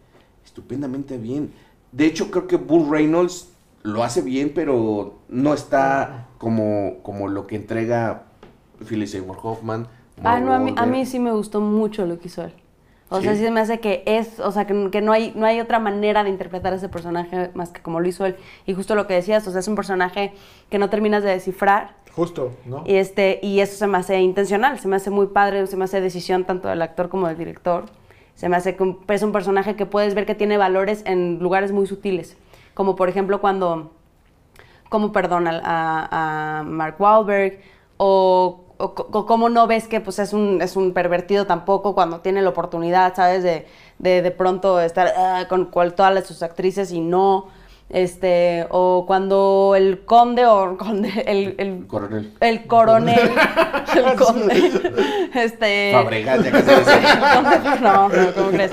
estupendamente 0.44 1.18
bien. 1.18 1.52
De 1.92 2.06
hecho, 2.06 2.30
creo 2.30 2.46
que 2.46 2.56
Bull 2.56 2.90
Reynolds 2.90 3.50
lo 3.82 4.02
hace 4.02 4.20
bien, 4.22 4.52
pero 4.54 5.20
no 5.28 5.54
está 5.54 6.28
como, 6.38 6.98
como 7.02 7.28
lo 7.28 7.46
que 7.46 7.56
entrega 7.56 8.24
Philip 8.86 9.06
Seymour 9.08 9.38
Hoffman. 9.42 9.86
Ah, 10.24 10.40
no, 10.40 10.52
a 10.52 10.58
mí, 10.58 10.74
a 10.76 10.86
mí 10.86 11.06
sí 11.06 11.20
me 11.20 11.30
gustó 11.32 11.60
mucho 11.60 12.04
lo 12.04 12.18
que 12.18 12.26
hizo 12.26 12.42
él. 12.42 12.52
O 13.10 13.18
¿Sí? 13.18 13.24
sea, 13.24 13.34
sí 13.34 13.40
se 13.40 13.50
me 13.50 13.60
hace 13.60 13.80
que 13.80 14.02
es, 14.06 14.38
o 14.38 14.52
sea, 14.52 14.66
que, 14.66 14.90
que 14.90 15.00
no, 15.00 15.12
hay, 15.12 15.32
no 15.34 15.46
hay 15.46 15.60
otra 15.60 15.78
manera 15.78 16.24
de 16.24 16.30
interpretar 16.30 16.72
a 16.72 16.76
ese 16.76 16.88
personaje 16.88 17.50
más 17.54 17.70
que 17.70 17.80
como 17.80 18.00
lo 18.00 18.08
hizo 18.08 18.26
él. 18.26 18.36
Y 18.66 18.74
justo 18.74 18.94
lo 18.94 19.06
que 19.06 19.14
decías, 19.14 19.46
o 19.46 19.50
sea, 19.50 19.60
es 19.60 19.68
un 19.68 19.76
personaje 19.76 20.32
que 20.68 20.78
no 20.78 20.90
terminas 20.90 21.22
de 21.22 21.30
descifrar. 21.30 21.96
Justo, 22.14 22.52
¿no? 22.66 22.82
Y, 22.86 22.96
este, 22.96 23.40
y 23.42 23.60
eso 23.60 23.76
se 23.76 23.86
me 23.86 23.96
hace 23.96 24.20
intencional, 24.20 24.78
se 24.78 24.88
me 24.88 24.96
hace 24.96 25.10
muy 25.10 25.28
padre, 25.28 25.66
se 25.66 25.76
me 25.76 25.84
hace 25.84 26.00
decisión 26.00 26.44
tanto 26.44 26.68
del 26.68 26.82
actor 26.82 27.08
como 27.08 27.28
del 27.28 27.38
director. 27.38 27.86
Se 28.34 28.48
me 28.48 28.56
hace 28.56 28.76
que 28.76 28.96
es 29.08 29.22
un 29.22 29.32
personaje 29.32 29.74
que 29.74 29.86
puedes 29.86 30.14
ver 30.14 30.26
que 30.26 30.34
tiene 30.34 30.58
valores 30.58 31.02
en 31.06 31.38
lugares 31.40 31.72
muy 31.72 31.86
sutiles. 31.86 32.36
Como 32.74 32.94
por 32.94 33.08
ejemplo 33.08 33.40
cuando, 33.40 33.92
como 34.88 35.12
perdona 35.12 35.60
a, 35.64 36.58
a 36.60 36.62
Mark 36.62 36.96
Wahlberg, 37.00 37.60
o, 37.96 38.64
o, 38.78 38.94
cómo 39.26 39.48
no 39.48 39.66
ves 39.66 39.88
que 39.88 40.00
pues, 40.00 40.18
es, 40.18 40.32
un, 40.32 40.62
es 40.62 40.76
un 40.76 40.92
pervertido 40.92 41.46
tampoco 41.46 41.94
cuando 41.94 42.20
tiene 42.20 42.42
la 42.42 42.50
oportunidad, 42.50 43.14
¿sabes? 43.14 43.42
De 43.42 43.66
de, 43.98 44.22
de 44.22 44.30
pronto 44.30 44.80
estar 44.80 45.12
ah, 45.16 45.46
con 45.48 45.66
cual, 45.66 45.94
todas 45.94 46.14
las- 46.14 46.26
sus 46.26 46.42
actrices 46.42 46.92
y 46.92 47.00
no. 47.00 47.48
Este, 47.90 48.66
o 48.68 49.04
cuando 49.06 49.72
el 49.74 50.04
conde 50.04 50.44
o 50.44 50.76
conde, 50.76 51.08
el, 51.26 51.54
el 51.58 51.86
Coronel. 51.86 52.34
el 52.40 52.66
coronel, 52.66 53.18
el 53.96 54.14
conde, 54.14 54.72
este... 55.34 55.92
Fabregat, 55.94 56.42
ya 56.42 56.50
casi 56.50 56.66
decía. 56.66 57.78
no, 57.80 58.08
no, 58.10 58.32
¿cómo 58.34 58.50
crees? 58.50 58.72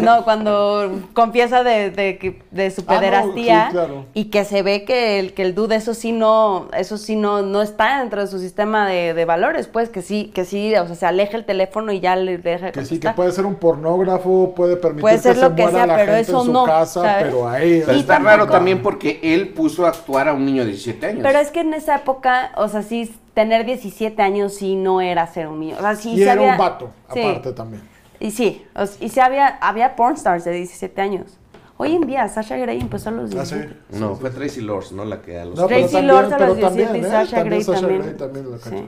No, 0.02 0.24
cuando 0.24 0.90
confiesa 1.12 1.62
de, 1.62 1.90
de, 1.90 2.18
que- 2.18 2.42
de 2.50 2.70
su 2.70 2.82
Ah, 2.86 2.94
no, 2.94 3.00
pederastía 3.00 3.66
sí, 3.66 3.72
claro. 3.72 4.06
y 4.14 4.24
que 4.26 4.44
se 4.44 4.62
ve 4.62 4.84
que 4.84 5.18
el, 5.18 5.34
que 5.34 5.42
el 5.42 5.54
dude 5.54 5.76
eso 5.76 5.94
sí 5.94 6.12
no, 6.12 6.68
eso 6.76 6.98
sí 6.98 7.16
no, 7.16 7.42
no 7.42 7.62
está 7.62 8.00
dentro 8.00 8.20
de 8.20 8.26
su 8.26 8.38
sistema 8.38 8.88
de, 8.88 9.14
de 9.14 9.24
valores, 9.24 9.66
pues 9.66 9.88
que 9.88 10.02
sí, 10.02 10.30
que 10.34 10.44
sí, 10.44 10.74
o 10.76 10.86
sea, 10.86 10.94
se 10.96 11.06
aleja 11.06 11.36
el 11.36 11.44
teléfono 11.44 11.92
y 11.92 12.00
ya 12.00 12.16
le 12.16 12.38
deja 12.38 12.66
de 12.66 12.72
Que 12.72 12.84
sí, 12.84 12.98
que 13.00 13.10
puede 13.10 13.32
ser 13.32 13.46
un 13.46 13.54
pornógrafo, 13.56 14.52
puede 14.54 14.76
permitir 14.76 15.02
Puede 15.02 15.18
ser 15.18 15.34
que 15.34 15.40
lo 15.40 15.48
se 15.50 15.54
que 15.54 15.62
muera 15.62 15.78
sea, 15.78 15.86
la 15.86 15.94
pero 15.96 16.12
gente 16.12 16.20
eso 16.30 16.40
en 16.40 16.46
su 16.46 16.52
no, 16.52 16.64
casa, 16.64 17.00
¿sabes? 17.02 17.24
pero 17.24 17.48
ahí... 17.48 17.80
Pero 17.84 17.96
Y 17.96 18.00
está 18.00 18.14
tampoco- 18.14 18.30
raro 18.36 18.46
también 18.50 18.82
porque 18.82 19.20
él 19.22 19.48
puso 19.50 19.86
a 19.86 19.88
actuar 19.88 20.28
a 20.28 20.32
un 20.34 20.44
niño 20.44 20.62
de 20.64 20.68
17 20.70 21.06
años. 21.06 21.20
Pero 21.22 21.38
es 21.38 21.50
que 21.50 21.60
en 21.60 21.74
esa 21.74 21.96
época, 21.96 22.52
o 22.56 22.68
sea, 22.68 22.82
sí, 22.82 23.14
tener 23.34 23.64
17 23.64 24.20
años 24.22 24.54
sí 24.54 24.76
no 24.76 25.00
era 25.00 25.26
ser 25.26 25.48
un 25.48 25.60
niño. 25.60 25.76
O 25.78 25.80
sea, 25.80 25.96
sí 25.96 26.12
y 26.12 26.16
se 26.18 26.22
era 26.24 26.32
había- 26.32 26.52
un 26.52 26.58
vato, 26.58 26.90
sí. 27.12 27.20
aparte 27.20 27.52
también. 27.52 27.82
Y 28.20 28.30
sí, 28.30 28.64
y 29.00 29.08
sí 29.08 29.20
había, 29.20 29.46
había 29.60 29.96
porn 29.96 30.14
stars 30.14 30.44
de 30.44 30.52
17 30.52 31.00
años. 31.00 31.38
Hoy 31.76 31.94
en 31.96 32.06
día, 32.06 32.28
Sasha 32.28 32.56
Grey 32.56 32.80
empezó 32.80 33.08
a 33.08 33.12
los 33.12 33.34
Ah, 33.34 33.44
sí. 33.44 33.56
17. 33.56 33.98
no, 33.98 34.14
fue 34.14 34.30
Tracy 34.30 34.60
Lords, 34.60 34.92
¿no? 34.92 35.04
La 35.04 35.20
que 35.20 35.38
a 35.38 35.44
los 35.44 35.58
No, 35.58 35.66
Tracy 35.66 35.82
también- 35.92 36.06
Lords 36.06 36.32
a 36.32 36.38
los 36.38 36.56
17 36.56 36.82
y 36.82 36.84
también, 36.86 37.04
¿eh? 37.04 37.08
Sasha 37.08 37.30
También 37.36 37.46
Grey 37.46 37.62
Sasha 37.62 37.80
también. 37.80 38.02
Grey 38.02 38.14
también 38.16 38.50
la 38.50 38.58
Sí. 38.58 38.86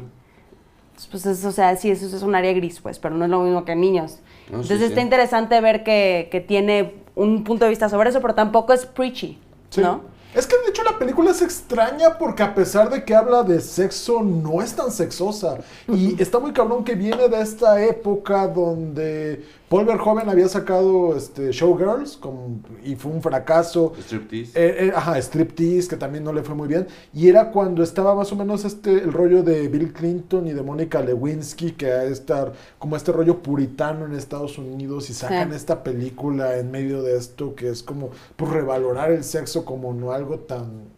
Pues 1.10 1.26
es, 1.26 1.44
o 1.44 1.52
sea, 1.52 1.76
sí, 1.76 1.90
eso 1.90 2.06
es 2.06 2.22
un 2.22 2.34
área 2.34 2.52
gris, 2.54 2.80
pues, 2.80 2.98
pero 2.98 3.14
no 3.14 3.24
es 3.26 3.30
lo 3.30 3.40
mismo 3.42 3.64
que 3.66 3.74
niños. 3.76 4.20
No, 4.50 4.62
sí, 4.62 4.72
Entonces 4.72 4.78
sí. 4.78 4.84
está 4.84 5.00
interesante 5.02 5.60
ver 5.60 5.84
que, 5.84 6.28
que 6.30 6.40
tiene 6.40 6.94
un 7.14 7.44
punto 7.44 7.64
de 7.66 7.68
vista 7.70 7.88
sobre 7.90 8.08
eso, 8.10 8.20
pero 8.22 8.34
tampoco 8.34 8.72
es 8.72 8.86
preachy, 8.86 9.38
Sí. 9.68 9.80
¿no? 9.82 10.02
Es 10.36 10.46
que 10.46 10.54
de 10.58 10.68
hecho 10.68 10.82
la 10.84 10.98
película 10.98 11.30
es 11.30 11.40
extraña 11.40 12.18
porque 12.18 12.42
a 12.42 12.54
pesar 12.54 12.90
de 12.90 13.02
que 13.04 13.14
habla 13.14 13.42
de 13.42 13.58
sexo, 13.58 14.22
no 14.22 14.60
es 14.60 14.76
tan 14.76 14.92
sexosa. 14.92 15.56
Y 15.88 16.20
está 16.22 16.38
muy 16.38 16.52
cabrón 16.52 16.84
que 16.84 16.94
viene 16.94 17.26
de 17.30 17.40
esta 17.40 17.82
época 17.82 18.46
donde 18.46 19.42
Paul 19.68 19.84
Verhoeven 19.84 20.28
había 20.28 20.46
sacado 20.48 21.16
este, 21.16 21.50
Showgirls 21.50 22.16
con- 22.18 22.62
y 22.84 22.94
fue 22.94 23.10
un 23.10 23.20
fracaso. 23.20 23.94
striptease. 23.98 24.52
Eh, 24.54 24.86
eh, 24.86 24.92
ajá, 24.94 25.18
Striptease, 25.20 25.88
que 25.88 25.96
también 25.96 26.22
no 26.22 26.32
le 26.32 26.44
fue 26.44 26.54
muy 26.54 26.68
bien. 26.68 26.86
Y 27.12 27.26
era 27.28 27.50
cuando 27.50 27.82
estaba 27.82 28.14
más 28.14 28.30
o 28.32 28.36
menos 28.36 28.64
este 28.64 28.92
el 28.92 29.12
rollo 29.12 29.42
de 29.42 29.66
Bill 29.66 29.92
Clinton 29.92 30.46
y 30.46 30.52
de 30.52 30.62
Mónica 30.62 31.00
Lewinsky, 31.02 31.72
que 31.72 31.90
a 31.90 32.04
estar 32.04 32.52
como 32.78 32.94
este 32.96 33.10
rollo 33.10 33.38
puritano 33.42 34.06
en 34.06 34.12
Estados 34.12 34.56
Unidos 34.56 35.10
y 35.10 35.14
sacan 35.14 35.50
Sí. 35.50 35.56
esta 35.56 35.82
película 35.82 36.56
en 36.58 36.70
medio 36.70 37.02
de 37.02 37.16
esto 37.16 37.56
que 37.56 37.68
es 37.68 37.82
como 37.82 38.10
pues 38.36 38.52
revalorar 38.52 39.10
el 39.10 39.24
sexo 39.24 39.64
como 39.64 39.92
no 39.92 40.12
algo 40.12 40.38
tan 40.38 40.94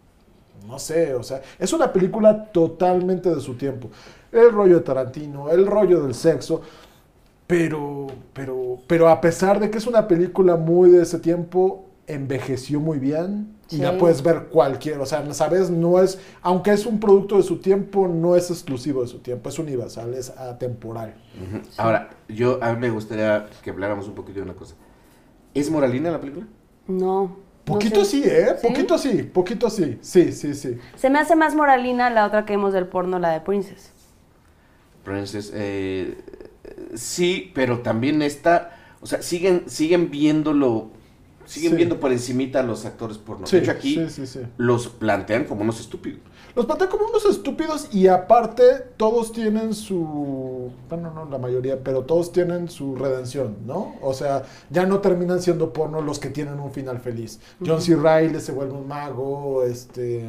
no 0.67 0.79
sé, 0.79 1.15
o 1.15 1.23
sea, 1.23 1.41
es 1.59 1.73
una 1.73 1.91
película 1.91 2.45
totalmente 2.53 3.35
de 3.35 3.41
su 3.41 3.55
tiempo. 3.55 3.89
El 4.31 4.53
rollo 4.53 4.75
de 4.75 4.81
Tarantino, 4.83 5.49
el 5.49 5.67
rollo 5.67 6.03
del 6.03 6.15
sexo, 6.15 6.61
pero, 7.49 8.07
pero, 8.33 8.79
pero 8.87 9.09
a 9.09 9.21
pesar 9.21 9.59
de 9.59 9.71
que 9.71 9.79
es 9.79 9.87
una 9.89 10.07
película 10.07 10.55
muy 10.57 10.91
de 10.91 11.03
ese 11.03 11.19
tiempo, 11.19 11.87
envejeció 12.07 12.79
muy 12.79 12.99
bien 12.99 13.57
y 13.71 13.77
Sí. 13.77 13.83
la 13.83 13.99
puedes 13.99 14.23
ver 14.23 14.45
cualquier, 14.51 14.99
o 15.01 15.05
sea, 15.07 15.31
sabes, 15.35 15.69
no 15.71 16.01
es, 16.01 16.19
aunque 16.41 16.71
es 16.73 16.87
un 16.87 17.01
producto 17.01 17.37
de 17.37 17.43
su 17.43 17.59
tiempo, 17.59 18.09
no 18.09 18.37
es 18.37 18.51
exclusivo 18.51 19.03
de 19.03 19.09
su 19.09 19.19
tiempo, 19.19 19.49
es 19.51 19.59
universal, 19.59 20.15
es 20.15 20.31
atemporal. 20.31 21.15
Ahora, 21.77 22.11
yo 22.29 22.59
a 22.63 22.73
mí 22.73 22.79
me 22.81 22.91
gustaría 22.91 23.47
que 23.63 23.71
habláramos 23.71 24.07
un 24.09 24.15
poquito 24.15 24.37
de 24.39 24.45
una 24.45 24.55
cosa. 24.55 24.75
¿Es 25.55 25.71
moralina 25.71 26.11
la 26.11 26.21
película? 26.21 26.47
No. 26.87 27.25
no 27.25 27.37
Poquito 27.65 28.05
sé. 28.05 28.11
sí, 28.11 28.23
¿eh? 28.25 28.57
¿Sí? 28.59 28.67
Poquito 28.69 28.97
sí, 28.99 29.23
poquito 29.25 29.69
sí, 29.71 29.99
sí, 30.01 30.33
sí, 30.33 30.55
sí. 30.55 30.79
Se 30.97 31.11
me 31.11 31.19
hace 31.19 31.37
más 31.37 31.55
moralina 31.55 32.09
la 32.11 32.25
otra 32.27 32.47
que 32.47 32.55
vimos 32.57 32.73
del 32.73 32.87
porno, 32.87 33.19
la 33.19 33.31
de 33.33 33.41
Princess. 33.43 33.93
Princess, 35.05 35.51
eh, 35.55 36.17
sí, 36.95 37.51
pero 37.55 37.81
también 37.81 38.23
está, 38.23 38.77
o 39.01 39.07
sea, 39.07 39.23
siguen, 39.23 39.65
siguen 39.67 40.11
viéndolo, 40.11 40.89
siguen 41.45 41.71
Sí. 41.73 41.77
viendo 41.77 41.99
por 42.01 42.13
encimita 42.13 42.61
a 42.61 42.63
los 42.63 42.85
actores 42.85 43.19
porno. 43.19 43.47
Sí, 43.47 43.57
de 43.57 43.63
hecho, 43.63 43.71
aquí 43.73 43.95
sí, 43.95 44.09
sí, 44.11 44.27
sí. 44.27 44.41
los 44.57 44.89
plantean 44.89 45.45
como 45.45 45.63
unos 45.63 45.81
estúpidos. 45.81 46.21
Los 46.57 46.67
plantean 46.67 46.91
como 46.91 47.07
unos 47.07 47.25
estúpidos 47.27 47.89
y 47.95 48.09
aparte 48.09 48.65
todos 48.97 49.31
tienen 49.33 49.75
su... 49.75 50.73
Bueno, 50.89 51.13
no 51.15 51.27
la 51.27 51.39
mayoría, 51.39 51.85
pero 51.85 52.03
todos 52.03 52.33
tienen 52.33 52.69
su 52.69 52.97
redención, 52.97 53.59
¿no? 53.65 53.95
O 54.03 54.13
sea, 54.13 54.43
ya 54.69 54.85
no 54.85 54.99
terminan 54.99 55.41
siendo 55.41 55.73
porno 55.73 56.01
los 56.01 56.19
que 56.19 56.31
tienen 56.31 56.59
un 56.59 56.73
final 56.73 56.99
feliz. 56.99 57.39
John 57.65 57.81
C. 57.81 57.95
Reilly 57.95 58.41
se 58.41 58.51
vuelve 58.53 58.73
un 58.75 58.89
mago, 58.89 59.63
este... 59.63 60.25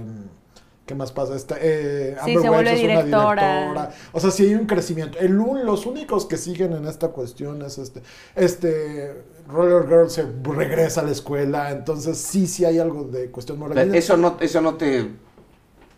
¿Qué 0.89 0.95
más 0.95 1.11
pasa? 1.11 1.35
Esta, 1.35 1.55
eh, 1.61 2.15
Sí, 2.25 2.31
Amber 2.31 2.41
se 2.41 2.49
Wells 2.49 2.49
vuelve 2.49 2.73
es 2.73 2.83
una 2.83 3.03
directora. 3.03 3.51
directora. 3.59 3.91
O 4.11 4.19
sea, 4.19 4.31
sí 4.31 4.45
hay 4.47 4.55
un 4.55 4.65
crecimiento. 4.65 5.19
El, 5.19 5.37
un- 5.39 5.63
los 5.63 5.85
únicos 5.85 6.25
que 6.25 6.35
siguen 6.35 6.73
en 6.73 6.87
esta 6.87 7.09
cuestión 7.09 7.61
es 7.61 7.77
este... 7.77 8.01
Este... 8.35 9.13
Roller 9.47 9.87
Girl 9.87 10.09
se 10.09 10.25
regresa 10.43 11.01
a 11.01 11.03
la 11.03 11.11
escuela, 11.11 11.69
entonces 11.69 12.17
sí, 12.17 12.47
sí 12.47 12.65
hay 12.65 12.79
algo 12.79 13.03
de 13.03 13.29
cuestión 13.29 13.59
moral. 13.59 13.93
Eso 13.93 14.17
no, 14.17 14.37
eso 14.39 14.61
no 14.61 14.75
te 14.75 15.09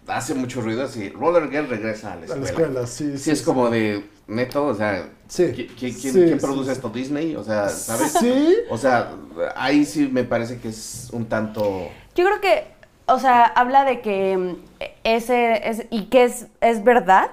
hace 0.08 0.34
mucho 0.34 0.60
ruido 0.60 0.84
así. 0.84 1.08
Roller 1.10 1.50
Girl 1.50 1.70
regresa 1.70 2.12
a 2.12 2.16
la 2.18 2.22
A 2.22 2.26
escuela. 2.26 2.42
la 2.44 2.50
escuela, 2.50 2.88
sí. 2.88 3.18
Sí, 3.18 3.32
es 3.32 3.42
como 3.44 3.70
de 3.70 4.04
neto, 4.28 4.66
o 4.68 4.76
sea, 4.76 5.10
Sí. 5.30 5.44
¿qui- 5.44 5.70
qui- 5.70 6.02
¿quién, 6.02 6.14
Sí, 6.14 6.24
quién 6.26 6.38
produce 6.40 6.72
sí. 6.72 6.76
esto? 6.76 6.90
¿Disney? 6.90 7.34
O 7.38 7.44
sea, 7.46 7.70
¿sabes? 7.70 8.12
Sí. 8.20 8.56
O 8.70 8.78
sea, 8.78 9.14
ahí 9.56 9.86
sí 9.86 10.10
me 10.12 10.26
parece 10.26 10.58
que 10.60 10.68
es 10.68 11.08
un 11.14 11.28
tanto... 11.28 11.88
Yo 12.14 12.26
creo 12.26 12.42
que, 12.42 12.81
o 13.14 13.20
sea, 13.20 13.44
habla 13.44 13.84
de 13.86 14.02
que 14.02 14.38
mm, 14.38 14.56
ese, 15.04 15.70
es, 15.70 15.86
y 15.90 16.06
que 16.06 16.24
es, 16.24 16.48
es 16.62 16.84
verdad, 16.84 17.30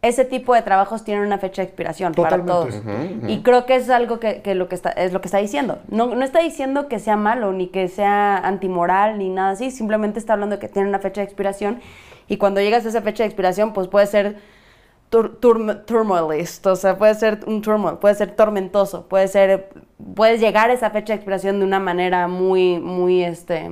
ese 0.00 0.24
tipo 0.24 0.54
de 0.54 0.62
trabajos 0.62 1.02
tienen 1.04 1.24
una 1.24 1.38
fecha 1.38 1.62
de 1.62 1.66
expiración 1.66 2.12
Totalmente. 2.14 2.52
para 2.52 2.60
todos. 2.60 2.82
Y 3.28 3.42
creo 3.42 3.66
que 3.66 3.74
es 3.74 3.90
algo 3.90 4.20
que, 4.20 4.42
que 4.42 4.54
lo 4.54 4.68
que 4.68 4.76
está, 4.76 4.90
es 4.90 5.12
lo 5.12 5.20
que 5.20 5.26
está 5.26 5.38
diciendo. 5.38 5.80
No, 5.88 6.06
no 6.14 6.24
está 6.24 6.38
diciendo 6.40 6.86
que 6.86 7.00
sea 7.00 7.16
malo, 7.16 7.52
ni 7.52 7.66
que 7.66 7.88
sea 7.88 8.36
antimoral, 8.38 9.18
ni 9.18 9.28
nada 9.28 9.50
así. 9.50 9.72
Simplemente 9.72 10.20
está 10.20 10.34
hablando 10.34 10.54
de 10.56 10.60
que 10.60 10.68
tiene 10.68 10.88
una 10.88 11.00
fecha 11.00 11.20
de 11.20 11.24
expiración. 11.24 11.80
Y 12.28 12.36
cuando 12.36 12.60
llegas 12.60 12.86
a 12.86 12.90
esa 12.90 13.02
fecha 13.02 13.24
de 13.24 13.26
expiración, 13.28 13.72
pues 13.72 13.88
puede 13.88 14.06
ser 14.06 14.36
tur- 15.10 15.40
turm- 15.40 15.84
turmoilist, 15.84 16.64
o 16.68 16.76
sea, 16.76 16.96
puede 16.96 17.14
ser 17.16 17.40
un 17.46 17.60
turmoil, 17.62 17.96
puede 17.98 18.14
ser 18.14 18.36
tormentoso, 18.36 19.08
puede 19.08 19.26
ser, 19.26 19.68
puedes 20.14 20.38
llegar 20.40 20.70
a 20.70 20.74
esa 20.74 20.90
fecha 20.90 21.12
de 21.14 21.16
expiración 21.16 21.58
de 21.58 21.64
una 21.64 21.80
manera 21.80 22.28
muy, 22.28 22.78
muy, 22.78 23.24
este, 23.24 23.68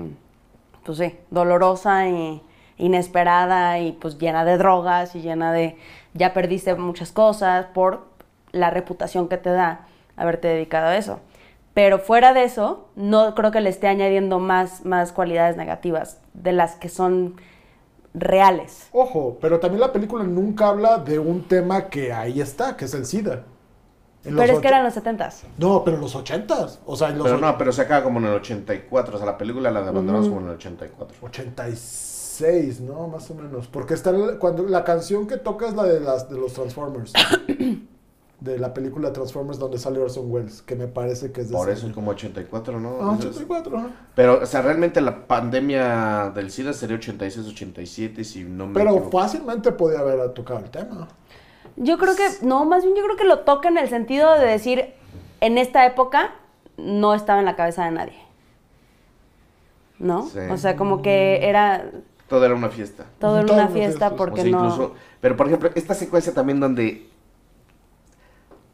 pues 0.87 0.99
sí, 0.99 1.19
dolorosa 1.31 2.09
y 2.09 2.41
inesperada 2.79 3.81
y 3.81 3.93
pues 3.93 4.19
llena 4.19 4.45
de 4.45 4.57
drogas 4.57 5.17
y 5.17 5.21
llena 5.21 5.53
de, 5.53 5.77
ya 6.15 6.33
perdiste 6.33 6.75
muchas 6.77 7.11
cosas 7.11 7.67
por 7.75 8.07
la 8.53 8.71
reputación 8.71 9.29
que 9.29 9.37
te 9.37 9.51
da 9.51 9.87
haberte 10.17 10.49
dedicado 10.49 10.87
a 10.87 10.97
eso. 10.97 11.19
Pero 11.75 11.99
fuera 11.99 12.33
de 12.33 12.45
eso, 12.45 12.87
no 12.95 13.35
creo 13.35 13.51
que 13.51 13.61
le 13.61 13.69
esté 13.69 13.89
añadiendo 13.89 14.39
más, 14.39 14.87
más 14.87 15.13
cualidades 15.13 15.57
negativas 15.57 16.21
de 16.33 16.53
las 16.53 16.77
que 16.77 16.89
son 16.89 17.35
reales. 18.15 18.89
Ojo, 18.93 19.37
pero 19.41 19.61
también 19.61 19.81
la 19.81 19.93
película 19.93 20.25
nunca 20.25 20.69
habla 20.69 20.99
de 20.99 21.19
un 21.19 21.43
tema 21.43 21.89
que 21.89 22.13
ahí 22.13 22.41
está, 22.41 22.77
que 22.77 22.87
es 22.87 22.95
el 22.95 23.05
SIDA. 23.05 23.45
Pero 24.35 24.53
es 24.55 24.59
que 24.61 24.69
eran 24.69 24.85
los 24.85 24.95
setentas. 24.95 25.43
No, 25.59 25.83
pero 25.85 25.97
en 25.97 26.03
los 26.03 26.15
ochentas. 26.17 26.81
O 26.87 26.97
sea, 26.97 27.11
en 27.11 27.19
los 27.19 27.27
Pero 27.27 27.39
no, 27.39 27.57
pero 27.59 27.73
se 27.73 27.83
acaba 27.83 28.03
como 28.05 28.19
en 28.19 28.27
el 28.27 28.35
84, 28.35 29.15
o 29.15 29.19
sea, 29.19 29.27
la 29.27 29.39
película 29.39 29.71
la 29.71 29.81
abandonamos 29.81 30.29
como 30.29 30.41
en 30.41 30.47
el 30.49 30.53
84. 30.55 31.17
86, 31.23 32.81
¿no? 32.81 33.09
Más 33.09 33.31
o 33.31 33.35
menos. 33.35 33.67
Porque 33.67 33.95
está 33.95 34.11
el- 34.11 34.39
cuando 34.39 34.65
la 34.65 34.85
canción 34.85 35.27
que 35.27 35.37
toca 35.37 35.67
es 35.69 35.75
la 35.75 35.85
de 35.85 36.01
las 36.01 36.29
de 36.29 36.37
los 36.39 36.53
Transformers. 36.53 37.13
de 38.41 38.59
la 38.59 38.75
película 38.75 39.13
Transformers 39.15 39.59
donde 39.59 39.79
sale 39.79 39.99
Orson 39.99 40.31
Welles, 40.31 40.61
que 40.61 40.77
me 40.77 40.87
parece 40.89 41.33
que 41.33 41.41
es 41.41 41.49
de 41.49 41.55
Por 41.57 41.71
eso 41.71 41.79
es 41.79 41.85
año. 41.87 41.95
como 41.95 42.11
84, 42.11 42.79
¿no? 42.79 42.91
Ah, 43.01 43.13
Entonces- 43.15 43.29
84, 43.37 43.79
ajá. 43.79 43.87
Pero, 44.15 44.41
o 44.43 44.47
sea, 44.47 44.61
realmente 44.61 45.01
la 45.01 45.27
pandemia 45.27 46.31
del 46.35 46.51
SIDA 46.51 46.75
sería 46.75 46.97
86, 46.97 47.47
87, 47.49 48.25
si 48.25 48.45
no 48.45 48.67
me 48.67 48.75
Pero 48.75 48.91
equivoco. 48.91 49.19
fácilmente 49.19 49.73
podía 49.73 50.01
haber 50.01 50.29
tocado 50.35 50.61
el 50.61 50.71
tema. 50.71 51.09
Yo 51.77 51.99
creo 51.99 52.17
que, 52.17 52.27
no, 52.43 52.65
más 52.65 52.85
bien 52.85 52.97
yo 52.97 53.05
creo 53.05 53.17
que 53.17 53.25
lo 53.25 53.41
toca 53.41 53.69
en 53.69 53.77
el 53.79 53.89
sentido 53.89 54.33
de 54.39 54.47
decir, 54.47 54.93
en 55.41 55.59
esta 55.59 55.85
época 55.87 56.33
no 56.77 57.15
estaba 57.15 57.39
en 57.41 57.45
la 57.47 57.57
cabeza 57.57 57.85
de 57.85 57.91
nadie. 57.91 58.19
¿No? 59.99 60.27
Sí. 60.27 60.39
O 60.51 60.57
sea, 60.57 60.77
como 60.77 61.01
que 61.03 61.49
era, 61.49 61.91
Todo 62.29 62.45
era 62.45 62.55
una 62.55 62.69
fiesta. 62.69 63.07
todo 63.19 63.41
era 63.41 63.53
una 63.53 63.69
fiesta 63.69 64.09
O 64.09 64.17
porque 64.17 64.43
sea, 64.43 64.51
no... 64.51 64.59
incluso, 64.59 64.95
pero 65.21 65.37
por 65.37 65.47
ejemplo, 65.47 65.71
esta 65.75 65.95
secuencia 65.95 66.35
también 66.35 66.61
donde 66.61 67.09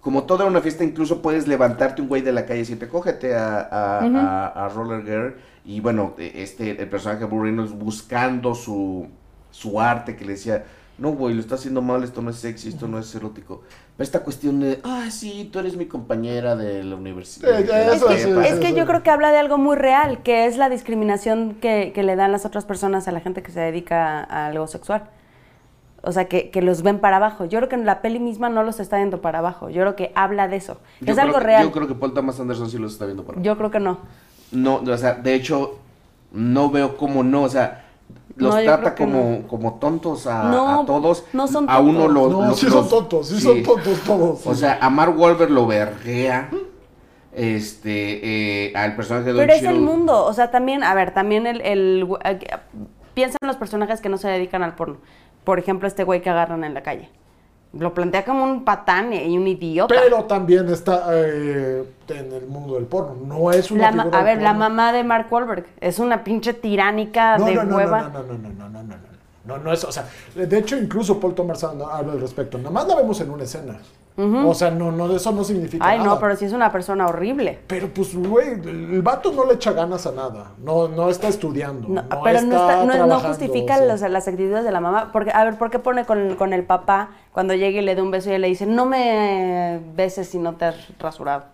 como 0.00 0.24
toda 0.24 0.46
una 0.46 0.60
fiesta, 0.60 0.82
incluso 0.82 1.22
puedes 1.22 1.46
levantarte 1.46 2.02
un 2.02 2.08
güey 2.08 2.22
de 2.22 2.32
la 2.32 2.44
calle 2.44 2.62
y 2.72 2.76
te 2.76 2.88
cógete 2.88 3.36
a, 3.36 3.60
a, 4.00 4.04
Ujú. 4.04 4.16
a- 4.16 4.46
a 4.48 4.68
Roller 4.68 5.04
Girl. 5.04 5.36
Y 5.64 5.78
bueno, 5.78 6.14
este, 6.18 6.70
el 6.82 6.88
personaje 6.88 7.24
Reynolds 7.24 7.70
buscando 7.72 8.52
su, 8.56 9.06
su 9.52 9.80
arte, 9.80 10.16
que 10.16 10.24
le 10.24 10.32
decía, 10.32 10.64
no, 11.02 11.10
güey, 11.10 11.34
lo 11.34 11.40
está 11.40 11.56
haciendo 11.56 11.82
mal, 11.82 12.04
esto 12.04 12.22
no 12.22 12.30
es 12.30 12.36
sexy, 12.36 12.68
esto 12.68 12.86
no 12.86 12.96
es 12.98 13.12
erótico. 13.14 13.62
Pero 13.96 14.04
esta 14.04 14.20
cuestión 14.20 14.60
de, 14.60 14.80
ah, 14.84 15.08
sí, 15.10 15.50
tú 15.52 15.58
eres 15.58 15.76
mi 15.76 15.86
compañera 15.86 16.54
de 16.54 16.84
la 16.84 16.94
universidad. 16.94 17.58
De 17.58 17.64
la 17.66 17.92
eso, 17.94 18.06
prepa". 18.06 18.20
sí, 18.22 18.48
Es 18.48 18.60
que 18.60 18.72
yo 18.72 18.86
creo 18.86 19.02
que 19.02 19.10
habla 19.10 19.32
de 19.32 19.38
algo 19.38 19.58
muy 19.58 19.74
real, 19.76 20.22
que 20.22 20.46
es 20.46 20.56
la 20.56 20.68
discriminación 20.68 21.56
que, 21.60 21.90
que 21.92 22.04
le 22.04 22.14
dan 22.14 22.30
las 22.30 22.44
otras 22.46 22.64
personas 22.64 23.08
a 23.08 23.12
la 23.12 23.18
gente 23.20 23.42
que 23.42 23.50
se 23.50 23.58
dedica 23.58 24.20
a 24.22 24.46
algo 24.46 24.68
sexual. 24.68 25.10
O 26.04 26.12
sea, 26.12 26.26
que, 26.28 26.50
que 26.50 26.62
los 26.62 26.82
ven 26.82 26.98
para 26.98 27.16
abajo. 27.16 27.44
Yo 27.44 27.58
creo 27.58 27.68
que 27.68 27.74
en 27.76 27.84
la 27.86 28.00
peli 28.02 28.18
misma 28.18 28.48
no 28.48 28.62
los 28.62 28.80
está 28.80 28.96
viendo 28.96 29.20
para 29.20 29.38
abajo. 29.40 29.70
Yo 29.70 29.82
creo 29.82 29.96
que 29.96 30.12
habla 30.14 30.48
de 30.48 30.56
eso. 30.56 30.78
Yo 31.00 31.12
es 31.12 31.18
algo 31.18 31.38
que- 31.38 31.44
real. 31.44 31.64
Yo 31.64 31.72
creo 31.72 31.86
que 31.88 31.94
Paul 31.94 32.14
Thomas 32.14 32.38
Anderson 32.40 32.70
sí 32.70 32.78
los 32.78 32.92
está 32.92 33.04
viendo 33.06 33.24
por 33.24 33.36
ahí. 33.36 33.42
Yo 33.44 33.56
creo 33.58 33.70
que 33.70 33.80
no. 33.80 33.98
No, 34.50 34.76
o 34.76 34.96
sea, 34.96 35.14
de 35.14 35.34
hecho, 35.34 35.78
no 36.32 36.70
veo 36.70 36.96
cómo 36.96 37.22
no, 37.22 37.42
o 37.42 37.48
sea, 37.48 37.81
los 38.42 38.54
No, 38.54 38.60
trata 38.62 38.94
como, 38.94 39.42
como 39.48 39.74
tontos 39.74 40.26
a, 40.26 40.44
No, 40.44 40.82
a 40.82 40.86
todos. 40.86 41.24
no 41.32 41.46
son 41.48 41.68
A 41.70 41.78
uno 41.80 42.00
tontos. 42.06 42.12
lo, 42.14 42.28
No, 42.28 42.48
lo- 42.48 42.54
sí 42.54 42.66
los- 42.66 42.74
son 42.74 42.88
tontos, 42.88 43.28
sí, 43.28 43.40
son 43.40 43.62
tontos 43.62 44.00
todos. 44.00 44.46
O 44.46 44.54
sea, 44.54 44.78
a 44.80 44.90
Mark 44.90 45.18
Wahlberg 45.18 45.50
lo 45.50 45.66
verguea. 45.66 46.50
Este, 47.34 48.66
eh, 48.68 48.72
al 48.76 48.94
personaje 48.94 49.26
de 49.26 49.32
Don 49.32 49.40
Pero 49.40 49.52
es 49.54 49.62
el 49.64 49.80
mundo. 49.80 50.24
O 50.26 50.32
sea, 50.34 50.50
también, 50.50 50.84
a 50.84 50.94
ver, 50.94 51.14
también 51.14 51.46
el... 51.46 51.60
el 51.62 52.06
eh, 52.24 52.38
piensa 53.14 53.38
en 53.40 53.46
los 53.46 53.56
personajes 53.56 54.00
que 54.00 54.08
no 54.08 54.18
se 54.18 54.28
dedican 54.28 54.62
al 54.62 54.74
porno. 54.74 54.98
Por 55.44 55.58
ejemplo, 55.58 55.88
este 55.88 56.04
güey 56.04 56.20
que 56.22 56.30
agarran 56.30 56.62
en 56.64 56.74
la 56.74 56.82
calle. 56.82 57.10
Lo 57.78 57.94
plantea 57.94 58.24
como 58.24 58.44
un 58.44 58.64
patán 58.64 59.12
y 59.14 59.36
un 59.38 59.46
idiota. 59.48 59.94
Pero 59.94 60.24
también 60.24 60.68
está 60.68 61.04
eh, 61.12 61.84
en 62.08 62.32
el 62.32 62.46
mundo 62.46 62.74
del 62.74 62.84
porno. 62.84 63.16
No 63.24 63.50
es 63.50 63.70
una 63.70 63.90
La 63.90 63.92
ma- 63.92 64.02
figura 64.04 64.20
a 64.20 64.24
ver, 64.24 64.42
la 64.42 64.52
mamá 64.52 64.92
de 64.92 65.02
Mark 65.04 65.26
Wahlberg 65.30 65.64
es 65.80 65.98
una 65.98 66.22
pinche 66.22 66.52
tiránica 66.52 67.38
No, 67.38 67.46
de 67.46 67.54
no, 67.54 67.64
no, 67.64 67.76
hueva. 67.76 68.02
no, 68.02 68.08
no, 68.10 68.22
no, 68.24 68.34
no, 68.34 68.48
no, 68.50 68.68
no, 68.68 68.82
no, 68.82 68.82
no. 68.82 69.12
No, 69.44 69.58
no 69.58 69.72
es, 69.72 69.82
o 69.82 69.90
sea, 69.90 70.06
de 70.36 70.58
hecho 70.58 70.76
incluso 70.76 71.18
Paul 71.18 71.34
Thomas 71.34 71.64
habla 71.64 71.86
al 71.96 72.20
respecto. 72.20 72.58
Nada 72.58 72.70
más 72.70 72.86
la 72.86 72.94
vemos 72.94 73.20
en 73.22 73.30
una 73.30 73.42
escena. 73.42 73.78
O 74.16 74.52
sea, 74.54 74.70
no, 74.70 74.92
no, 74.92 75.14
eso 75.16 75.32
no 75.32 75.42
significa 75.42 75.84
Ay, 75.88 75.96
nada. 75.98 76.10
no, 76.10 76.18
pero 76.20 76.36
si 76.36 76.44
es 76.44 76.52
una 76.52 76.70
persona 76.70 77.06
horrible. 77.06 77.60
Pero 77.66 77.88
pues, 77.88 78.14
güey, 78.14 78.50
el 78.50 79.00
vato 79.00 79.32
no 79.32 79.46
le 79.46 79.54
echa 79.54 79.72
ganas 79.72 80.06
a 80.06 80.12
nada. 80.12 80.52
No, 80.62 80.86
no 80.88 81.08
está 81.08 81.28
estudiando. 81.28 81.88
No, 81.88 82.02
No, 82.02 82.22
pero 82.22 82.42
no, 82.42 82.56
está- 82.56 83.06
no- 83.06 83.20
justifica 83.20 83.74
o 83.74 83.78
sea. 83.78 83.86
las, 83.86 84.00
las 84.02 84.28
actitudes 84.28 84.64
de 84.64 84.70
la 84.70 84.80
mamá. 84.80 85.10
Porque, 85.12 85.30
a 85.32 85.42
ver, 85.44 85.56
¿por 85.56 85.70
qué 85.70 85.78
pone 85.78 86.04
con, 86.04 86.34
con 86.36 86.52
el 86.52 86.64
papá 86.64 87.10
cuando 87.32 87.54
llega 87.54 87.80
y 87.80 87.82
le 87.84 87.94
da 87.94 88.02
un 88.02 88.10
beso 88.10 88.30
y 88.30 88.36
le 88.36 88.48
dice, 88.48 88.66
no 88.66 88.84
me 88.84 89.80
beses 89.96 90.28
si 90.28 90.38
no 90.38 90.56
te 90.56 90.66
has 90.66 90.76
rasurado? 90.98 91.44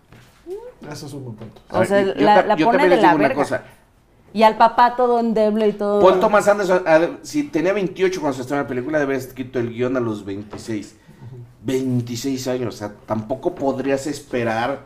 Eso 0.91 1.07
es 1.07 1.13
un 1.13 1.25
buen 1.25 1.37
punto. 1.37 1.61
A 1.71 1.77
O 1.77 1.79
ver, 1.81 1.89
sea, 1.89 2.03
yo- 2.03 2.15
la, 2.17 2.17
yo 2.17 2.25
la 2.25 2.47
también 2.49 2.69
pone 2.71 2.89
de 2.89 2.97
la 3.03 3.15
verga. 3.15 3.35
cosa. 3.37 3.63
Y 4.33 4.43
al 4.43 4.57
papá 4.57 4.95
todo 4.97 5.21
endeble 5.21 5.69
y 5.69 5.73
todo... 5.73 6.01
Paul 6.01 6.21
Thomas 6.21 6.47
Anderson, 6.49 6.83
a 6.87 7.01
si 7.23 7.45
tenía 7.45 7.73
28 7.73 8.21
cuando 8.21 8.35
se 8.37 8.43
estrenó 8.43 8.63
la 8.63 8.69
película, 8.69 8.99
debe 8.99 9.15
haber 9.15 9.27
escrito 9.27 9.59
el 9.59 9.71
guion 9.71 9.97
a 9.97 10.01
los 10.01 10.25
26. 10.25 10.97
26 11.73 12.49
años, 12.49 12.75
o 12.75 12.79
sea, 12.79 12.95
tampoco 13.07 13.55
podrías 13.55 14.07
esperar, 14.07 14.81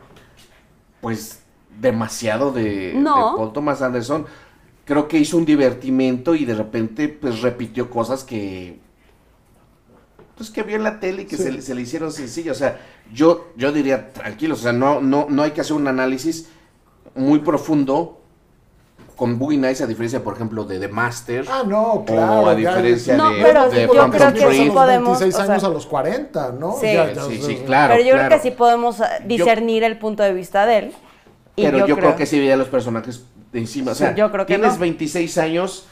pues, 1.01 1.39
demasiado 1.79 2.51
de, 2.51 2.93
No. 2.95 3.31
de 3.31 3.37
Paul 3.37 3.53
Thomas 3.53 3.81
Anderson. 3.81 4.25
Creo 4.85 5.07
que 5.07 5.17
hizo 5.17 5.37
un 5.37 5.45
divertimento 5.45 6.35
y 6.35 6.43
de 6.45 6.53
repente, 6.55 7.07
pues, 7.07 7.41
repitió 7.41 7.89
cosas 7.89 8.23
que, 8.25 8.79
pues, 10.35 10.49
que 10.49 10.63
vio 10.63 10.75
en 10.75 10.83
la 10.83 10.99
tele 10.99 11.21
y 11.23 11.25
que 11.25 11.37
Sí. 11.37 11.43
se, 11.43 11.51
le- 11.53 11.61
se 11.61 11.73
le 11.73 11.81
hicieron 11.81 12.11
sencillas. 12.11 12.57
O 12.57 12.59
sea, 12.59 12.81
yo, 13.13 13.47
yo 13.55 13.71
diría, 13.71 14.11
tranquilos, 14.11 14.59
o 14.59 14.63
sea, 14.63 14.73
no, 14.73 14.99
no, 14.99 15.27
no 15.29 15.41
hay 15.41 15.51
que 15.51 15.61
hacer 15.61 15.75
un 15.75 15.87
análisis 15.87 16.49
muy 17.15 17.39
profundo 17.39 18.22
con 19.23 19.39
Boogie 19.39 19.57
Nights, 19.57 19.79
a 19.79 19.87
diferencia, 19.87 20.21
por 20.21 20.33
ejemplo, 20.35 20.65
de 20.65 20.79
The 20.79 20.89
Master. 20.89 21.45
Ah, 21.49 21.63
no, 21.65 22.03
claro. 22.05 22.41
o 22.41 22.49
a 22.49 22.51
ya- 22.51 22.57
diferencia 22.57 23.15
No, 23.15 23.29
de, 23.29 23.41
pero 23.41 23.69
de 23.69 23.83
yo 23.83 23.89
creo 23.89 24.11
que 24.11 24.53
sí 24.53 24.69
podemos, 24.69 25.17
26 25.17 25.33
o 25.33 25.37
sea- 25.45 25.53
años 25.53 25.63
a 25.63 25.69
los 25.69 25.85
40, 25.85 26.51
¿no? 26.59 26.75
Sí. 26.77 26.87
Sí, 27.29 27.41
sí, 27.41 27.55
claro. 27.65 27.93
pero 27.93 28.03
yo 28.05 28.15
claro. 28.15 28.27
creo 28.27 28.41
que 28.41 28.49
sí 28.49 28.51
podemos 28.51 28.99
eh, 28.99 29.03
discernir 29.25 29.85
el 29.85 29.97
punto 29.97 30.23
de 30.23 30.33
vista 30.33 30.65
de 30.65 30.77
él. 30.77 30.91
Y 31.55 31.63
Pero 31.63 31.87
yo, 31.87 31.95
creo, 31.95 32.17
que 32.17 32.25
sí 32.25 32.37
veía 32.37 32.55
a 32.55 32.57
los 32.57 32.67
personajes 32.67 33.23
de 33.53 33.59
encima. 33.59 33.91
O 33.91 33.95
Sí, 33.95 33.99
sea, 34.03 34.13
yo 34.13 34.29
creo 34.29 34.45
que 34.45 34.55
tienes 34.55 34.73
no. 34.73 34.79
26 34.79 35.37
años, 35.37 35.85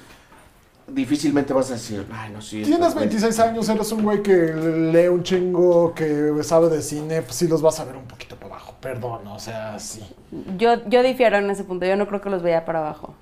difícilmente 0.93 1.53
vas 1.53 1.69
a 1.71 1.73
decir, 1.73 2.05
ay, 2.11 2.31
no, 2.31 2.41
sí. 2.41 2.61
Tienes 2.63 2.87
esto- 2.89 2.99
26 2.99 3.39
años, 3.39 3.69
eres 3.69 3.91
un 3.91 4.03
güey 4.03 4.21
que 4.21 4.33
lee 4.53 5.07
un 5.07 5.23
chingo, 5.23 5.93
que 5.93 6.31
sabe 6.43 6.69
de 6.69 6.81
cine, 6.81 7.21
pues 7.21 7.35
sí 7.35 7.47
los 7.47 7.61
vas 7.61 7.79
a 7.79 7.85
ver 7.85 7.95
un 7.95 8.05
poquito 8.05 8.35
para 8.35 8.55
abajo. 8.55 8.75
Perdón, 8.81 9.27
o 9.27 9.39
sea, 9.39 9.77
sí. 9.79 10.01
Yo, 10.57 10.87
yo 10.87 11.03
difiero 11.03 11.37
en 11.37 11.49
ese 11.49 11.63
punto. 11.63 11.85
Yo 11.85 11.95
no 11.95 12.07
creo 12.07 12.21
que 12.21 12.29
los 12.29 12.41
veía 12.43 12.65
para 12.65 12.79
abajo. 12.79 13.13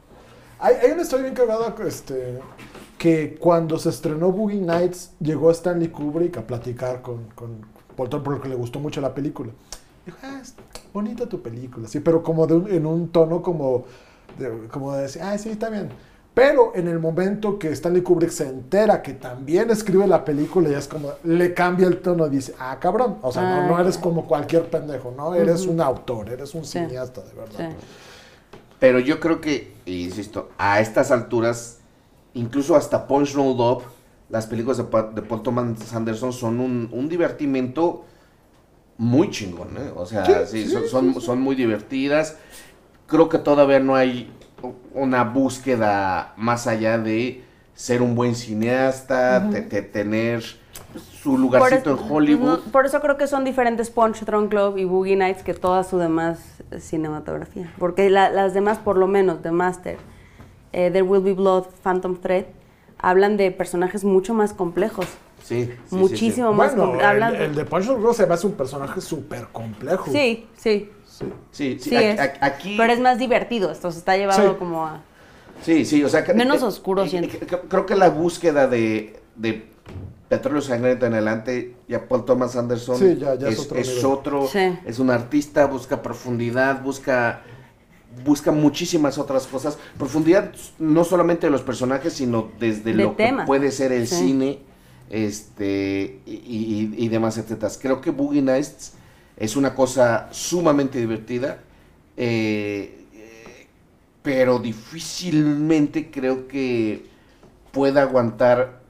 Hay, 0.59 0.76
hay 0.84 0.91
una 0.91 1.01
historia 1.03 1.24
bien 1.24 1.36
cagada 1.36 1.74
este, 1.88 2.39
que 2.97 3.38
cuando 3.39 3.78
se 3.80 3.89
estrenó 3.89 4.32
Boogie 4.32 4.59
Nights 4.61 5.11
llegó 5.20 5.51
Stanley 5.51 5.88
Kubrick 5.89 6.38
a 6.38 6.41
platicar 6.45 7.01
con, 7.01 7.26
con 7.36 7.61
Thomas 8.09 8.24
porque 8.26 8.49
le 8.49 8.55
gustó 8.55 8.80
mucho 8.80 8.99
la 9.01 9.13
película. 9.13 9.51
Dijo, 10.05 10.17
ah, 10.24 10.39
es 10.41 10.55
bonita 10.93 11.28
tu 11.28 11.41
película, 11.41 11.88
sí, 11.88 11.99
pero 11.99 12.24
como 12.24 12.47
de 12.47 12.53
un- 12.55 12.72
en 12.72 12.86
un 12.86 13.09
tono 13.09 13.41
como 13.41 13.86
de, 14.38 14.67
como 14.70 14.93
de 14.95 15.03
decir, 15.03 15.22
ah, 15.22 15.38
sí, 15.38 15.49
está 15.49 15.70
bien. 15.70 15.89
Pero 16.39 16.71
en 16.73 16.87
el 16.87 16.99
momento 16.99 17.59
que 17.59 17.67
Stanley 17.69 18.01
Kubrick 18.01 18.29
se 18.29 18.47
entera 18.47 19.01
que 19.01 19.13
también 19.13 19.69
escribe 19.71 20.07
la 20.07 20.23
película, 20.23 20.69
ya 20.69 20.77
es 20.77 20.87
como, 20.87 21.11
le 21.25 21.53
cambia 21.53 21.85
el 21.87 21.97
tono 21.99 22.27
y 22.27 22.29
dice, 22.29 22.55
ah, 22.59 22.77
cabrón, 22.79 23.17
o 23.21 23.31
sea, 23.31 23.41
no, 23.41 23.61
Ah, 23.61 23.67
no 23.67 23.79
eres 23.79 23.97
como 23.97 24.25
cualquier 24.25 24.69
pendejo, 24.69 25.13
¿no? 25.17 25.35
Eres 25.35 25.65
un 25.65 25.81
autor, 25.81 26.29
eres 26.29 26.55
un 26.55 26.63
Sí. 26.63 26.79
cineasta, 26.79 27.21
de 27.21 27.33
verdad. 27.33 27.71
Sí. 27.71 27.75
Pero 28.79 28.99
yo 28.99 29.19
creo 29.19 29.41
que, 29.41 29.73
insisto, 29.85 30.49
a 30.57 30.79
estas 30.79 31.11
alturas, 31.11 31.79
incluso 32.33 32.75
hasta 32.77 33.05
Punch 33.05 33.33
Rolled 33.33 33.59
Up, 33.59 33.83
las 34.29 34.47
películas 34.47 34.77
de, 34.77 34.85
Pa- 34.85 35.11
de 35.13 35.21
Paul 35.21 35.43
Thomas 35.43 35.93
Anderson 35.93 36.31
son 36.31 36.59
un, 36.61 36.87
un 36.93 37.09
divertimento 37.09 38.05
muy 38.97 39.29
chingón, 39.29 39.75
¿eh? 39.77 39.91
O 39.95 40.05
sea, 40.05 40.45
sí, 40.45 40.63
Sí, 40.63 40.69
son, 40.71 40.83
sí, 40.83 40.89
son, 40.89 41.13
sí. 41.15 41.21
son 41.21 41.41
muy 41.41 41.55
divertidas. 41.55 42.37
Creo 43.07 43.27
que 43.27 43.39
todavía 43.39 43.79
no 43.79 43.95
hay 43.95 44.31
una 44.93 45.24
búsqueda 45.24 46.34
más 46.38 46.68
allá 46.68 46.97
de 46.97 47.43
ser 47.76 48.01
un 48.01 48.16
buen 48.16 48.36
cineasta, 48.36 49.49
te- 49.49 49.62
te- 49.62 49.82
tener 49.82 50.43
su 51.22 51.38
lugarcito 51.38 51.91
en 51.91 51.97
Hollywood. 52.12 52.60
Por 52.72 52.86
eso 52.86 52.99
creo 52.99 53.18
que 53.18 53.28
son 53.28 53.43
diferentes 53.45 53.89
Punch 53.89 54.24
Drunk 54.26 54.49
Club 54.49 54.78
y 54.78 54.86
Boogie 54.86 55.16
Nights 55.16 55.43
que 55.43 55.53
toda 55.53 55.84
su 55.84 55.97
demás 55.97 56.39
cinematografía. 56.80 57.74
Porque 57.78 58.10
la- 58.10 58.30
las 58.30 58.53
demás, 58.53 58.80
por 58.80 58.97
lo 58.97 59.07
menos, 59.07 59.41
The 59.41 59.51
Master, 59.51 59.97
eh, 60.74 60.89
There 60.91 61.03
Will 61.03 61.24
Be 61.24 61.34
Blood, 61.34 61.66
Phantom 61.84 62.18
Thread, 62.18 62.45
hablan 62.97 63.38
de 63.38 63.51
personajes 63.51 64.03
mucho 64.03 64.34
más 64.34 64.53
complejos. 64.53 65.05
Sí, 65.43 65.66
sí, 65.66 65.72
sí, 65.72 65.76
sí. 65.89 65.95
Muchísimo 65.95 66.53
más 66.53 66.76
Bueno, 66.76 66.99
el, 66.99 67.55
de 67.55 67.66
Punch 67.66 67.86
Drunk 67.86 68.03
Love 68.03 68.16
se 68.18 68.28
me 68.28 68.34
hace 68.34 68.45
un 68.47 68.53
personaje 68.53 68.99
súper 68.99 69.47
complejo. 69.53 70.12
Sí, 70.12 70.47
sí, 70.57 70.89
Sí, 71.51 71.78
sí, 71.82 71.89
sí 71.89 71.95
a- 71.95 72.11
es. 72.13 72.20
a- 72.20 72.34
aquí... 72.45 72.76
Pero 72.78 72.93
es 72.93 72.99
más 72.99 73.17
divertido, 73.17 73.72
esto 73.72 73.91
se 73.91 73.99
está 73.99 74.15
llevado 74.17 74.51
Sí. 74.53 74.55
como 74.57 74.86
a... 74.86 75.01
Sí, 75.63 75.84
sí, 75.86 76.03
o 76.03 76.09
sea... 76.09 76.24
que- 76.24 76.34
Menos 76.34 76.59
que- 76.59 76.65
oscuro, 76.65 77.03
que- 77.03 77.09
siento. 77.09 77.38
que- 77.39 77.45
Creo 77.67 77.86
que 77.86 77.95
la 77.95 78.09
búsqueda 78.09 78.67
de, 78.67 79.20
de 79.36 79.67
Petróleo 80.30 80.61
Sangriento 80.61 81.05
en 81.05 81.13
adelante, 81.13 81.76
ya 81.88 82.07
Paul 82.07 82.24
Thomas 82.26 82.55
Anderson 82.55 82.97
Sí, 82.97 83.17
ya- 83.20 83.36
ya 83.36 83.47
es 83.49 83.55
es, 83.55 83.59
otro 83.65 83.78
es 83.80 83.88
nivel. 83.89 84.05
otro, 84.05 84.47
Sí. 84.47 84.80
es 84.86 84.99
un 84.99 85.09
artista, 85.09 85.65
busca 85.65 86.01
profundidad, 86.01 86.82
busca 86.82 87.41
busca 88.26 88.51
muchísimas 88.51 89.20
otras 89.20 89.45
cosas. 89.45 89.78
Profundidad 89.99 90.51
no 90.80 91.03
solamente 91.03 91.45
de 91.45 91.51
los 91.51 91.61
personajes, 91.61 92.13
sino 92.13 92.49
desde 92.59 92.91
De 92.93 93.03
lo 93.03 93.15
que 93.15 93.32
puede 93.45 93.70
ser 93.72 93.91
el 93.91 94.07
Sí. 94.07 94.15
cine 94.15 94.59
este 95.09 96.20
y, 96.26 96.32
y- 96.34 96.93
y 96.97 97.07
demás, 97.09 97.38
etcétera. 97.38 97.72
Creo 97.80 98.01
que 98.01 98.11
Boogie 98.11 98.41
Nights 98.41 98.93
es 99.39 99.55
una 99.55 99.73
cosa 99.73 100.27
sumamente 100.31 100.99
divertida, 100.99 101.59
eh, 102.17 102.95
pero 104.21 104.59
difícilmente 104.59 106.11
creo 106.11 106.47
que 106.47 107.05
pueda 107.71 108.01
aguantar 108.01 108.81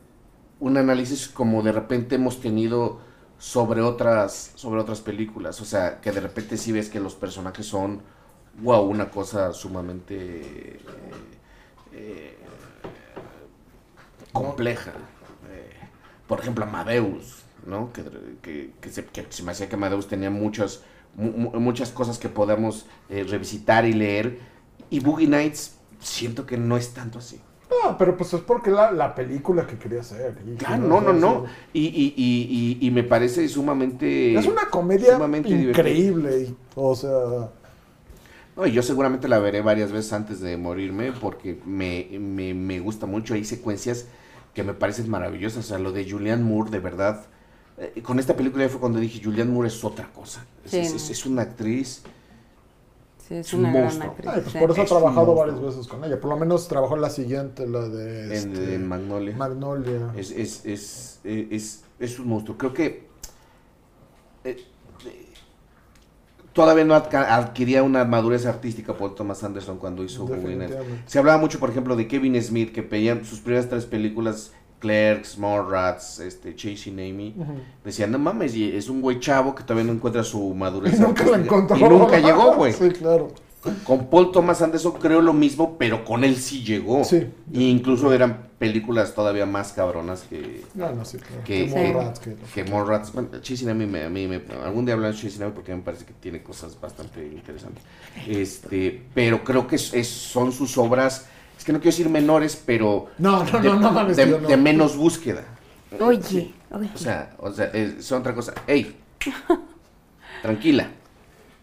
un 0.59 0.77
análisis 0.77 1.27
como 1.27 1.61
de 1.61 1.71
repente 1.71 2.15
hemos 2.15 2.41
tenido 2.41 2.99
sobre 3.37 3.81
otras 3.81 4.51
sobre 4.55 4.81
otras 4.81 4.99
películas, 5.01 5.61
o 5.61 5.65
sea, 5.65 6.01
que 6.01 6.11
de 6.11 6.19
repente 6.19 6.57
sí 6.57 6.71
ves 6.71 6.89
que 6.89 6.99
los 6.99 7.15
personajes 7.15 7.65
son 7.65 8.01
wow, 8.61 8.81
una 8.81 9.09
cosa 9.09 9.53
sumamente 9.53 10.79
eh, 11.93 12.37
compleja. 14.33 14.91
Eh, 15.49 15.73
por 16.27 16.39
ejemplo, 16.39 16.65
Amadeus, 16.65 17.43
¿no? 17.65 17.91
Que, 17.93 18.03
que, 18.41 18.71
que 18.81 18.89
se, 18.89 19.05
que 19.05 19.25
se 19.29 19.43
me 19.43 19.51
hacía 19.51 19.67
que 19.69 19.75
Amadeus 19.75 20.07
tenía 20.07 20.29
muchas, 20.29 20.81
mu- 21.15 21.31
mu- 21.31 21.59
muchas 21.59 21.89
cosas 21.91 22.17
que 22.17 22.29
podamos 22.29 22.85
eh, 23.09 23.25
revisitar 23.27 23.85
y 23.85 23.93
leer. 23.93 24.39
Y 24.89 24.99
Boogie 24.99 25.27
Nights 25.27 25.75
siento 25.99 26.45
que 26.45 26.57
no 26.57 26.77
es 26.77 26.93
tanto 26.93 27.19
así. 27.19 27.39
No, 27.83 27.97
pero 27.99 28.17
pues 28.17 28.33
es 28.33 28.41
porque 28.41 28.71
la, 28.71 28.91
la 28.91 29.13
película 29.13 29.67
que 29.67 29.77
quería 29.77 29.99
hacer. 30.01 30.35
Claro, 30.57 30.81
no, 30.87 31.01
no, 31.01 31.13
no. 31.13 31.45
Y, 31.71 31.85
y, 31.85 32.13
y, 32.17 32.77
y, 32.81 32.91
me 32.91 33.03
parece 33.03 33.47
sumamente... 33.47 34.33
Es 34.35 34.47
una 34.47 34.65
comedia 34.71 35.13
sumamente 35.13 35.49
increíble. 35.49 36.55
o 36.75 36.95
sea, 36.95 37.51
No, 38.55 38.65
y 38.65 38.71
yo 38.71 38.81
seguramente 38.81 39.27
la 39.27 39.37
veré 39.37 39.61
varias 39.61 39.91
veces 39.91 40.11
antes 40.13 40.39
de 40.39 40.57
morirme 40.57 41.11
porque 41.11 41.61
me, 41.63 42.07
me, 42.19 42.55
me 42.55 42.79
gusta 42.79 43.05
mucho. 43.05 43.35
Hay 43.35 43.45
secuencias 43.45 44.07
que 44.55 44.63
me 44.63 44.73
parecen 44.73 45.07
maravillosas. 45.07 45.65
O 45.65 45.67
sea, 45.67 45.77
lo 45.77 45.91
de 45.91 46.09
Julianne 46.09 46.43
Moore, 46.43 46.71
de 46.71 46.79
verdad. 46.79 47.27
Eh, 47.79 48.01
con 48.01 48.19
esta 48.19 48.35
película 48.35 48.63
ya 48.65 48.69
fue 48.69 48.79
cuando 48.79 48.99
dije, 48.99 49.21
Julianne 49.23 49.51
Moore 49.51 49.67
es 49.69 49.83
otra 49.83 50.11
cosa. 50.11 50.45
Es, 50.65 50.71
Sí, 50.71 50.77
es- 50.79 50.89
no. 50.91 50.95
es- 50.97 51.09
es 51.09 51.25
una 51.25 51.41
actriz. 51.43 52.01
Sí, 53.27 53.35
es 53.35 53.53
un 53.53 53.59
una 53.61 53.71
gran 53.71 53.83
monstruo. 53.85 54.11
actriz. 54.11 54.27
ay, 54.33 54.41
pues 54.41 54.51
sí. 54.53 54.57
por 54.59 54.71
eso 54.71 54.81
ha 54.81 54.85
trabajado 54.85 55.35
varias 55.35 55.61
veces 55.61 55.87
con 55.87 56.03
ella. 56.03 56.19
Por 56.19 56.31
lo 56.31 56.37
menos 56.37 56.67
trabajó 56.67 56.95
en 56.95 57.01
la 57.01 57.09
siguiente, 57.11 57.67
la 57.67 57.87
de 57.87 58.25
En, 58.25 58.31
este, 58.31 58.75
en 58.75 58.87
Magnolia. 58.87 59.35
Magnolia. 59.37 60.11
Es, 60.17 60.31
es, 60.31 60.65
es, 60.65 61.19
eh, 61.23 61.47
es, 61.51 61.83
es 61.99 62.17
un 62.19 62.27
monstruo. 62.27 62.57
Creo 62.57 62.73
que 62.73 63.07
eh, 64.43 64.57
todavía 66.53 66.83
no 66.85 66.95
adquiría 66.95 67.83
una 67.83 68.03
madurez 68.05 68.45
artística 68.45 68.93
por 68.93 69.15
Thomas 69.15 69.43
Anderson 69.43 69.77
cuando 69.77 70.03
hizo. 70.03 70.25
Definitivamente. 70.25 71.03
Se 71.05 71.19
hablaba 71.19 71.37
mucho, 71.37 71.59
por 71.59 71.69
ejemplo, 71.69 71.95
de 71.95 72.07
Kevin 72.07 72.41
Smith, 72.41 72.71
que 72.73 72.83
pedían 72.83 73.23
sus 73.25 73.39
primeras 73.39 73.69
tres 73.69 73.85
películas, 73.85 74.51
Clerks, 74.79 75.37
Mallrats, 75.37 76.19
este, 76.19 76.55
Chasing 76.55 76.99
Amy. 76.99 77.35
Ujú. 77.37 77.53
Decían, 77.83 78.11
no 78.11 78.19
mames, 78.19 78.55
y 78.55 78.75
es 78.75 78.89
un 78.89 79.01
güey 79.01 79.19
chavo 79.19 79.53
que 79.55 79.63
todavía 79.63 79.83
no 79.85 79.93
encuentra 79.93 80.23
su 80.23 80.53
madurez 80.55 80.93
Y 80.97 81.01
nunca 81.01 81.25
la 81.25 81.31
artística". 81.37 81.55
encontró. 81.57 81.77
Y 81.77 81.89
nunca 81.89 82.19
llegó, 82.19 82.53
güey. 82.55 82.73
Sí, 82.73 82.89
claro. 82.91 83.31
Con 83.83 84.07
Paul 84.07 84.31
Thomas 84.31 84.61
Anderson 84.61 84.93
creo 84.93 85.21
lo 85.21 85.33
mismo, 85.33 85.77
pero 85.77 86.05
con 86.05 86.23
él 86.23 86.37
sí 86.37 86.63
llegó. 86.63 87.03
Sí. 87.03 87.27
Y 87.51 87.69
incluso 87.69 88.13
eran 88.13 88.47
películas 88.57 89.13
todavía 89.13 89.45
más 89.45 89.73
cabronas 89.73 90.21
que, 90.29 90.63
No, 90.75 90.89
no, 90.93 91.03
sí, 91.03 91.17
claro. 91.17 91.43
Que- 91.43 91.65
Que 91.65 91.69
Sí. 91.69 91.75
Mallrats, 91.75 92.19
que- 92.19 92.35
que 92.53 92.63
Mallrats. 92.71 93.11
Bueno, 93.11 93.29
Chasing 93.41 93.67
Amy, 93.69 93.85
me, 93.85 94.03
a 94.05 94.09
mí 94.09 94.27
me- 94.27 94.41
algún 94.63 94.85
día 94.85 94.93
hablar 94.95 95.11
de 95.13 95.17
Chasing 95.19 95.43
Amy 95.43 95.51
porque 95.53 95.75
me 95.75 95.81
parece 95.81 96.05
que 96.05 96.13
tiene 96.13 96.41
cosas 96.41 96.79
bastante 96.79 97.21
interesantes. 97.25 97.83
Este, 98.27 99.03
pero 99.13 99.43
creo 99.43 99.67
que 99.67 99.75
es- 99.75 99.93
es- 99.93 100.07
son 100.07 100.53
sus 100.53 100.77
obras, 100.77 101.25
que 101.69 101.73
no 101.73 101.79
quiero 101.79 101.91
decir 101.95 102.09
menores, 102.09 102.59
pero 102.65 103.09
No, 103.19 103.43
no, 103.43 103.59
de, 103.59 103.69
no, 103.69 103.79
no 103.79 103.91
mames, 103.91 104.17
de- 104.17 104.25
tío, 104.25 104.39
no. 104.41 104.47
de 104.47 104.57
menos 104.57 104.97
búsqueda. 104.97 105.43
Oye, 105.99 106.51
oye. 106.71 106.89
O 106.95 106.97
sea, 106.97 107.35
o 107.37 107.51
sea, 107.51 107.65
es- 107.65 108.03
son 108.03 108.21
otra 108.21 108.33
cosa. 108.33 108.55
Ey, 108.65 108.95
tranquila, 110.41 110.89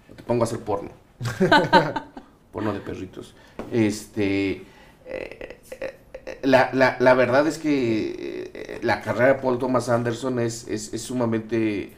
no 0.09 0.15
te 0.15 0.23
pongo 0.23 0.43
a 0.43 0.47
hacer 0.47 0.61
porno. 0.61 0.91
porno 2.53 2.73
de 2.73 2.79
perritos. 2.79 3.35
Este, 3.73 4.65
eh, 5.07 5.61
eh, 5.81 5.99
la, 6.45 6.71
la, 6.73 6.97
la 7.01 7.15
verdad 7.15 7.45
es 7.49 7.59
que 7.59 8.51
eh, 8.55 8.79
la 8.83 9.01
carrera 9.01 9.35
de 9.35 9.41
Paul 9.43 9.59
Thomas 9.59 9.89
Anderson 9.89 10.39
es, 10.39 10.69
es, 10.69 10.95
es 10.95 11.03
sumamente, 11.03 11.95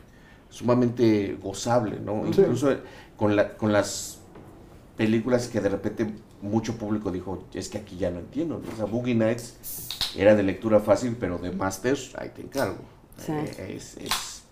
sumamente 0.48 1.36
gozable, 1.42 1.98
¿no? 2.00 2.22
Sí. 2.32 2.40
Incluso 2.40 2.74
con, 3.18 3.36
la, 3.36 3.50
con 3.54 3.70
las 3.70 4.18
películas 4.96 5.48
que 5.48 5.60
de 5.60 5.68
repente 5.68 6.06
mucho 6.42 6.76
público 6.76 7.10
dijo, 7.10 7.44
es 7.54 7.68
que 7.68 7.78
aquí 7.78 7.96
ya 7.96 8.10
no 8.10 8.20
entiendo. 8.20 8.60
¿no? 8.64 8.72
O 8.72 8.76
sea, 8.76 8.84
Boogie 8.84 9.14
Nights 9.14 10.14
era 10.16 10.34
de 10.34 10.42
lectura 10.42 10.80
fácil, 10.80 11.16
pero 11.18 11.38
de 11.38 11.50
Masters, 11.52 12.12
ahí 12.16 12.30
te 12.30 12.42
encargo. 12.42 12.78
Sí. 13.18 13.32
Eh, 13.32 13.74
es, 13.76 13.96
es, 13.98 14.42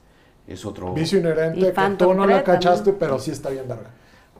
es 0.46 0.64
otro... 0.64 0.92
Vicio 0.92 1.18
inherente, 1.18 1.72
que 1.72 1.90
tú 1.96 2.14
no 2.14 2.26
la 2.26 2.42
cachaste, 2.42 2.78
también. 2.78 2.96
pero 2.98 3.18
sí 3.18 3.30
está 3.30 3.50
bien 3.50 3.68
verga. 3.68 3.90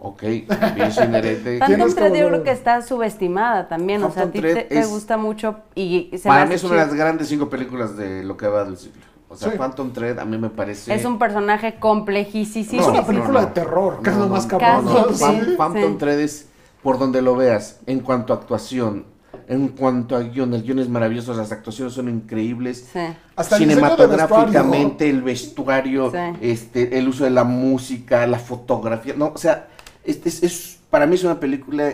Ok, 0.01 0.22
vicio 0.22 1.05
inherente. 1.05 1.59
Phantom 1.61 1.94
Thread 1.94 2.14
yo 2.14 2.28
creo 2.28 2.42
que 2.42 2.51
está 2.51 2.82
subestimada 2.82 3.68
también. 3.68 4.03
o 4.03 4.11
sea, 4.11 4.24
a 4.24 4.30
ti 4.30 4.40
Phantom 4.40 4.68
te, 4.68 4.84
gusta 4.86 5.16
mucho 5.16 5.57
y 5.74 6.11
se 6.16 6.28
Para 6.28 6.47
mí 6.47 6.55
es 6.55 6.64
una 6.64 6.74
de 6.74 6.86
las 6.86 6.94
grandes 6.94 7.28
cinco 7.28 7.49
películas 7.49 7.97
de 7.97 8.22
lo 8.22 8.36
que 8.36 8.47
va 8.47 8.64
del 8.64 8.76
siglo. 8.76 9.03
O 9.28 9.36
sea, 9.36 9.51
Sí. 9.51 9.59
Phantom 9.59 9.92
Thread 9.92 10.18
a 10.20 10.24
mí 10.24 10.38
me 10.38 10.51
parece... 10.51 10.94
Es 10.94 11.05
un 11.05 11.18
personaje 11.18 11.78
complejísimo. 11.80 12.80
es 12.80 12.86
una 12.86 13.05
película 13.07 13.40
no. 13.40 13.47
de 13.47 13.53
terror, 13.53 14.01
que 14.03 14.11
es 14.11 14.16
lo 14.16 14.26
no, 14.26 14.34
más 14.34 14.47
cabrón. 14.47 14.84
no, 14.84 14.92
¿no? 14.92 15.07
no, 15.07 15.12
Sí, 15.14 15.24
Pham- 15.24 15.44
sí. 15.44 15.55
Phantom 15.57 15.99
Thread 15.99 16.20
es 16.20 16.49
por 16.87 17.01
donde 17.01 17.20
lo 17.20 17.34
veas, 17.34 17.80
en 17.87 17.99
cuanto 17.99 18.32
a 18.32 18.37
actuación, 18.37 19.07
en 19.49 19.66
cuanto 19.70 20.14
a 20.14 20.20
guion, 20.20 20.55
el 20.55 20.62
guion 20.62 20.78
es 20.78 20.89
maravilloso, 20.89 21.34
las 21.34 21.51
actuaciones 21.51 21.95
son 21.95 22.09
increíbles. 22.09 22.87
Sí. 22.93 23.01
Hasta 23.34 23.59
Cinematográficamente, 23.59 25.11
el 25.11 25.20
vestuario, 25.22 26.12
Sí. 26.12 26.16
este, 26.41 26.97
el 26.97 27.09
uso 27.09 27.24
de 27.24 27.30
la 27.30 27.43
música, 27.43 28.24
la 28.28 28.39
fotografía, 28.39 29.14
no, 29.16 29.32
o 29.34 29.37
sea, 29.37 29.66
es, 30.05 30.20
es- 30.24 30.45
es- 30.45 30.78
para 30.89 31.07
mí 31.07 31.16
es 31.16 31.24
una 31.24 31.41
película 31.41 31.93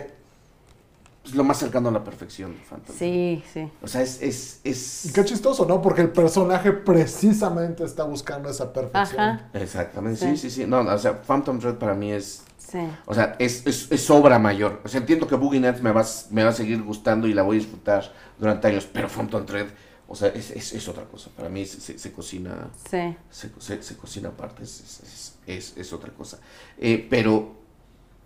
pues, 1.23 1.35
lo 1.35 1.43
más 1.43 1.57
cercano 1.57 1.89
a 1.89 1.91
la 1.91 2.03
perfección, 2.03 2.55
Phantom. 2.69 2.95
Sí, 2.95 3.43
sí. 3.53 3.67
O 3.81 3.87
sea, 3.87 4.01
es, 4.01 4.21
es, 4.21 4.59
es- 4.63 5.05
Y 5.05 5.13
qué 5.13 5.23
chistoso, 5.25 5.65
¿no? 5.65 5.81
Porque 5.81 6.01
el 6.01 6.09
personaje 6.11 6.71
precisamente 6.73 7.83
está 7.85 8.03
buscando 8.03 8.49
esa 8.49 8.71
perfección. 8.73 9.19
Ajá. 9.21 9.49
Exactamente, 9.53 10.19
sí, 10.19 10.37
Sí. 10.37 10.49
sí, 10.49 10.61
sí. 10.63 10.67
No, 10.67 10.81
o 10.81 10.97
sea, 10.99 11.21
Phantom 11.21 11.59
Thread 11.59 11.75
para 11.75 11.93
mí 11.93 12.11
es, 12.11 12.43
Sí. 12.57 12.79
o 13.05 13.13
sea, 13.13 13.35
es, 13.39 13.65
es, 13.65 13.91
es 13.91 14.09
obra 14.09 14.37
mayor. 14.39 14.81
O 14.83 14.87
sea, 14.87 14.99
entiendo 14.99 15.27
que 15.27 15.35
Boogie 15.35 15.59
Nights 15.59 15.81
me 15.81 15.91
va, 15.91 16.05
me 16.31 16.43
va 16.43 16.49
a 16.49 16.53
seguir 16.53 16.81
gustando 16.83 17.27
y 17.27 17.33
la 17.33 17.43
voy 17.43 17.57
a 17.57 17.59
disfrutar 17.59 18.11
durante 18.37 18.67
años, 18.67 18.87
pero 18.91 19.07
Phantom 19.07 19.45
Thread, 19.45 19.67
o 20.07 20.15
sea, 20.15 20.27
es, 20.29 20.51
es, 20.51 20.73
es 20.73 20.87
otra 20.89 21.05
cosa. 21.05 21.29
Para 21.35 21.49
mí 21.49 21.65
se, 21.65 21.79
se- 21.79 21.97
se 21.99 22.11
cocina, 22.11 22.69
Sí. 22.89 23.15
se, 23.29 23.49
se- 23.59 23.81
se 23.81 23.95
cocina 23.95 24.29
aparte, 24.29 24.63
es, 24.63 24.79
es, 24.81 24.99
es- 25.03 25.33
es- 25.47 25.77
es 25.77 25.93
otra 25.93 26.11
cosa. 26.11 26.39
Eh, 26.77 27.07
pero, 27.09 27.53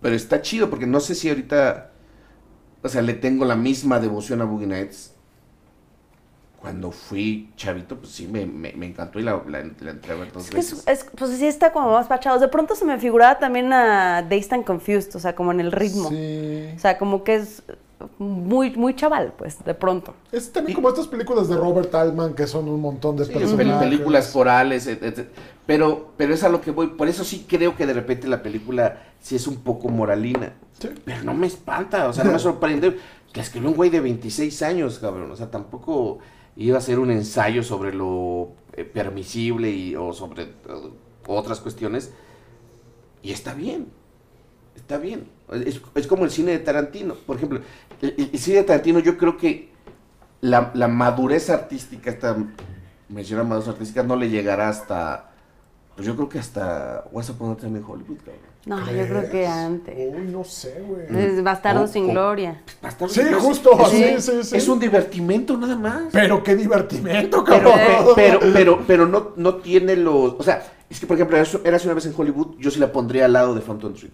pero 0.00 0.16
está 0.16 0.40
chido 0.42 0.68
porque 0.70 0.86
no 0.86 0.98
sé 1.00 1.14
si 1.14 1.28
ahorita, 1.28 1.92
o 2.82 2.88
sea, 2.88 3.02
le 3.02 3.14
tengo 3.14 3.44
la 3.44 3.56
misma 3.56 3.98
devoción 4.00 4.40
a 4.40 4.44
Boogie 4.44 4.66
Nights. 4.66 5.14
Cuando 6.60 6.90
fui 6.90 7.52
chavito, 7.56 7.96
pues 7.98 8.10
sí, 8.10 8.26
me, 8.26 8.44
me, 8.44 8.72
me 8.72 8.86
encantó 8.86 9.20
y 9.20 9.22
la, 9.22 9.40
la, 9.46 9.64
la 9.80 9.90
entré 9.92 10.12
a 10.12 10.16
ver 10.16 10.32
dos 10.32 10.52
Es 10.52 10.74
que 10.74 10.92
es, 10.92 11.06
pues 11.16 11.30
sí 11.38 11.46
está 11.46 11.72
como 11.72 11.92
más 11.92 12.08
pachados. 12.08 12.40
De 12.40 12.48
pronto 12.48 12.74
se 12.74 12.84
me 12.84 12.98
figuraba 12.98 13.38
también 13.38 13.72
a 13.72 14.22
Dazed 14.22 14.54
and 14.54 14.64
Confused, 14.64 15.14
o 15.14 15.20
sea, 15.20 15.36
como 15.36 15.52
en 15.52 15.60
el 15.60 15.70
ritmo. 15.70 16.08
Sí. 16.08 16.68
O 16.74 16.78
sea, 16.80 16.98
como 16.98 17.22
que 17.22 17.36
es 17.36 17.62
muy, 18.18 18.70
muy 18.76 18.94
chaval, 18.94 19.32
pues, 19.36 19.64
de 19.64 19.74
pronto. 19.74 20.14
Es 20.32 20.52
también 20.52 20.74
como 20.76 20.88
estas 20.88 21.06
películas 21.08 21.48
de 21.48 21.56
Robert 21.56 21.94
Altman 21.94 22.34
que 22.34 22.46
son 22.46 22.68
un 22.68 22.80
montón 22.80 23.16
de 23.16 23.24
Sí, 23.24 23.32
películas 23.32 24.28
corales, 24.28 24.86
et- 24.86 25.02
et- 25.02 25.28
pero, 25.66 26.12
pero 26.16 26.32
es 26.34 26.42
a 26.44 26.48
lo 26.48 26.60
que 26.60 26.70
voy. 26.70 26.88
Por 26.88 27.08
eso 27.08 27.24
sí 27.24 27.44
creo 27.48 27.76
que 27.76 27.86
de 27.86 27.92
repente 27.92 28.26
la 28.28 28.42
película 28.42 29.02
sí 29.20 29.36
es 29.36 29.46
un 29.46 29.56
poco 29.56 29.88
moralina. 29.88 30.54
Sí. 30.78 30.88
Pero 31.04 31.24
no 31.24 31.34
me 31.34 31.46
espanta, 31.46 32.08
o 32.08 32.12
sea, 32.12 32.24
no 32.24 32.32
me 32.32 32.38
sorprende. 32.38 32.96
Que 33.32 33.40
escribió 33.40 33.68
un 33.70 33.76
güey 33.76 33.90
de 33.90 34.00
26 34.00 34.62
años, 34.62 34.98
cabrón. 35.00 35.30
O 35.30 35.36
sea, 35.36 35.50
tampoco 35.50 36.18
iba 36.56 36.78
a 36.78 36.80
ser 36.80 36.98
un 36.98 37.10
ensayo 37.10 37.62
sobre 37.62 37.92
lo 37.92 38.52
eh, 38.72 38.84
permisible 38.84 39.70
y, 39.70 39.94
o 39.96 40.12
sobre 40.12 40.44
eh, 40.44 40.48
otras 41.26 41.60
cuestiones. 41.60 42.12
Y 43.22 43.32
está 43.32 43.52
bien. 43.54 43.88
Está 44.76 44.96
bien. 44.98 45.26
Es, 45.52 45.80
es 45.94 46.06
como 46.06 46.24
el 46.24 46.30
cine 46.30 46.52
de 46.52 46.58
Tarantino. 46.58 47.14
Por 47.14 47.36
ejemplo, 47.36 47.60
el, 48.02 48.38
cine 48.38 48.58
de 48.58 48.64
Tarantino 48.64 48.98
yo 49.00 49.16
creo 49.16 49.36
que 49.36 49.70
la, 50.40 50.70
la 50.74 50.88
madurez 50.88 51.50
artística, 51.50 52.10
esta 52.10 52.36
menciona 53.08 53.44
madurez 53.44 53.68
artística, 53.68 54.02
no 54.02 54.16
le 54.16 54.28
llegará 54.28 54.68
hasta, 54.68 55.30
pues 55.96 56.06
yo 56.06 56.14
creo 56.16 56.28
que 56.28 56.38
hasta 56.38 57.04
Once 57.12 57.32
Upon 57.32 57.52
a 57.52 57.56
Time 57.56 57.78
in 57.78 57.84
Hollywood, 57.84 58.18
cabrón. 58.18 58.48
No, 58.66 58.78
yo 58.92 59.06
creo 59.06 59.30
que 59.30 59.46
antes. 59.46 60.14
Uy, 60.14 60.26
no 60.30 60.44
sé, 60.44 60.82
güey. 60.86 61.06
Es 61.08 61.42
Bastardo 61.42 61.86
sin 61.86 62.08
gloria. 62.08 62.62
Bastardos 62.82 63.14
Sí, 63.14 63.20
sin 63.20 63.28
Gloria 63.30 63.46
justo, 63.48 63.70
es- 63.80 63.88
sí, 63.88 64.04
es, 64.04 64.24
sí, 64.26 64.44
sí. 64.44 64.56
es 64.58 64.68
un 64.68 64.78
divertimento 64.78 65.56
nada 65.56 65.76
más. 65.76 66.04
Pero 66.12 66.42
qué 66.42 66.54
divertimento, 66.54 67.42
Pero, 67.44 67.70
cabrón. 67.72 68.12
pero, 68.14 68.40
pero, 68.52 68.84
pero 68.86 69.06
no, 69.06 69.30
no 69.36 69.54
tiene 69.56 69.96
los, 69.96 70.34
o 70.38 70.42
sea, 70.42 70.62
es 70.90 71.00
que 71.00 71.06
por 71.06 71.16
ejemplo, 71.16 71.38
Eras 71.38 71.58
Eras 71.64 71.84
una 71.86 71.94
vez 71.94 72.04
en 72.04 72.12
Hollywood, 72.14 72.56
yo 72.58 72.70
sí 72.70 72.78
la 72.78 72.92
pondría 72.92 73.24
al 73.24 73.32
lado 73.32 73.54
de 73.54 73.62
Phantom 73.62 73.94
Street. 73.94 74.12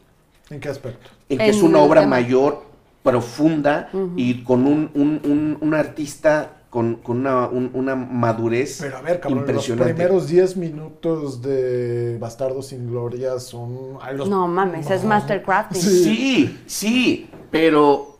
¿En 0.51 0.61
qué 0.61 0.69
aspecto? 0.69 1.11
en 1.29 1.39
que 1.39 1.49
es 1.49 1.57
En 1.59 1.65
una 1.65 1.79
el 1.79 1.85
obra 1.89 2.01
tema. 2.03 2.17
mayor, 2.21 2.63
profunda 3.03 3.91
y 4.17 4.43
con 4.45 4.67
un, 4.67 4.91
un, 4.95 5.21
un, 5.25 5.59
un 5.61 5.75
artista 5.75 6.63
con, 6.71 6.97
con 6.97 7.19
una, 7.19 7.47
un- 7.49 7.71
una 7.75 7.95
madurez 7.95 8.79
Pero 8.81 8.97
a 8.97 9.01
ver, 9.03 9.21
cabrón, 9.21 9.41
los 9.43 9.49
impresionante. 9.49 9.95
primeros 9.95 10.27
10 10.29 10.57
minutos 10.57 11.41
de 11.43 12.17
Bastardo 12.19 12.63
sin 12.63 12.91
Gloria 12.91 13.39
son... 13.39 13.99
ay, 14.01 14.17
los- 14.17 14.29
No 14.29 14.49
mames, 14.49 14.91
es 14.91 15.05
Mastercrafting. 15.05 15.81
Sí. 15.81 16.03
Sí, 16.05 16.61
sí, 16.67 17.31
pero, 17.51 18.19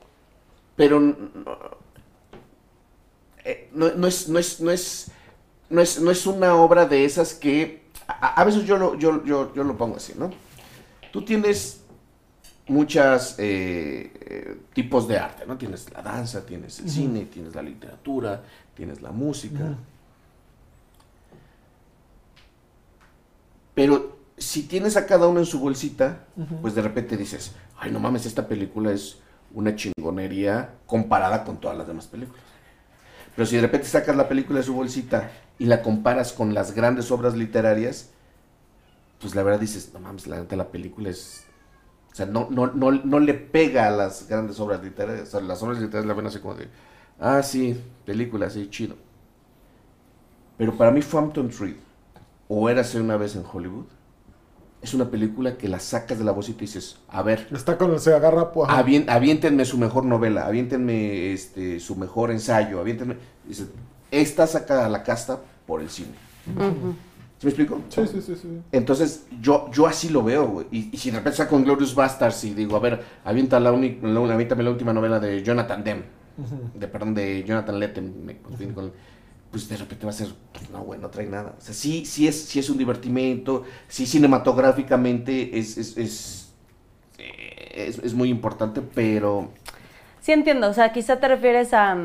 pero 0.77 1.01
no, 1.01 1.15
eh, 3.45 3.69
no, 3.75 3.91
no 3.95 4.07
es, 4.07 4.29
no 4.29 4.39
es, 4.39 4.61
no 4.61 4.71
es, 4.71 5.11
no 5.71 5.81
es, 5.81 6.01
no 6.01 6.11
es 6.11 6.27
una 6.27 6.55
obra 6.57 6.87
de 6.87 7.05
esas 7.05 7.35
que 7.35 7.85
a, 8.07 8.41
a 8.41 8.45
veces 8.45 8.65
yo 8.65 8.77
lo, 8.77 8.95
yo, 8.99 9.25
yo, 9.25 9.53
yo 9.55 9.65
lo 9.65 9.77
pongo 9.77 9.97
así, 9.97 10.13
¿no? 10.19 10.31
Tú 11.13 11.25
tienes 11.25 11.81
muchos 12.67 13.37
tipos 14.73 15.09
de 15.09 15.19
arte, 15.19 15.45
¿no? 15.47 15.57
Tienes 15.57 15.93
la 15.93 16.03
danza, 16.03 16.45
tienes 16.47 16.81
el 16.81 16.91
cine, 16.91 17.27
tienes 17.27 17.55
la 17.55 17.63
literatura, 17.63 18.43
tienes 18.75 19.03
la 19.03 19.13
música. 19.13 19.77
Pero 23.75 24.19
si 24.37 24.65
tienes 24.65 24.97
a 24.97 25.07
cada 25.07 25.29
uno 25.29 25.41
en 25.41 25.47
su 25.47 25.61
bolsita, 25.61 26.27
pues 26.63 26.75
de 26.75 26.83
repente 26.83 27.17
dices, 27.17 27.53
ay, 27.79 27.91
no 27.91 28.01
mames, 28.01 28.27
esta 28.27 28.47
película 28.49 28.93
es 28.93 29.19
una 29.53 29.77
chingonería 29.77 30.75
comparada 30.87 31.45
con 31.45 31.61
todas 31.61 31.77
las 31.77 31.87
demás 31.87 32.07
películas. 32.07 32.43
Pero 33.37 33.47
si 33.47 33.57
de 33.57 33.63
repente 33.63 33.89
sacas 33.89 34.17
la 34.17 34.29
película 34.29 34.61
de 34.61 34.65
su 34.65 34.75
bolsita 34.75 35.31
y 35.59 35.67
la 35.67 35.83
comparas 35.83 36.33
con 36.33 36.55
las 36.55 36.73
grandes 36.73 37.11
obras 37.11 37.37
literarias, 37.37 38.11
pues 39.21 39.35
la 39.35 39.43
verdad 39.43 39.61
dices, 39.61 39.91
no 39.93 40.01
mames, 40.01 40.27
la 40.27 40.45
la 40.49 40.69
película 40.69 41.11
es... 41.11 41.44
O 42.15 42.17
sea, 42.17 42.27
no, 42.27 42.47
no, 42.49 42.69
no, 42.69 42.93
no 42.93 43.19
le 43.19 43.35
pega 43.35 43.89
a 43.89 43.91
las 43.91 44.29
grandes 44.29 44.61
obras 44.61 44.81
literarias. 44.85 45.27
O 45.27 45.31
sea, 45.33 45.41
las 45.41 45.61
obras 45.65 45.81
literarias 45.81 46.07
la 46.07 46.15
ven 46.15 46.27
así 46.29 46.39
como 46.39 46.55
de, 46.55 46.69
ah, 47.19 47.43
sí, 47.43 47.77
película, 48.07 48.49
sí, 48.51 48.69
chido. 48.71 48.95
Pero 50.57 50.77
para 50.77 50.93
mí 50.93 51.03
Phantom 51.03 51.49
Thread, 51.49 51.75
o 52.47 52.69
Érase 52.71 53.01
una 53.01 53.17
vez 53.17 53.35
en 53.35 53.43
Hollywood, 53.53 53.87
es 54.81 54.95
una 54.95 55.11
película 55.11 55.59
que 55.59 55.67
la 55.69 55.81
sacas 55.81 56.17
de 56.17 56.25
la 56.25 56.31
bolsita 56.31 56.59
y 56.59 56.67
dices, 56.69 56.99
a 57.09 57.23
ver, 57.23 57.49
Está 57.51 57.77
con 57.77 57.91
el 57.93 57.99
se 57.99 58.15
agarra 58.15 58.53
pues. 58.53 58.71
Avien- 58.71 59.09
aviéntenme 59.09 59.65
su 59.65 59.77
mejor 59.77 60.05
novela, 60.05 60.47
aviéntenme 60.47 61.33
este, 61.33 61.81
su 61.81 61.97
mejor 61.97 62.31
ensayo, 62.31 62.79
aviéntenme. 62.79 63.17
Dice, 63.45 63.67
esta 64.13 64.47
saca 64.47 64.87
a 64.87 64.89
la 64.89 65.03
casta 65.03 65.41
por 65.67 65.81
el 65.81 65.91
cine. 65.91 66.15
¿Sí 66.45 66.53
me 67.45 67.51
explico? 67.51 67.81
Sí, 67.89 68.03
sí, 68.07 68.21
sí, 68.23 68.35
sí. 68.41 68.49
Entonces, 68.73 69.27
yo, 69.41 69.71
yo 69.73 69.87
así 69.87 70.09
lo 70.09 70.23
veo, 70.23 70.47
güey. 70.49 70.67
Y, 70.71 70.91
y 70.93 70.97
si 70.97 71.11
de 71.11 71.19
repente 71.19 71.37
saco 71.39 71.59
Glorious 71.61 71.95
Bastards 71.95 72.45
y 72.45 72.55
digo, 72.55 72.77
a 72.77 72.81
ver, 72.81 73.03
avienta 73.25 73.61
la 73.61 73.73
uni- 73.73 73.99
la- 74.03 74.35
aviéntame 74.35 74.63
la 74.63 74.71
última 74.71 74.93
novela 74.93 75.21
de 75.21 75.43
Jonathan 75.43 75.85
Demme, 75.85 76.03
de, 76.75 76.89
perdón, 76.89 77.15
de 77.15 77.45
Jonathan 77.47 77.79
Lethem, 77.79 78.13
me 78.25 78.39
confundí 78.39 78.73
con- 78.75 78.93
pues 79.51 79.69
de 79.69 79.77
repente 79.77 80.05
va 80.05 80.11
a 80.11 80.15
ser, 80.15 80.29
pues, 80.53 80.69
no, 80.71 80.81
güey, 80.83 80.99
no 80.99 81.09
trae 81.11 81.27
nada. 81.27 81.55
O 81.57 81.61
sea, 81.61 81.73
sí, 81.75 82.05
sí 82.05 82.27
es, 82.27 82.35
sí 82.45 82.59
es 82.59 82.69
un 82.71 82.77
divertimento, 82.79 83.63
sí 83.87 84.05
cinematográficamente 84.05 85.57
es, 85.59 85.79
es, 85.79 85.97
es, 85.97 86.53
eh, 87.19 87.87
es- 87.89 87.99
es 87.99 88.15
muy 88.15 88.31
importante, 88.31 88.81
pero... 88.83 89.51
Sí 90.21 90.33
entiendo, 90.33 90.69
o 90.71 90.75
sea, 90.75 90.93
quizá 90.93 91.21
te 91.21 91.29
refieres 91.29 91.73
a... 91.75 91.97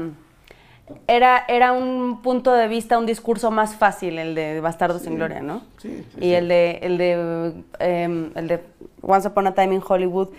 Era, 1.07 1.43
era 1.47 1.71
un 1.71 2.21
punto 2.21 2.53
de 2.53 2.67
vista, 2.67 2.97
un 2.97 3.05
discurso 3.05 3.51
más 3.51 3.75
fácil 3.75 4.17
el 4.19 4.35
de 4.35 4.59
Bastardos 4.61 5.01
sin 5.03 5.15
Gloria, 5.15 5.41
¿no? 5.41 5.61
Sí, 5.77 5.89
sí, 6.13 6.17
y 6.17 6.21
sí. 6.21 6.33
el 6.35 6.47
de, 6.47 6.79
el 6.81 6.97
de, 6.97 7.53
em, 7.79 8.31
el 8.35 8.47
de 8.47 8.63
Once 9.01 9.27
Upon 9.27 9.47
a 9.47 9.53
Time 9.53 9.75
in 9.75 9.83
Hollywood 9.87 10.29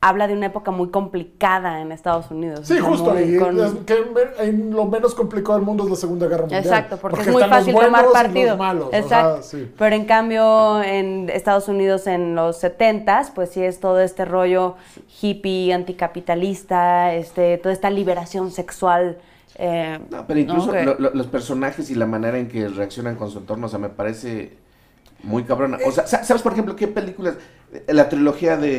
habla 0.00 0.28
de 0.28 0.34
una 0.34 0.46
época 0.46 0.70
muy 0.70 0.90
complicada 0.90 1.80
en 1.80 1.90
Estados 1.90 2.30
Unidos. 2.30 2.60
Sí, 2.68 2.74
o 2.74 2.76
sea, 2.76 2.84
justo 2.84 3.10
muy 3.12 3.22
ahí. 3.22 3.38
con- 3.38 3.58
es 3.58 3.72
que 3.86 3.96
en- 4.40 4.70
lo 4.70 4.84
menos 4.84 5.14
complicado 5.14 5.54
del 5.56 5.66
mundo 5.66 5.84
es 5.84 5.90
la 5.90 5.96
Segunda 5.96 6.26
Guerra 6.26 6.42
Mundial. 6.42 6.62
Exacto, 6.62 6.98
porque, 6.98 7.22
es 7.22 7.28
muy 7.28 7.42
fácil 7.42 7.74
tomar 7.74 8.02
y 8.02 8.04
los 8.04 8.12
partido. 8.12 8.56
malos, 8.56 8.88
Exacto. 8.92 9.32
ajá, 9.34 9.42
sí. 9.42 9.72
Pero 9.76 9.96
en 9.96 10.04
cambio 10.04 10.82
en 10.82 11.28
Estados 11.30 11.66
Unidos 11.68 12.06
en 12.06 12.34
los 12.36 12.56
70s, 12.62 13.30
pues 13.34 13.50
sí 13.50 13.62
es 13.64 13.80
todo 13.80 14.00
este 14.00 14.24
rollo 14.26 14.76
hippie, 15.22 15.72
anticapitalista, 15.72 17.14
este, 17.14 17.58
toda 17.58 17.72
esta 17.72 17.90
liberación 17.90 18.50
sexual. 18.50 19.16
Eh, 19.58 19.98
No, 20.10 20.26
pero 20.26 20.40
incluso 20.40 20.66
¿no? 20.66 20.72
Que- 20.72 20.84
lo- 20.84 20.98
lo- 20.98 21.14
los 21.14 21.26
personajes 21.26 21.90
y 21.90 21.94
la 21.94 22.06
manera 22.06 22.38
en 22.38 22.48
que 22.48 22.68
reaccionan 22.68 23.16
con 23.16 23.30
su 23.30 23.38
entorno, 23.38 23.66
o 23.66 23.68
sea, 23.70 23.78
me 23.78 23.88
parece 23.88 24.56
muy 25.22 25.44
cabrona. 25.44 25.78
O 25.86 25.90
sea, 25.92 26.06
sa- 26.06 26.22
¿sabes, 26.24 26.42
por 26.42 26.52
ejemplo, 26.52 26.76
qué 26.76 26.88
películas? 26.88 27.34
La 27.88 28.08
trilogía 28.08 28.56
de, 28.56 28.70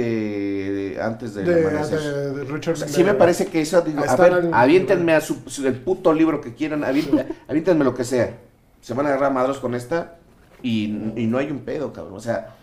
de 0.95 1.01
antes 1.01 1.33
De, 1.33 1.41
amanecer. 1.41 1.99
de- 1.99 2.31
de 2.33 2.43
Richard 2.45 2.73
O 2.75 2.77
sea, 2.77 2.87
sí 2.87 3.03
me 3.03 3.13
parece 3.15 3.47
que 3.47 3.59
eso, 3.61 3.81
digo, 3.81 4.01
a 4.07 4.15
ver, 4.15 4.49
aviéntenme 4.53 5.13
a 5.13 5.21
su, 5.21 5.37
su- 5.47 5.67
el 5.67 5.75
puto 5.75 6.13
libro 6.13 6.39
que 6.41 6.53
quieran, 6.53 6.83
aviéntenme, 6.83 7.25
aviéntenme 7.47 7.83
lo 7.83 7.93
que 7.95 8.03
sea. 8.03 8.37
Se 8.81 8.93
van 8.93 9.05
a 9.07 9.09
agarrar 9.09 9.33
madros 9.33 9.59
con 9.59 9.75
esta 9.75 10.15
y, 10.61 10.85
y 11.15 11.27
no 11.27 11.37
hay 11.39 11.51
un 11.51 11.59
pedo, 11.59 11.91
cabrón. 11.91 12.13
O 12.15 12.19
sea, 12.21 12.55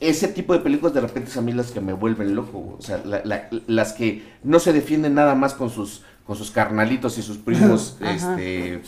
ese 0.00 0.28
tipo 0.28 0.52
de 0.52 0.60
películas 0.60 0.94
de 0.94 1.00
repente 1.00 1.30
son 1.30 1.42
a 1.42 1.46
mí 1.46 1.52
las 1.52 1.72
que 1.72 1.80
me 1.80 1.92
vuelven 1.92 2.34
loco. 2.34 2.58
güey. 2.58 2.76
O 2.78 2.82
sea, 2.82 3.00
la- 3.04 3.20
la- 3.24 3.48
las 3.66 3.92
que 3.92 4.22
no 4.44 4.60
se 4.60 4.72
defienden 4.72 5.14
nada 5.14 5.34
más 5.34 5.54
con 5.54 5.70
sus, 5.70 6.04
con 6.28 6.36
sus 6.36 6.50
carnalitos 6.50 7.16
y 7.16 7.22
sus 7.22 7.38
primos, 7.38 7.96
este, 8.02 8.74
Es 8.74 8.80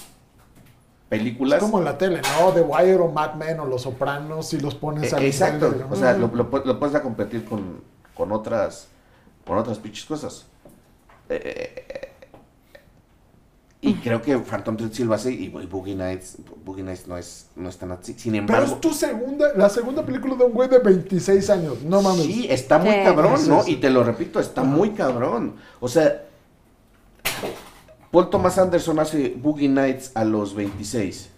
películas. 1.09 1.59
como 1.59 1.79
en 1.79 1.87
la 1.87 1.97
tele, 1.97 2.21
¿no? 2.21 2.53
The 2.53 2.61
Wire 2.61 2.97
o 2.99 3.09
Mad 3.11 3.35
Men 3.35 3.59
o 3.61 3.65
Los 3.67 3.83
Sopranos 3.83 4.53
y 4.53 4.61
los 4.61 4.75
pones 4.75 5.11
Eh, 5.11 5.17
al 5.17 5.25
Exacto, 5.25 5.75
o 5.91 5.97
sea, 5.97 6.13
lo, 6.13 6.29
lo 6.35 6.51
pu- 6.51 6.65
lo 6.67 6.79
puedes 6.79 6.95
a 6.95 7.03
competir 7.03 7.47
con, 7.47 7.81
con 8.15 8.31
otras 8.31 8.89
con 9.47 9.57
otras 9.57 9.79
pinches 9.79 10.05
cosas. 10.05 10.45
Eh, 11.31 11.41
eh, 11.43 11.85
eh, 11.89 12.07
y 13.81 13.95
creo 13.95 14.21
que 14.21 14.37
Phantom 14.39 14.77
Thread 14.77 14.93
sí 14.93 15.05
lo 15.05 15.15
hace 15.15 15.33
y, 15.33 15.45
y 15.47 15.49
Boogie 15.67 15.95
Nights, 15.97 16.37
Boogie 16.63 16.83
Nights 16.83 17.09
no 17.09 17.17
es, 17.17 17.47
no 17.57 17.71
es 17.71 17.79
tan 17.79 17.91
así. 17.93 18.13
Sin 18.19 18.33
Pero 18.33 18.43
embargo, 18.43 18.75
es 18.75 18.81
tu 18.83 18.93
segunda, 18.93 19.55
la 19.57 19.71
segunda 19.71 20.05
película 20.05 20.35
de 20.37 20.45
un 20.45 20.53
güey 20.53 20.69
de 20.69 20.79
26 20.81 21.49
años. 21.49 21.83
No 21.83 22.03
mames. 22.03 22.27
sí, 22.27 22.47
está 22.51 22.79
muy 22.79 22.93
cabrón, 23.03 23.41
¿no? 23.49 23.67
Y 23.67 23.77
te 23.77 23.89
lo 23.89 24.05
repito, 24.05 24.39
está 24.39 24.63
muy 24.63 24.91
cabrón. 24.91 25.57
O 25.81 25.89
sea, 25.89 26.27
Paul 28.11 28.29
Thomas 28.31 28.59
Anderson 28.59 28.99
hace 28.99 29.35
Boogie 29.37 29.69
Nights 29.69 30.13
a 30.15 30.25
los 30.25 30.55
26. 30.55 31.31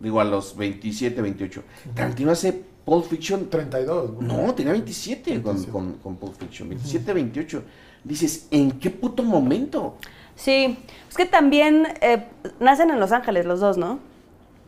Digo, 0.00 0.20
a 0.20 0.24
los 0.24 0.56
27, 0.56 1.20
28. 1.20 1.62
Tarantino 1.94 2.30
hace 2.30 2.52
Pulp 2.84 3.04
Fiction 3.06 3.50
32. 3.50 4.12
güey. 4.14 4.26
No, 4.28 4.54
tenía 4.54 4.72
27, 4.72 5.42
con, 5.42 5.54
27. 5.56 5.72
con, 5.72 5.92
con 5.94 6.16
Pulp 6.16 6.34
Fiction. 6.38 6.68
27, 6.68 7.12
28. 7.12 7.62
Dices, 8.04 8.46
¿en 8.50 8.70
qué 8.72 8.90
puto 8.90 9.22
momento? 9.22 9.96
Sí, 10.36 10.78
es 11.08 11.16
que 11.16 11.26
también 11.26 11.86
eh, 12.00 12.24
nacen 12.60 12.90
en 12.90 12.98
Los 13.00 13.12
Ángeles 13.12 13.44
los 13.44 13.60
dos, 13.60 13.76
¿no? 13.76 13.98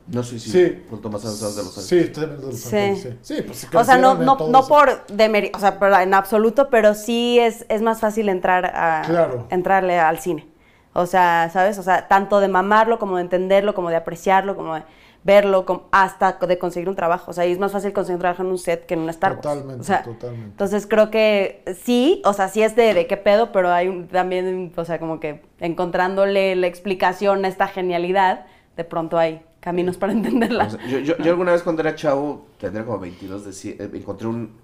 No 0.08 0.22
sé 0.24 0.38
si 0.40 0.50
Sí. 0.50 0.82
Paul 0.90 1.00
Thomas 1.00 1.24
Anderson 1.24 1.56
de 1.56 1.62
los 1.62 1.78
Ángeles. 1.78 2.12
Sí, 2.14 2.20
de 2.20 2.26
Los 2.26 2.56
Sí. 2.60 2.76
Ángeles, 2.76 3.16
sí. 3.22 3.34
Sí, 3.36 3.42
pues 3.42 3.66
O 3.72 3.84
sea, 3.84 3.96
no, 3.96 4.14
no, 4.16 4.36
no 4.48 4.66
por 4.66 5.06
demeri- 5.06 5.52
o 5.54 5.60
sea, 5.60 5.78
en 6.02 6.12
absoluto, 6.12 6.68
pero 6.70 6.94
sí 6.94 7.38
es, 7.38 7.64
es 7.70 7.80
más 7.80 8.00
fácil 8.00 8.28
entrar 8.28 8.66
a 8.66 9.02
Claro. 9.06 9.46
entrarle 9.50 9.98
al 9.98 10.18
cine. 10.18 10.46
O 10.94 11.06
sea, 11.06 11.50
¿sabes? 11.52 11.78
O 11.78 11.82
sea, 11.82 12.08
tanto 12.08 12.40
de 12.40 12.48
mamarlo 12.48 12.98
como 12.98 13.16
de 13.16 13.22
entenderlo, 13.22 13.74
como 13.74 13.90
de 13.90 13.96
apreciarlo, 13.96 14.56
como 14.56 14.74
de 14.74 14.82
verlo, 15.24 15.64
como 15.64 15.84
hasta 15.92 16.32
de 16.32 16.58
conseguir 16.58 16.88
un 16.88 16.96
trabajo. 16.96 17.30
O 17.30 17.34
sea, 17.34 17.46
y 17.46 17.52
es 17.52 17.58
más 17.58 17.72
fácil 17.72 17.92
conseguir 17.92 18.16
un 18.16 18.20
trabajo 18.20 18.42
en 18.42 18.48
un 18.50 18.58
set 18.58 18.86
que 18.86 18.94
en 18.94 19.00
un 19.00 19.08
Star 19.10 19.32
Wars. 19.32 19.42
Totalmente, 19.42 19.80
O 19.80 19.84
sea, 19.84 20.02
totalmente. 20.02 20.48
Entonces 20.50 20.86
creo 20.86 21.10
que 21.10 21.62
sí, 21.82 22.20
o 22.24 22.32
sea, 22.32 22.48
sí 22.48 22.62
es 22.62 22.74
de, 22.76 22.92
de 22.94 23.06
qué 23.06 23.16
pedo, 23.16 23.52
pero 23.52 23.70
hay 23.72 23.88
un- 23.88 24.08
también, 24.08 24.72
o 24.76 24.84
sea, 24.84 24.98
como 24.98 25.20
que 25.20 25.42
encontrándole 25.60 26.56
la 26.56 26.66
explicación 26.66 27.44
a 27.44 27.48
esta 27.48 27.68
genialidad, 27.68 28.46
de 28.76 28.84
pronto 28.84 29.16
hay 29.18 29.42
caminos 29.60 29.96
para 29.96 30.12
entenderla. 30.12 30.66
O 30.66 30.70
sea, 30.70 30.86
yo, 30.86 30.98
yo, 30.98 31.16
yo 31.18 31.30
alguna 31.30 31.52
vez 31.52 31.62
cuando 31.62 31.82
era 31.82 31.94
chavo, 31.94 32.46
tendría 32.58 32.84
como 32.84 32.98
22, 32.98 33.44
decía, 33.44 33.74
eh, 33.78 33.90
encontré 33.94 34.26
un, 34.26 34.56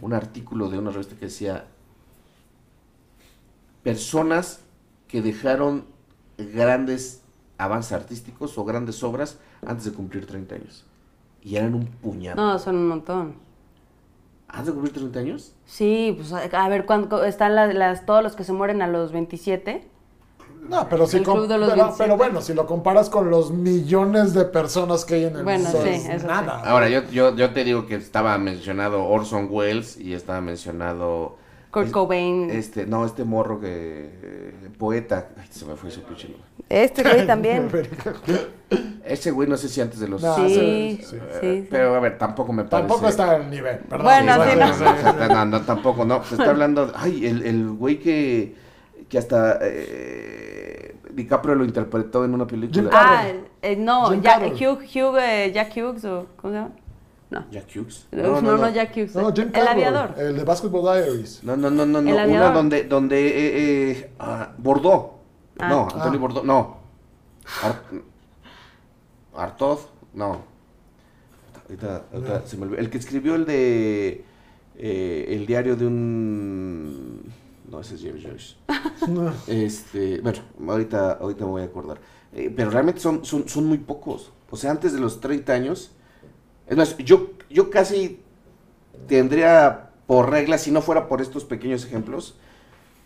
un 0.00 0.12
artículo 0.14 0.68
de 0.70 0.78
una 0.78 0.90
revista 0.90 1.14
que 1.16 1.26
decía 1.26 1.64
personas 3.82 4.60
que 5.08 5.22
dejaron 5.22 5.86
grandes 6.38 7.22
avances 7.58 7.92
artísticos 7.92 8.58
o 8.58 8.64
grandes 8.64 9.02
obras 9.02 9.38
antes 9.66 9.84
de 9.86 9.92
cumplir 9.92 10.26
30 10.26 10.54
años. 10.56 10.84
Y 11.42 11.56
eran 11.56 11.74
un 11.74 11.86
puñado. 11.86 12.36
No, 12.36 12.58
son 12.58 12.76
un 12.76 12.88
montón. 12.88 13.34
¿Antes 14.48 14.66
de 14.66 14.72
cumplir 14.72 14.92
30 14.94 15.18
años? 15.20 15.52
Sí, 15.64 16.14
pues 16.16 16.32
a 16.32 16.42
a 16.64 16.68
ver, 16.68 16.86
cuando 16.86 17.24
están 17.24 17.54
las, 17.54 17.74
las- 17.74 18.06
todos 18.06 18.22
los 18.22 18.36
que 18.36 18.44
se 18.44 18.52
mueren 18.52 18.80
a 18.82 18.86
los 18.88 19.12
27. 19.12 19.88
No, 20.68 20.88
pero 20.88 21.06
si 21.06 21.18
los 21.20 21.26
pero, 21.46 21.58
27. 21.58 21.94
pero 21.96 22.16
bueno, 22.16 22.40
si 22.42 22.52
lo 22.54 22.66
comparas 22.66 23.08
con 23.08 23.30
los 23.30 23.52
millones 23.52 24.34
de 24.34 24.44
personas 24.46 25.04
que 25.04 25.14
hay 25.14 25.24
en 25.24 25.36
el 25.36 25.44
Bueno, 25.44 25.64
mundo, 25.64 25.82
sí, 25.82 25.88
es 25.90 26.08
eso 26.08 26.20
sí. 26.20 26.26
nada. 26.26 26.60
Ahora, 26.64 26.88
yo, 26.88 27.02
yo, 27.10 27.36
yo 27.36 27.52
te 27.52 27.62
digo 27.64 27.86
que 27.86 27.94
estaba 27.96 28.36
mencionado 28.38 29.04
Orson 29.04 29.48
Welles 29.50 29.96
y 29.96 30.14
estaba 30.14 30.40
mencionado... 30.40 31.38
Kurt 31.80 31.86
es- 31.86 31.92
Cobain. 31.92 32.50
Este, 32.50 32.86
no, 32.86 33.04
este 33.04 33.24
morro 33.24 33.60
que... 33.60 34.10
eh, 34.22 34.52
poeta. 34.78 35.28
Ay, 35.38 35.46
se 35.50 35.64
me 35.64 35.74
fue 35.76 35.90
su 35.90 36.02
pinche 36.02 36.28
nombre. 36.28 36.46
Este 36.68 37.02
güey 37.02 37.26
también. 37.26 37.68
Ese 39.04 39.30
güey 39.30 39.48
no 39.48 39.56
sé 39.56 39.68
si 39.68 39.80
antes 39.80 40.00
de 40.00 40.08
los... 40.08 40.22
No, 40.22 40.34
sí, 40.36 40.98
sí, 41.02 41.16
sí. 41.40 41.66
Pero 41.70 41.94
a 41.94 42.00
ver, 42.00 42.18
tampoco 42.18 42.52
me 42.52 42.64
parece... 42.64 42.88
Tampoco 42.88 43.08
está 43.08 43.30
al 43.36 43.48
nivel, 43.50 43.80
¿verdad? 43.88 44.04
Bueno, 44.04 44.32
sí, 44.74 44.84
no, 45.28 45.44
no. 45.44 45.60
tampoco, 45.62 46.04
no. 46.04 46.24
Se 46.24 46.34
está 46.34 46.50
hablando... 46.50 46.92
Ay, 46.96 47.26
el, 47.26 47.42
el 47.46 47.68
güey 47.70 47.98
que, 48.00 48.54
que 49.08 49.18
hasta... 49.18 49.58
eh, 49.62 50.96
DiCaprio 51.12 51.54
lo 51.54 51.64
interpretó 51.64 52.24
en 52.24 52.34
una 52.34 52.46
película. 52.46 52.82
Jim 52.82 52.90
Ah, 52.92 53.26
eh, 53.62 53.76
no, 53.76 54.10
Jim 54.10 54.20
Jack. 54.20 54.52
Hugh, 54.52 54.78
Hugh, 54.82 55.16
eh, 55.18 55.50
Jack 55.54 55.72
Hughes, 55.76 56.04
o 56.04 56.26
¿cómo 56.36 56.52
se 56.52 56.58
llama? 56.58 56.70
No. 57.28 57.44
Jack 57.50 57.66
Hughes. 57.74 58.06
No, 58.12 58.40
no, 58.40 58.70
Jack 58.70 58.92
Hughes. 58.96 59.14
No, 59.16 59.32
Jim 59.32 59.50
el 59.52 59.66
aviador. 59.66 60.14
El 60.16 60.36
de 60.36 60.44
Basketball 60.44 60.82
Diaries. 60.82 61.42
No, 61.42 61.56
no, 61.56 61.70
no, 61.70 61.84
no, 61.84 62.00
no. 62.00 62.18
Aviador. 62.18 62.54
donde, 62.54 62.84
donde, 62.84 63.26
eh, 63.26 63.90
eh, 63.90 64.10
ah, 64.20 64.52
Bordeaux. 64.58 65.12
Ah. 65.58 65.68
No, 65.68 65.82
Antonio 65.92 66.18
Ah. 66.18 66.22
Bordeaux, 66.22 66.44
no. 66.46 66.76
Ar- 67.62 67.82
Artoz, 69.34 69.88
no. 70.14 70.40
Ahorita, 71.64 72.04
ahorita 72.12 72.46
se 72.46 72.56
me 72.56 72.64
olvidó. 72.64 72.78
El 72.80 72.90
que 72.90 72.98
escribió 72.98 73.34
el 73.34 73.44
de, 73.44 74.24
eh, 74.76 75.26
el 75.30 75.46
diario 75.46 75.74
de 75.76 75.86
un, 75.86 77.22
no, 77.70 77.80
ese 77.80 77.96
es 77.96 78.02
James 78.02 78.22
Joyce. 78.22 78.54
Este, 79.48 80.20
bueno, 80.20 80.38
ahorita, 80.68 81.12
ahorita 81.14 81.44
me 81.44 81.50
voy 81.50 81.62
a 81.62 81.66
acordar. 81.66 81.98
Eh, 82.32 82.52
pero 82.54 82.70
realmente 82.70 83.00
son, 83.00 83.24
son, 83.24 83.48
son 83.48 83.64
muy 83.66 83.78
pocos. 83.78 84.30
O 84.50 84.56
sea, 84.56 84.70
antes 84.70 84.92
de 84.92 85.00
los 85.00 85.20
30 85.20 85.52
años. 85.52 85.90
Es 86.66 86.76
más, 86.76 86.96
yo, 86.98 87.30
yo 87.50 87.70
casi 87.70 88.20
tendría 89.06 89.90
por 90.06 90.30
regla, 90.30 90.58
si 90.58 90.70
no 90.70 90.82
fuera 90.82 91.08
por 91.08 91.20
estos 91.20 91.44
pequeños 91.44 91.84
ejemplos, 91.84 92.36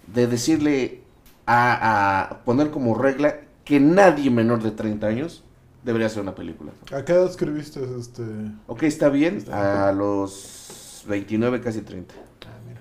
de 0.06 0.26
decirle 0.26 1.02
a, 1.46 2.30
a 2.30 2.44
poner 2.44 2.70
como 2.70 2.94
regla 2.94 3.40
que 3.64 3.80
nadie 3.80 4.30
menor 4.30 4.62
de 4.62 4.70
30 4.70 5.06
años 5.06 5.44
debería 5.84 6.06
hacer 6.06 6.22
una 6.22 6.34
película. 6.34 6.72
¿A 6.92 7.04
qué 7.04 7.12
edad 7.12 7.26
escribiste 7.26 7.80
este? 7.98 8.22
Ok, 8.66 8.82
está 8.84 9.08
bien, 9.08 9.44
a 9.50 9.92
los 9.92 11.04
29, 11.06 11.61
casi 11.61 11.82
30. 11.82 12.14
Ah, 12.14 12.48
mira. 12.66 12.80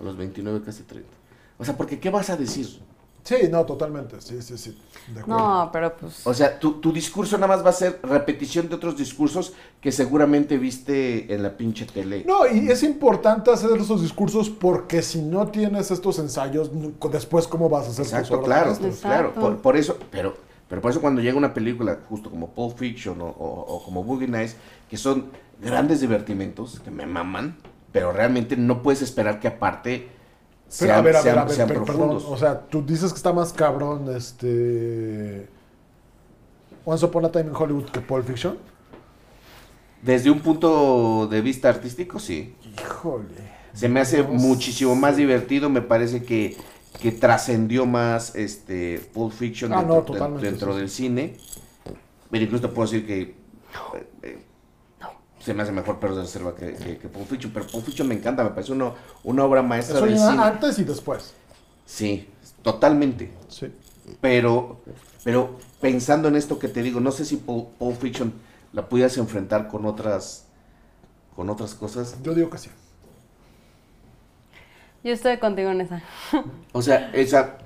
A 0.00 0.04
los 0.04 0.16
29, 0.16 0.62
casi 0.64 0.82
30. 0.82 1.08
O 1.58 1.64
sea, 1.64 1.76
porque 1.76 1.98
¿qué 1.98 2.10
vas 2.10 2.30
a 2.30 2.36
decir? 2.36 2.80
Sí, 3.24 3.36
no, 3.50 3.64
totalmente. 3.66 4.20
Sí, 4.20 4.40
sí, 4.40 4.56
sí. 4.56 4.78
De 5.12 5.20
acuerdo. 5.20 5.38
No, 5.64 5.70
pero 5.72 5.94
pues. 5.96 6.26
O 6.26 6.32
sea, 6.32 6.58
tu, 6.58 6.80
tu 6.80 6.92
discurso 6.92 7.36
nada 7.36 7.48
más 7.54 7.64
va 7.64 7.70
a 7.70 7.74
ser 7.74 8.00
repetición 8.02 8.68
de 8.68 8.76
otros 8.76 8.96
discursos 8.96 9.52
que 9.80 9.92
seguramente 9.92 10.56
viste 10.56 11.32
en 11.34 11.42
la 11.42 11.56
pinche 11.56 11.84
tele. 11.86 12.24
No, 12.26 12.46
y 12.46 12.70
es 12.70 12.82
importante 12.82 13.50
hacer 13.50 13.70
esos 13.78 14.00
discursos 14.02 14.48
porque 14.48 15.02
si 15.02 15.20
no 15.22 15.48
tienes 15.48 15.90
estos 15.90 16.18
ensayos, 16.18 16.70
después 17.12 17.46
cómo 17.46 17.68
vas 17.68 17.86
a 17.86 17.90
hacer 17.90 18.04
Exacto, 18.06 18.42
claro, 18.42 18.66
maestras? 18.70 18.96
claro. 19.00 19.28
Exacto. 19.28 19.40
Por, 19.40 19.56
por 19.58 19.76
eso, 19.76 19.98
pero, 20.10 20.34
pero 20.68 20.80
por 20.80 20.90
eso 20.90 21.00
cuando 21.00 21.20
llega 21.20 21.36
una 21.36 21.52
película, 21.52 21.98
justo 22.08 22.30
como 22.30 22.48
Pulp 22.50 22.78
Fiction 22.78 23.20
o, 23.20 23.26
o- 23.26 23.76
o 23.76 23.84
como 23.84 24.04
Boogie 24.04 24.28
Nights, 24.28 24.56
que 24.88 24.96
son 24.96 25.26
grandes 25.60 26.00
divertimentos, 26.00 26.80
que 26.80 26.90
me 26.90 27.04
maman, 27.04 27.56
pero 27.92 28.12
realmente 28.12 28.56
no 28.56 28.82
puedes 28.82 29.02
esperar 29.02 29.38
que 29.40 29.48
aparte 29.48 30.08
Pero 30.78 30.92
sean, 30.92 30.98
a 30.98 31.00
ver, 31.02 31.16
a 31.16 31.22
ver, 31.22 31.32
sean- 31.32 31.38
a 31.38 31.44
ver, 31.44 31.54
sean 31.56 31.68
per- 31.68 31.76
perdón, 31.78 32.08
profundos. 32.10 32.24
o 32.26 32.36
sea, 32.36 32.60
tú 32.60 32.84
dices 32.84 33.10
que 33.12 33.16
está 33.16 33.32
más 33.32 33.52
cabrón 33.52 34.14
este 34.14 35.48
Once 36.84 37.04
Upon 37.04 37.24
a 37.24 37.32
Time 37.32 37.46
in 37.50 37.56
Hollywood 37.56 37.86
que 37.86 38.00
Pulp 38.00 38.26
Fiction. 38.26 38.58
Desde 40.02 40.30
un 40.30 40.40
punto 40.40 41.26
de 41.26 41.40
vista 41.40 41.68
artístico, 41.68 42.18
sí. 42.18 42.54
Híjole. 42.78 43.58
Se 43.72 43.88
me 43.88 44.00
hace 44.00 44.22
muchísimo 44.22 44.94
más 44.94 45.16
divertido, 45.16 45.70
me 45.70 45.82
parece 45.82 46.22
que, 46.22 46.56
que 47.00 47.12
trascendió 47.12 47.84
más 47.86 48.34
este 48.36 49.00
Pulp 49.12 49.32
Fiction 49.32 49.72
Ah, 49.72 49.78
dentro, 49.78 49.94
no, 49.96 50.00
de- 50.02 50.06
totalmente, 50.06 50.46
dentro 50.50 50.72
sí, 50.72 50.78
del 50.78 50.88
cine. 50.90 51.36
Pero 52.30 52.44
incluso 52.44 52.68
te 52.68 52.74
puedo 52.74 52.90
decir 52.90 53.06
que 53.06 53.20
eh, 53.22 53.34
eh, 54.22 54.38
se 55.48 55.54
me 55.54 55.62
hace 55.62 55.72
mejor 55.72 55.98
Perros 55.98 56.16
de 56.18 56.22
Reserva 56.24 56.54
que, 56.54 56.74
que, 56.74 56.98
que 56.98 57.08
Pulp 57.08 57.26
Fiction, 57.26 57.50
pero 57.52 57.66
Pulp 57.66 57.84
Fiction 57.84 58.06
me 58.06 58.14
encanta, 58.14 58.44
me 58.44 58.50
parece 58.50 58.72
uno- 58.72 58.94
una 59.24 59.44
obra 59.44 59.62
maestra 59.62 59.96
Eso 59.98 60.06
ya 60.06 60.30
cine. 60.30 60.42
antes 60.42 60.78
y 60.78 60.84
después. 60.84 61.32
Sí, 61.86 62.28
totalmente. 62.62 63.32
Sí. 63.48 63.72
Pero, 64.20 64.80
pero 65.24 65.58
pensando 65.80 66.28
en 66.28 66.36
esto 66.36 66.58
que 66.58 66.68
te 66.68 66.82
digo, 66.82 67.00
no 67.00 67.10
sé 67.12 67.24
si 67.24 67.36
Pulp, 67.36 67.68
Pulp 67.78 67.98
Fiction 67.98 68.32
la 68.74 68.88
pudieras 68.90 69.16
enfrentar 69.16 69.68
con 69.68 69.86
otras 69.86 70.44
con 71.34 71.48
otras 71.48 71.74
cosas. 71.74 72.16
Yo 72.22 72.34
digo 72.34 72.50
que 72.50 72.58
sí. 72.58 72.68
Yo 75.04 75.12
estoy 75.12 75.38
contigo 75.38 75.70
en 75.70 75.80
esa. 75.80 76.02
O 76.72 76.82
sea, 76.82 77.10
esa 77.14 77.58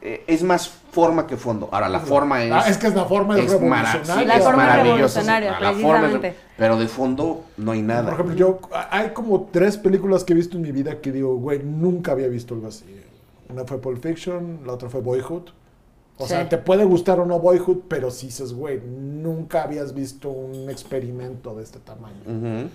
eh, 0.00 0.24
es 0.26 0.42
más 0.42 0.70
forma 0.90 1.26
que 1.26 1.36
fondo. 1.36 1.68
Ahora 1.72 1.88
la 1.88 2.00
forma 2.00 2.42
es 2.44 2.52
Ah, 2.52 2.64
es 2.68 2.76
que 2.78 2.86
es 2.88 2.94
la 2.94 3.04
forma 3.04 3.38
es, 3.38 3.50
revolucionaria. 3.50 4.04
sí, 4.04 4.24
La 4.26 4.36
es 4.36 4.44
forma 4.44 4.66
es 4.68 4.72
sí. 4.74 4.82
revolucionaria, 4.82 5.56
Ah, 5.56 5.60
la 5.60 5.72
forma 5.72 5.86
es 6.06 6.12
re- 6.12 6.18
precisamente. 6.18 6.36
pero 6.56 6.76
de 6.78 6.88
fondo 6.88 7.44
no 7.56 7.72
hay 7.72 7.82
nada. 7.82 8.04
Por 8.04 8.14
ejemplo, 8.14 8.34
yo 8.36 8.58
hay 8.90 9.10
como 9.10 9.48
tres 9.52 9.76
películas 9.76 10.24
que 10.24 10.32
he 10.32 10.36
visto 10.36 10.56
en 10.56 10.62
mi 10.62 10.72
vida 10.72 11.00
que 11.00 11.12
digo, 11.12 11.34
güey, 11.36 11.62
nunca 11.62 12.12
había 12.12 12.28
visto 12.28 12.54
algo 12.54 12.68
así. 12.68 12.84
Una 13.48 13.64
fue 13.64 13.80
Pulp 13.80 14.02
Fiction, 14.02 14.60
la 14.66 14.72
otra 14.74 14.88
fue 14.88 15.00
Boyhood. 15.00 15.48
O 16.18 16.24
Sí. 16.24 16.28
sea, 16.30 16.48
te 16.48 16.58
puede 16.58 16.84
gustar 16.84 17.18
o 17.18 17.24
no 17.24 17.38
Boyhood, 17.38 17.78
pero 17.88 18.10
si 18.10 18.26
dices, 18.26 18.52
güey, 18.52 18.80
nunca 18.80 19.62
habías 19.62 19.94
visto 19.94 20.28
un 20.28 20.68
experimento 20.68 21.54
de 21.54 21.62
este 21.62 21.78
tamaño. 21.78 22.68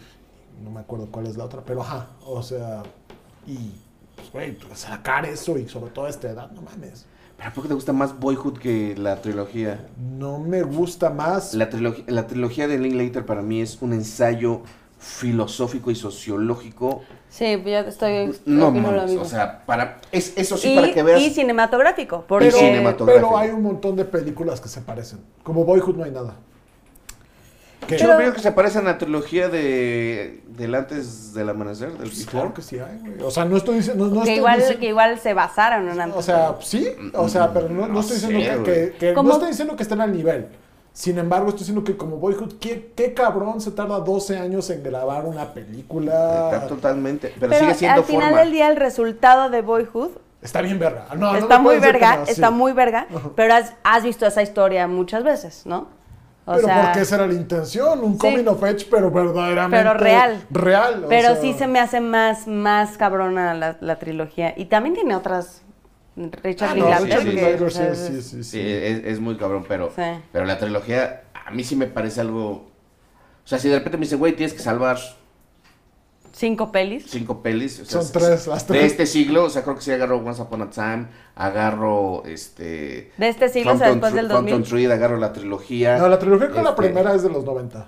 No 0.63 0.71
me 0.71 0.79
acuerdo 0.79 1.07
cuál 1.11 1.27
es 1.27 1.37
la 1.37 1.43
otra, 1.45 1.61
pero 1.65 1.81
ajá, 1.81 2.07
o 2.25 2.41
sea, 2.41 2.81
y 3.45 3.71
pues, 4.15 4.31
güey, 4.31 4.57
sacar 4.73 5.25
eso 5.25 5.57
y 5.57 5.67
sobre 5.69 5.91
todo 5.91 6.05
a 6.05 6.09
esta 6.09 6.29
edad, 6.29 6.49
no 6.51 6.61
mames. 6.61 7.05
¿Pero 7.37 7.51
por 7.53 7.63
qué 7.63 7.67
te 7.67 7.73
gusta 7.75 7.93
más 7.93 8.19
Boyhood 8.19 8.57
que 8.57 8.95
la 8.97 9.21
trilogía? 9.21 9.87
No 9.97 10.39
me 10.39 10.63
gusta 10.63 11.09
más. 11.09 11.53
La, 11.53 11.69
trilogía 11.69 12.03
la 12.07 12.27
trilogía 12.27 12.67
de 12.67 12.77
Linklater 12.79 13.25
para 13.25 13.41
mí 13.41 13.61
es 13.61 13.81
un 13.81 13.93
ensayo 13.93 14.61
filosófico 14.97 15.91
y 15.91 15.95
sociológico. 15.95 17.01
Sí, 17.29 17.61
yo 17.65 17.79
estoy. 17.79 18.33
No 18.45 18.71
mames, 18.71 19.17
o 19.17 19.25
sea, 19.25 19.65
para 19.65 19.99
es 20.11 20.33
eso 20.37 20.57
sí 20.57 20.71
y, 20.71 20.75
para 20.75 20.93
que 20.93 21.03
veas. 21.03 21.21
y 21.21 21.29
cinematográfico. 21.29 22.23
Porque, 22.27 22.47
Y 22.47 22.51
cinematográfico. 22.51 23.27
Pero 23.27 23.37
hay 23.37 23.49
un 23.49 23.61
montón 23.61 23.95
de 23.95 24.05
películas 24.05 24.61
que 24.61 24.69
se 24.69 24.81
parecen. 24.81 25.19
Como 25.43 25.65
Boyhood 25.65 25.95
no 25.97 26.03
hay 26.05 26.11
nada. 26.11 26.35
Que- 27.87 27.97
Yo 27.97 28.05
Pero- 28.07 28.17
veo 28.17 28.33
que 28.33 28.39
se 28.39 28.51
parece 28.51 28.79
a 28.79 28.81
la 28.81 28.97
trilogía 28.97 29.49
de 29.49 30.41
del 30.47 30.73
antes 30.75 31.33
del 31.33 31.49
amanecer, 31.49 31.89
del 31.89 31.97
Pues, 31.97 32.17
before. 32.19 32.31
claro 32.31 32.53
que 32.53 32.61
sí 32.61 32.79
hay, 32.79 32.97
güey. 32.99 33.21
O 33.21 33.29
sea, 33.31 33.45
no 33.45 33.57
estoy 33.57 33.75
diciendo. 33.75 34.05
No, 34.07 34.09
no 34.15 34.21
que, 34.23 34.29
estoy 34.29 34.37
igual, 34.37 34.55
diciendo- 34.59 34.79
que 34.79 34.87
igual 34.87 35.19
se 35.19 35.33
basaron 35.33 35.89
en 35.89 36.11
O 36.11 36.21
sea, 36.21 36.55
sí, 36.61 36.89
o 37.13 37.27
sea, 37.29 37.53
pero 37.53 37.69
no, 37.69 37.81
no 37.87 37.93
No 37.95 37.99
estoy 37.99 38.17
sé, 38.17 38.27
diciendo 38.27 38.63
que, 38.63 39.13
no 39.15 39.31
estoy 39.33 39.47
diciendo 39.49 39.75
que 39.75 39.83
estén 39.83 40.01
al 40.01 40.11
nivel. 40.11 40.47
Sin 40.93 41.17
embargo, 41.19 41.49
estoy 41.49 41.59
diciendo 41.59 41.83
que 41.83 41.97
como 41.97 42.15
Boyhood, 42.17 42.53
¿qué, 42.57 42.93
qué 42.95 43.13
cabrón 43.13 43.59
se 43.59 43.71
tarda 43.71 43.99
12 43.99 44.37
años 44.37 44.69
en 44.69 44.81
grabar 44.81 45.25
una 45.25 45.41
Está 45.41 45.53
película? 45.53 46.65
totalmente, 46.69 47.33
pero, 47.37 47.49
pero 47.51 47.59
sigue 47.65 47.73
siendo 47.75 47.99
al 48.01 48.05
final 48.05 48.23
forma. 48.29 48.39
del 48.39 48.51
día 48.51 48.69
el 48.69 48.77
resultado 48.77 49.49
de 49.49 49.61
Boyhood 49.61 50.11
Está 50.41 50.61
bien 50.61 50.77
verga. 50.79 51.07
No, 51.17 51.35
está 51.35 51.59
muy 51.59 51.79
verga, 51.79 52.17
no, 52.17 52.25
sí. 52.27 52.31
está 52.31 52.49
muy 52.51 52.71
verga, 52.71 53.07
pero 53.35 53.55
has, 53.55 53.73
has 53.83 54.03
visto 54.03 54.25
esa 54.27 54.41
historia 54.43 54.87
muchas 54.87 55.23
veces, 55.23 55.63
¿no? 55.65 55.87
O 56.47 56.53
pero 56.55 56.67
sea, 56.67 56.83
porque 56.83 57.01
esa 57.01 57.15
era 57.15 57.27
la 57.27 57.33
intención, 57.33 58.03
un 58.03 58.13
Sí. 58.13 58.17
coming 58.19 58.45
of 58.47 58.63
age, 58.63 58.85
pero 58.89 59.09
verdaderamente 59.09 59.77
Pero 59.77 59.93
real. 59.95 60.45
Real. 60.51 61.03
o 61.05 61.07
pero 61.09 61.29
sea, 61.33 61.41
sí 61.41 61.53
se 61.53 61.65
me 61.67 61.79
hace 61.79 62.01
más, 62.01 62.47
más 62.47 62.97
cabrona 62.97 63.53
la, 63.55 63.77
la 63.81 63.97
trilogía. 63.97 64.53
Y 64.55 64.65
también 64.65 64.93
tiene 64.95 65.15
otras. 65.15 65.63
Richard 66.15 66.69
Ah, 66.71 66.75
no, 66.75 66.87
Linklater, 66.87 67.03
Richard 67.03 67.21
sí, 67.23 67.29
sí. 67.31 67.35
que, 67.35 67.63
o 67.63 67.69
sí, 67.69 67.79
sí, 67.95 68.21
sí, 68.21 68.21
sí. 68.21 68.43
Sí, 68.43 68.61
es, 68.61 69.01
es 69.05 69.19
muy 69.19 69.35
cabrón, 69.37 69.65
pero, 69.67 69.91
Sí. 69.95 70.03
pero 70.31 70.45
la 70.45 70.57
trilogía 70.57 71.23
a 71.45 71.51
mí 71.51 71.63
sí 71.63 71.75
me 71.75 71.87
parece 71.87 72.21
algo... 72.21 72.51
O 73.43 73.47
sea, 73.47 73.59
si 73.59 73.67
de 73.67 73.75
repente 73.77 73.97
me 73.97 74.03
dicen, 74.05 74.19
güey, 74.19 74.33
tienes 74.33 74.53
que 74.53 74.59
salvar 74.61 74.97
Cinco 76.37 76.71
pelis. 76.71 77.05
cinco 77.07 77.41
pelis. 77.41 77.79
o 77.79 77.85
sea, 77.85 78.01
Son 78.01 78.11
tres, 78.11 78.47
las 78.47 78.67
De 78.67 78.73
tres. 78.73 78.91
este 78.91 79.05
siglo, 79.05 79.45
o 79.45 79.49
sea, 79.49 79.63
creo 79.63 79.75
que 79.75 79.81
sí 79.81 79.91
agarro 79.91 80.17
Once 80.17 80.41
Upon 80.41 80.63
a 80.63 80.69
Time, 80.69 81.07
agarro 81.35 82.23
este... 82.25 83.11
De 83.17 83.29
este 83.29 83.47
siglo, 83.49 83.73
o 83.73 83.77
sea, 83.77 83.89
después 83.89 84.13
del 84.13 84.25
Thre- 84.27 84.33
Phantom 84.33 84.59
2000. 84.59 84.67
Thread, 84.69 84.91
agarro 84.91 85.17
la 85.17 85.31
trilogía. 85.31 85.97
No, 85.97 86.09
la 86.09 86.19
trilogía 86.19 86.49
con 86.49 86.63
la 86.63 86.71
Este, 86.71 86.81
primera 86.81 87.13
es 87.15 87.23
de 87.23 87.29
los 87.29 87.45
90. 87.45 87.87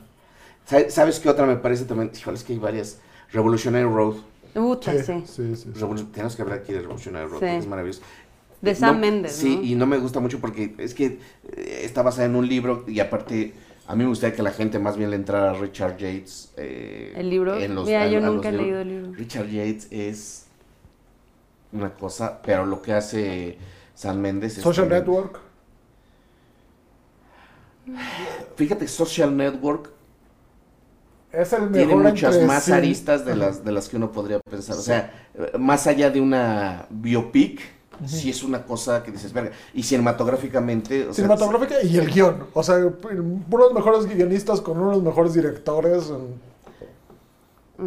¿sabe- 0.66 0.90
¿Sabes 0.90 1.20
qué 1.20 1.30
otra 1.30 1.46
me 1.46 1.58
parece 1.58 1.84
también? 1.86 2.12
Híjole, 2.18 2.38
es 2.38 2.44
que 2.44 2.54
hay 2.54 2.60
varias. 2.60 3.00
Revolutionary 3.34 3.84
Road. 3.86 4.16
Puta, 4.54 4.92
Sí, 4.94 5.00
sí. 5.04 5.24
sí, 5.26 5.56
sí. 5.58 5.70
Revolu- 5.76 6.10
tenemos 6.12 6.36
que 6.36 6.42
hablar 6.42 6.60
aquí 6.60 6.72
de 6.74 6.80
Revolutionary 6.82 7.26
Road, 7.28 7.40
Sí. 7.40 7.46
porque 7.46 7.58
es 7.58 7.68
maravilloso. 7.68 8.02
De 8.62 8.72
Eh, 8.72 8.76
Sam 8.76 8.96
no- 8.96 9.02
Mendes, 9.02 9.34
Sí, 9.34 9.58
¿no? 9.58 9.64
y 9.64 9.76
no 9.76 9.86
me 9.86 9.98
gusta 9.98 10.20
mucho 10.20 10.40
porque 10.40 10.74
es 10.78 10.94
que 10.94 11.20
eh, 11.56 11.82
está 11.84 12.02
basada 12.02 12.26
en 12.26 12.36
un 12.36 12.48
libro 12.48 12.86
y 12.88 13.00
aparte 13.02 13.54
a 13.88 13.96
mí 13.96 14.04
me 14.04 14.10
gustaría 14.10 14.36
que 14.36 14.44
la 14.44 14.52
gente 14.52 14.80
más 14.80 14.98
bien 14.98 15.10
le 15.10 15.16
entrara 15.16 15.52
a 15.52 15.54
Richard 15.54 15.98
Yates. 15.98 16.54
eh, 16.58 17.14
¿El 17.16 17.30
libro? 17.30 17.58
en 17.58 17.74
los- 17.76 17.86
Mira, 17.88 18.04
a- 18.04 18.08
yo 18.08 18.18
a 18.18 18.22
nunca 18.22 18.50
he 18.50 18.52
leído 18.52 18.82
el 18.82 18.88
libro. 18.90 19.12
Richard 19.14 19.48
Yates 19.48 19.88
es 19.92 20.46
una 21.72 21.94
cosa, 21.94 22.42
pero 22.42 22.66
lo 22.66 22.82
que 22.82 22.94
hace 22.94 23.58
San 23.96 24.22
Méndez 24.22 24.58
es... 24.58 24.64
Social 24.64 24.88
también- 24.90 25.02
Network. 25.06 25.40
Fíjate, 28.56 28.88
Social 28.88 29.36
Network 29.38 29.90
Es 31.32 31.54
el 31.54 31.62
mejor 31.70 31.74
tiene 31.74 31.96
muchas 31.96 32.34
entre 32.36 32.48
más 32.48 32.64
sí. 32.66 32.72
aristas 32.74 33.26
de 33.26 33.36
las, 33.36 33.64
de 33.64 33.72
las 33.72 33.88
que 33.88 33.96
uno 33.98 34.12
podría 34.12 34.40
pensar. 34.42 34.76
O 34.78 34.82
sea, 34.82 35.30
más 35.58 35.88
allá 35.88 36.10
de 36.10 36.20
una 36.20 36.86
biopic, 36.90 37.62
sí 38.06 38.30
es 38.30 38.44
una 38.44 38.64
cosa 38.66 39.02
que 39.04 39.12
dices, 39.12 39.34
verga. 39.34 39.52
Y 39.74 39.84
cinematográficamente... 39.84 41.02
o 41.04 41.14
sea, 41.14 41.26
Cinematográfica 41.26 41.82
y 41.84 41.98
el 41.98 42.12
guion. 42.12 42.46
O 42.54 42.64
sea, 42.64 42.76
uno 42.78 42.94
de 43.12 43.58
los 43.58 43.74
mejores 43.74 44.06
guionistas 44.06 44.62
con 44.62 44.78
uno 44.78 44.90
de 44.90 44.96
los 44.98 45.04
mejores 45.04 45.34
directores. 45.34 46.10
en- 46.10 46.48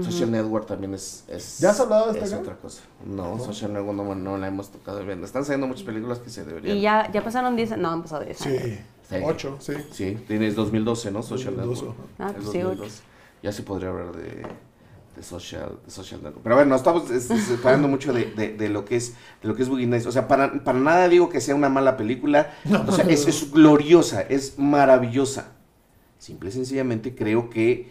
Social 0.04 0.30
Network 0.30 0.66
también 0.66 0.94
es... 0.94 1.24
es 1.26 1.58
¿Ya 1.58 1.70
has 1.70 1.80
hablado 1.80 2.06
de 2.06 2.12
esta 2.12 2.24
Es 2.24 2.32
acá? 2.32 2.42
otra 2.42 2.56
cosa. 2.56 2.82
No, 3.04 3.38
Social 3.40 3.72
Network 3.72 3.96
no, 3.96 4.14
no 4.14 4.38
la 4.38 4.46
hemos 4.46 4.70
tocado 4.70 5.04
bien. 5.04 5.22
Están 5.24 5.44
saliendo 5.44 5.66
muchas 5.66 5.82
películas 5.82 6.20
que 6.20 6.30
se 6.30 6.44
deberían... 6.44 6.76
Y 6.76 6.80
ya, 6.80 7.10
ya 7.10 7.24
pasaron 7.24 7.56
10. 7.56 7.76
No, 7.78 7.90
han 7.90 8.02
pasado 8.02 8.24
10 8.24 8.40
años. 8.46 8.62
Sí. 8.62 8.78
Sí. 9.08 9.16
Ocho, 9.24 9.56
sí. 9.58 9.72
Sí, 9.90 10.24
tienes 10.28 10.54
2012, 10.54 11.10
¿no? 11.10 11.24
Social 11.24 11.56
2012, 11.56 11.82
Network. 11.86 12.10
Ah, 12.20 12.26
Es 12.28 12.34
pues 12.34 12.50
sí, 12.52 12.58
2012. 12.60 13.02
Ya 13.42 13.50
se 13.50 13.62
podría 13.64 13.88
hablar 13.88 14.14
de, 14.14 14.46
de 15.16 15.22
social, 15.22 15.78
de 15.84 15.90
social 15.90 16.22
Network. 16.22 16.42
Pero 16.42 16.56
bueno, 16.56 16.74
estamos 16.76 17.10
es- 17.10 17.30
es- 17.30 17.44
separando 17.44 17.88
mucho 17.88 18.12
de, 18.12 18.26
de- 18.26 18.56
de 18.56 18.68
lo 18.68 18.84
que 18.84 18.96
es 18.96 19.14
de 19.42 19.48
lo 19.48 19.54
que 19.54 19.62
es 19.62 19.68
Boogie 19.68 19.86
Nights. 19.86 20.06
O 20.06 20.12
sea, 20.12 20.28
para, 20.28 20.62
para 20.64 20.78
nada 20.78 21.08
digo 21.08 21.28
que 21.28 21.40
sea 21.40 21.54
una 21.54 21.68
mala 21.68 21.96
película. 21.96 22.52
o 22.86 22.92
sea, 22.92 23.04
es, 23.06 23.26
es 23.26 23.50
gloriosa, 23.50 24.22
es 24.22 24.58
maravillosa. 24.58 25.52
Simple 26.18 26.50
y 26.50 26.52
sencillamente 26.52 27.14
creo 27.14 27.50
que 27.50 27.90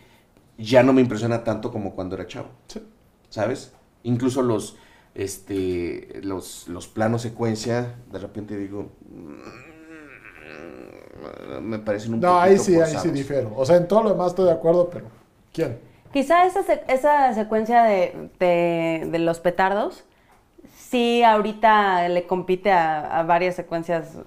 ya 0.57 0.83
no 0.83 0.93
me 0.93 1.01
impresiona 1.01 1.43
tanto 1.43 1.71
como 1.71 1.95
cuando 1.95 2.15
era 2.15 2.27
chavo. 2.27 2.49
Sí. 2.67 2.81
¿Sabes? 3.29 3.73
Incluso 4.03 4.41
los 4.41 4.77
este 5.15 6.21
los, 6.23 6.67
los 6.67 6.87
planos 6.87 7.23
secuencia, 7.23 7.95
de 8.11 8.19
repente 8.19 8.55
digo 8.57 8.91
mm, 9.09 9.69
me 11.61 11.79
parecen 11.79 12.13
un 12.13 12.19
No, 12.21 12.39
ahí 12.39 12.55
poquito 12.55 12.63
sí, 12.65 12.75
ahí 12.79 12.85
sí 12.87 12.93
forzados. 12.93 13.13
difiero. 13.13 13.53
O 13.57 13.65
sea, 13.65 13.77
en 13.77 13.87
todo 13.87 14.03
lo 14.03 14.09
demás 14.11 14.27
estoy 14.29 14.45
de 14.45 14.51
acuerdo, 14.51 14.89
pero 14.89 15.07
¿quién? 15.51 15.79
Quizá 16.13 16.45
esa, 16.45 16.63
se- 16.63 16.81
esa 16.87 17.33
secuencia 17.33 17.83
de, 17.83 18.29
de- 18.39 19.07
de 19.11 19.19
los 19.19 19.39
petardos, 19.39 20.03
sí 20.77 21.23
ahorita 21.23 22.07
le 22.09 22.25
compite 22.25 22.71
a, 22.71 23.19
a 23.19 23.23
varias 23.23 23.55
secuencias 23.55 24.17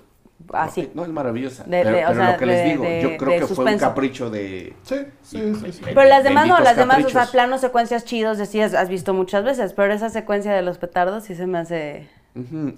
así. 0.52 0.90
No, 0.94 1.02
es 1.04 1.08
maravillosa. 1.10 1.64
De- 1.64 1.82
pero 1.82 1.96
de- 1.96 2.04
o 2.04 2.08
pero 2.08 2.20
sea, 2.20 2.32
lo 2.32 2.38
que 2.38 2.46
les 2.46 2.64
digo, 2.64 2.84
de- 2.84 3.02
yo 3.02 3.16
creo 3.16 3.40
que 3.48 3.54
fue 3.54 3.64
un 3.72 3.78
capricho 3.78 4.30
de. 4.30 4.74
Sí, 4.82 4.96
sí, 5.22 5.54
sí, 5.60 5.72
sí. 5.72 5.80
Pero 5.84 6.04
las 6.04 6.22
demás 6.24 6.46
no, 6.46 6.60
las 6.60 6.76
demás, 6.76 7.04
o 7.04 7.10
sea, 7.10 7.26
planos, 7.26 7.60
secuencias 7.60 8.04
chidos, 8.04 8.38
decías, 8.38 8.74
has 8.74 8.88
visto 8.88 9.12
muchas 9.14 9.42
veces, 9.44 9.72
pero 9.72 9.92
esa 9.92 10.08
secuencia 10.10 10.52
de 10.52 10.62
los 10.62 10.78
petardos 10.78 11.24
sí 11.24 11.34
se 11.34 11.46
me 11.46 11.58
hace 11.58 12.08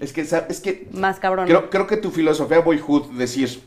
Es 0.00 0.12
que, 0.12 0.22
es 0.22 0.60
que 0.60 0.88
más 0.92 1.20
cabrón. 1.20 1.46
creo, 1.46 1.68
creo 1.70 1.86
que 1.86 1.96
tu 1.98 2.10
filosofía 2.10 2.60
Boyhood, 2.60 3.12
decir, 3.18 3.62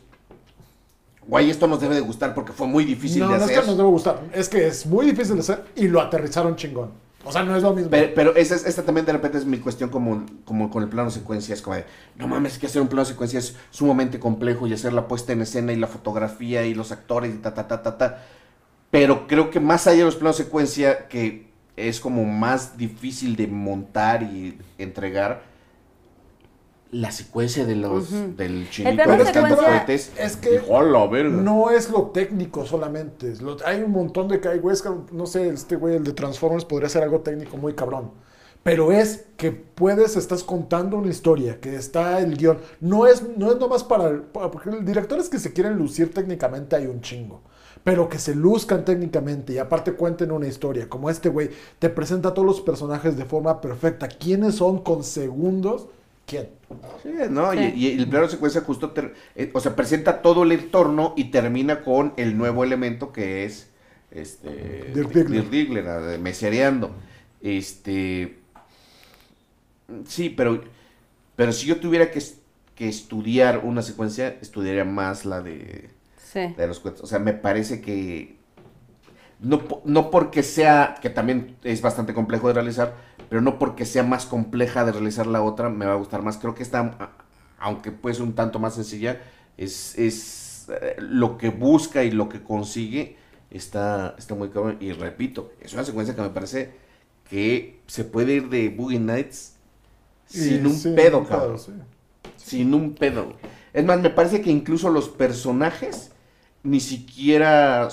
guay, 1.28 1.50
esto 1.50 1.68
nos 1.68 1.82
debe 1.82 1.96
de 1.96 2.02
gustar 2.02 2.34
porque 2.34 2.54
fue 2.54 2.68
muy 2.68 2.86
difícil 2.86 3.20
No, 3.22 3.26
de 3.30 3.32
no 3.32 3.38
es 3.38 3.44
hacer. 3.44 3.62
que 3.62 3.68
nos 3.68 3.78
debe 3.78 3.90
gustar. 3.90 4.22
Es 4.34 4.50
que 4.50 4.68
es 4.68 4.86
muy 4.86 5.06
difícil 5.06 5.36
de 5.36 5.42
hacer 5.42 5.64
y 5.76 5.88
lo 5.88 6.02
aterrizaron 6.02 6.56
chingón. 6.56 6.92
O 7.26 7.32
sea, 7.32 7.44
no 7.44 7.56
es 7.58 7.64
lo 7.64 7.74
mismo. 7.74 7.90
Pero, 7.90 8.14
pero 8.16 8.36
esa, 8.38 8.56
es- 8.56 8.66
esta 8.66 8.84
también 8.84 9.06
de 9.06 9.12
repente 9.12 9.38
es 9.38 9.46
mi 9.46 9.58
cuestión 9.58 9.90
como, 9.90 10.26
como 10.46 10.70
con 10.70 10.82
el 10.84 10.88
plano 10.90 11.10
secuencia. 11.12 11.54
Es 11.54 11.62
como 11.62 11.76
de, 11.76 11.84
no 12.16 12.26
mames, 12.28 12.58
que 12.58 12.68
hacer 12.68 12.82
un 12.82 12.88
plano 12.88 13.04
secuencia 13.04 13.40
es 13.40 13.56
sumamente 13.70 14.18
complejo 14.18 14.66
y 14.66 14.74
hacer 14.74 14.94
la 14.94 15.08
puesta 15.10 15.34
en 15.34 15.42
escena 15.42 15.74
y 15.74 15.76
la 15.76 15.88
fotografía 15.88 16.66
y 16.66 16.74
los 16.74 16.94
actores 16.94 17.36
y 17.36 17.38
ta, 17.40 17.54
ta, 17.54 17.68
ta, 17.68 17.84
ta, 17.84 17.98
ta. 17.98 18.24
Pero 18.92 19.28
creo 19.28 19.50
que 19.50 19.60
más 19.60 19.88
allá 19.88 20.00
de 20.00 20.06
los 20.06 20.16
planos 20.16 20.38
secuencia, 20.38 21.10
que 21.10 21.48
es 21.76 22.00
como 22.00 22.24
más 22.24 22.78
difícil 22.78 23.36
de 23.36 23.48
montar 23.48 24.24
y 24.24 24.58
entregar, 24.78 25.42
la 26.92 27.12
secuencia 27.12 27.66
de 27.66 27.76
los, 27.76 28.12
del 28.38 28.70
chinito 28.70 28.96
de 29.02 29.18
los 29.18 29.60
cohetes. 29.60 30.12
es 30.18 30.38
que 30.38 30.52
dijo, 30.52 30.78
"A 30.78 30.84
la 30.84 31.06
verga". 31.08 31.36
No 31.36 31.70
es 31.70 31.90
lo 31.90 32.04
técnico 32.12 32.66
solamente. 32.66 33.32
es 33.32 33.42
lo- 33.42 33.58
hay 33.66 33.82
un 33.84 33.92
montón 33.92 34.28
de 34.28 34.40
que 34.40 34.48
hay 34.48 34.60
güeyes 34.60 34.82
que, 34.82 34.90
no 35.12 35.26
sé, 35.26 35.50
este 35.50 35.76
güey, 35.76 35.96
el 35.96 36.04
de 36.04 36.14
Transformers, 36.14 36.66
podría 36.66 36.90
ser 36.90 37.04
algo 37.04 37.20
técnico 37.22 37.58
muy 37.58 37.74
cabrón. 37.74 38.12
Pero 38.64 38.92
es 38.92 39.26
que 39.38 39.52
puedes, 39.52 40.18
estás 40.18 40.44
contando 40.44 40.98
una 40.98 41.10
historia, 41.10 41.60
que 41.62 41.76
está 41.76 42.20
el 42.20 42.36
guion. 42.38 42.58
No 42.82 43.06
es, 43.08 43.24
no 43.38 43.52
es 43.52 43.58
nomás 43.60 43.84
para- 43.84 44.22
Porque 44.34 44.70
el 44.70 44.84
director 44.84 45.20
es 45.20 45.30
que 45.30 45.40
se 45.40 45.54
quieren 45.54 45.78
lucir 45.78 46.14
técnicamente, 46.14 46.76
hay 46.76 46.88
un 46.88 47.02
chingo. 47.02 47.42
Pero 47.84 48.10
que 48.10 48.20
se 48.20 48.36
luzcan 48.36 48.84
técnicamente 48.84 49.54
y 49.54 49.58
aparte 49.60 49.94
cuenten 49.94 50.32
una 50.32 50.48
historia. 50.48 50.90
Como 50.90 51.10
este 51.10 51.30
güey 51.30 51.50
te 51.80 51.90
presenta 51.90 52.30
a 52.30 52.34
todos 52.34 52.46
los 52.46 52.60
personajes 52.60 53.16
de 53.16 53.24
forma 53.24 53.62
perfecta. 53.62 54.10
¿Quiénes 54.10 54.56
son 54.56 54.80
con 54.84 55.04
segundos? 55.06 55.88
¿Quién? 56.28 56.50
Sí, 57.04 57.10
¿no? 57.30 57.54
Sí. 57.54 57.60
Y, 57.76 57.88
y 57.88 58.00
el 58.00 58.10
plano 58.10 58.28
secuencia 58.28 58.62
justo, 58.62 58.92
ter- 58.92 59.16
eh, 59.36 59.50
o 59.54 59.60
sea, 59.62 59.76
presenta 59.76 60.22
todo 60.22 60.44
el 60.44 60.52
entorno 60.52 61.14
y 61.18 61.26
termina 61.32 61.84
con 61.84 62.14
el 62.18 62.38
nuevo 62.38 62.64
elemento 62.66 63.14
que 63.14 63.46
es, 63.46 63.72
este, 64.12 64.92
Dirk 64.94 65.12
Diggler. 65.14 65.44
Dirk 65.44 65.50
Diggler, 65.50 65.88
ah, 65.88 66.18
mesereando. 66.20 66.96
Este, 67.42 68.40
sí, 70.08 70.30
pero, 70.30 70.64
pero 71.36 71.52
si 71.54 71.68
yo 71.68 71.80
tuviera 71.80 72.12
que, 72.12 72.22
que 72.76 72.90
estudiar 72.90 73.60
una 73.64 73.82
secuencia, 73.82 74.38
estudiaría 74.42 74.86
más 74.86 75.26
la 75.26 75.42
de, 75.42 75.90
Sí. 76.18 76.56
de 76.58 76.68
los 76.68 76.80
cuentos. 76.80 77.04
O 77.04 77.08
sea, 77.08 77.20
me 77.20 77.34
parece 77.34 77.82
que 77.82 78.38
no, 79.40 79.62
no 79.86 80.12
porque 80.12 80.44
sea, 80.44 80.96
que 81.02 81.10
también 81.10 81.58
es 81.64 81.82
bastante 81.82 82.14
complejo 82.14 82.48
de 82.48 82.54
realizar, 82.56 82.96
pero 83.30 83.42
no 83.42 83.60
porque 83.60 83.86
sea 83.86 84.04
más 84.04 84.26
compleja 84.26 84.86
de 84.86 84.92
realizar 84.94 85.28
la 85.28 85.42
otra, 85.42 85.70
me 85.70 85.86
va 85.86 85.94
a 85.94 85.98
gustar 85.98 86.22
más. 86.24 86.38
Creo 86.38 86.56
que 86.56 86.64
esta, 86.64 87.12
aunque 87.60 87.92
puede 87.92 88.16
ser 88.16 88.24
un 88.24 88.34
tanto 88.36 88.60
más 88.60 88.76
sencilla, 88.76 89.22
es, 89.58 89.98
es 89.98 90.68
eh, 90.70 90.96
lo 91.00 91.38
que 91.38 91.50
busca 91.50 92.04
y 92.04 92.12
lo 92.12 92.30
que 92.30 92.44
consigue 92.44 93.18
está, 93.50 94.16
está 94.18 94.36
muy 94.36 94.50
cabrón. 94.50 94.78
Y 94.80 94.92
repito, 94.94 95.52
es 95.62 95.74
una 95.74 95.84
secuencia 95.84 96.16
que 96.16 96.22
me 96.22 96.30
parece 96.30 96.76
que 97.30 97.82
se 97.88 98.04
puede 98.06 98.34
ir 98.36 98.50
de 98.50 98.70
Boogie 98.70 99.00
Nights 99.00 99.56
sin 100.26 100.66
Y 100.66 100.68
un 100.68 100.74
sí, 100.74 100.90
pedo, 100.96 101.26
cabrón. 101.26 101.58
sí. 101.58 101.72
Sin 102.36 102.74
un 102.74 102.96
pedo. 102.96 103.38
Es 103.74 103.86
más, 103.86 104.00
me 104.02 104.10
parece 104.10 104.42
que 104.42 104.50
incluso 104.52 104.90
los 104.90 105.10
personajes 105.10 106.12
ni 106.64 106.80
siquiera 106.80 107.90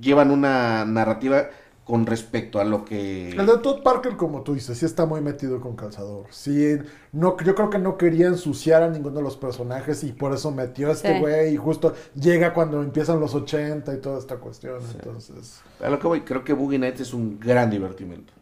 llevan 0.00 0.30
una 0.30 0.84
narrativa 0.84 1.50
con 1.90 2.06
respecto 2.06 2.60
a 2.60 2.64
lo 2.64 2.84
que... 2.84 3.30
El 3.30 3.46
de 3.46 3.58
Todd 3.58 3.82
Parker, 3.82 4.16
como 4.16 4.42
tú 4.42 4.54
dices, 4.54 4.78
sí 4.78 4.86
está 4.86 5.06
muy 5.06 5.20
metido 5.20 5.60
con 5.60 5.74
calzador. 5.74 6.26
Sí, 6.30 6.78
no, 7.10 7.36
yo 7.42 7.56
creo 7.56 7.68
que 7.68 7.80
no 7.80 7.98
quería 7.98 8.28
ensuciar 8.28 8.84
a 8.84 8.88
ninguno 8.88 9.16
de 9.16 9.22
los 9.22 9.36
personajes 9.36 10.04
y 10.04 10.12
por 10.12 10.32
eso 10.32 10.52
metió 10.52 10.88
a 10.88 10.92
este 10.92 11.14
Sí. 11.14 11.18
güey 11.18 11.52
y 11.52 11.56
justo 11.56 11.92
llega 12.14 12.54
cuando 12.54 12.80
empiezan 12.80 13.18
los 13.18 13.34
80 13.34 13.92
y 13.92 13.96
toda 13.96 14.20
esta 14.20 14.36
cuestión. 14.36 14.78
Entonces, 14.94 15.60
A 15.82 15.90
lo 15.90 15.98
que 15.98 16.06
voy, 16.06 16.20
creo 16.20 16.44
que 16.44 16.52
Boogie 16.52 16.78
Nights 16.78 17.00
es 17.00 17.12
un 17.12 17.40
gran 17.40 17.68
divertimento. 17.70 18.32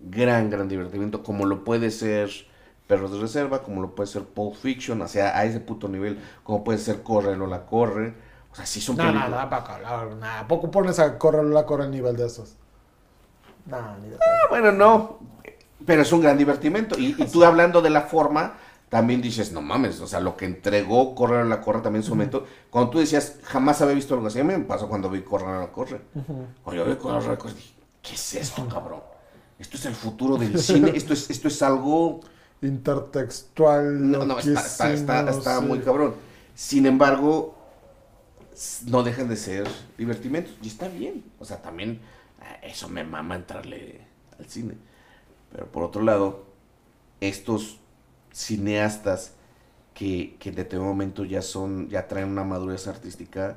Gran, 0.00 0.50
gran 0.50 0.66
divertimento. 0.68 1.22
Como 1.22 1.46
lo 1.46 1.62
puede 1.62 1.92
ser 1.92 2.28
Perros 2.88 3.12
de 3.12 3.20
Reserva, 3.20 3.62
como 3.62 3.80
lo 3.82 3.94
puede 3.94 4.08
ser 4.08 4.24
Pulp 4.24 4.56
Fiction, 4.56 5.00
o 5.00 5.06
sea, 5.06 5.38
a 5.38 5.44
ese 5.44 5.60
puto 5.60 5.86
nivel. 5.86 6.18
Como 6.42 6.64
puede 6.64 6.78
ser 6.78 7.02
Corre, 7.04 7.36
Lola, 7.36 7.66
Corre. 7.66 8.14
O 8.50 8.56
sea, 8.56 8.66
sí 8.66 8.80
son 8.80 8.96
nada, 8.96 9.10
películas. 9.10 9.30
nada, 9.30 9.48
para 9.48 9.62
acá, 9.76 10.14
nada. 10.18 10.48
Poco 10.48 10.72
pones 10.72 10.98
a 10.98 11.18
correr 11.18 11.44
la 11.44 11.64
corre 11.66 11.84
al 11.84 11.92
nivel 11.92 12.16
de 12.16 12.26
esos. 12.26 12.56
Nada, 13.70 13.96
ni 14.02 14.10
de 14.10 14.16
Ah, 14.16 14.46
Bueno, 14.50 14.72
no. 14.72 15.18
Pero 15.86 16.02
es 16.02 16.12
un 16.12 16.20
gran 16.20 16.36
divertimento. 16.36 16.98
Y, 16.98 17.14
y 17.18 17.26
tú 17.26 17.44
hablando 17.44 17.80
de 17.80 17.90
la 17.90 18.02
forma, 18.02 18.54
también 18.90 19.22
dices, 19.22 19.52
no 19.52 19.62
mames, 19.62 20.00
o 20.00 20.06
sea, 20.08 20.18
lo 20.18 20.36
que 20.36 20.44
entregó 20.44 21.14
Correr 21.14 21.42
a 21.42 21.44
la 21.44 21.60
Corre 21.60 21.80
también 21.80 22.02
en 22.02 22.06
su 22.06 22.10
momento. 22.10 22.44
Cuando 22.70 22.90
tú 22.90 22.98
decías, 22.98 23.36
jamás 23.44 23.80
había 23.80 23.94
visto 23.94 24.14
algo 24.14 24.26
así, 24.26 24.40
a 24.40 24.44
mí 24.44 24.52
me 24.52 24.64
pasó 24.64 24.88
cuando 24.88 25.08
vi 25.08 25.22
Correr 25.22 25.48
a 25.48 25.60
la 25.60 25.72
Corre. 25.72 26.00
Cuando 26.62 26.84
yo 26.84 26.90
vi 26.90 26.96
Correr 26.96 27.22
a 27.22 27.30
la 27.30 27.38
Corre, 27.38 27.54
dije, 27.54 27.74
¿qué 28.02 28.14
es 28.14 28.34
esto, 28.34 28.66
cabrón? 28.68 29.00
Esto 29.60 29.76
es 29.76 29.86
el 29.86 29.94
futuro 29.94 30.36
del 30.36 30.58
cine, 30.58 30.90
esto 30.94 31.12
es, 31.12 31.30
esto 31.30 31.48
es 31.48 31.62
algo... 31.62 32.20
Intertextual. 32.62 34.10
No, 34.10 34.26
no, 34.26 34.38
está, 34.38 34.60
está, 34.60 34.92
está, 34.92 35.22
loquísimo, 35.22 35.38
está 35.38 35.60
sí. 35.60 35.64
muy 35.64 35.78
cabrón. 35.78 36.14
Sin 36.54 36.84
embargo, 36.84 37.54
no 38.86 39.02
dejan 39.02 39.28
de 39.28 39.36
ser 39.36 39.68
divertimentos. 39.96 40.54
Y 40.62 40.68
está 40.68 40.88
bien. 40.88 41.24
O 41.38 41.44
sea, 41.46 41.62
también 41.62 42.00
eso 42.62 42.88
me 42.88 43.04
mama 43.04 43.36
entrarle 43.36 44.00
al 44.38 44.46
cine. 44.46 44.74
Pero 45.52 45.70
por 45.70 45.82
otro 45.82 46.02
lado, 46.02 46.44
estos 47.20 47.78
cineastas 48.32 49.34
que, 49.94 50.36
que 50.38 50.52
de 50.52 50.62
este 50.62 50.78
momento 50.78 51.24
ya 51.24 51.42
son, 51.42 51.88
ya 51.88 52.06
traen 52.08 52.28
una 52.28 52.44
madurez 52.44 52.86
artística, 52.86 53.56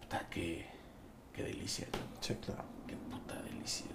puta, 0.00 0.26
qué, 0.30 0.66
qué 1.32 1.42
delicia. 1.44 1.86
Sí, 2.20 2.34
claro. 2.44 2.64
Qué 2.86 2.96
puta 2.96 3.40
delicia. 3.42 3.86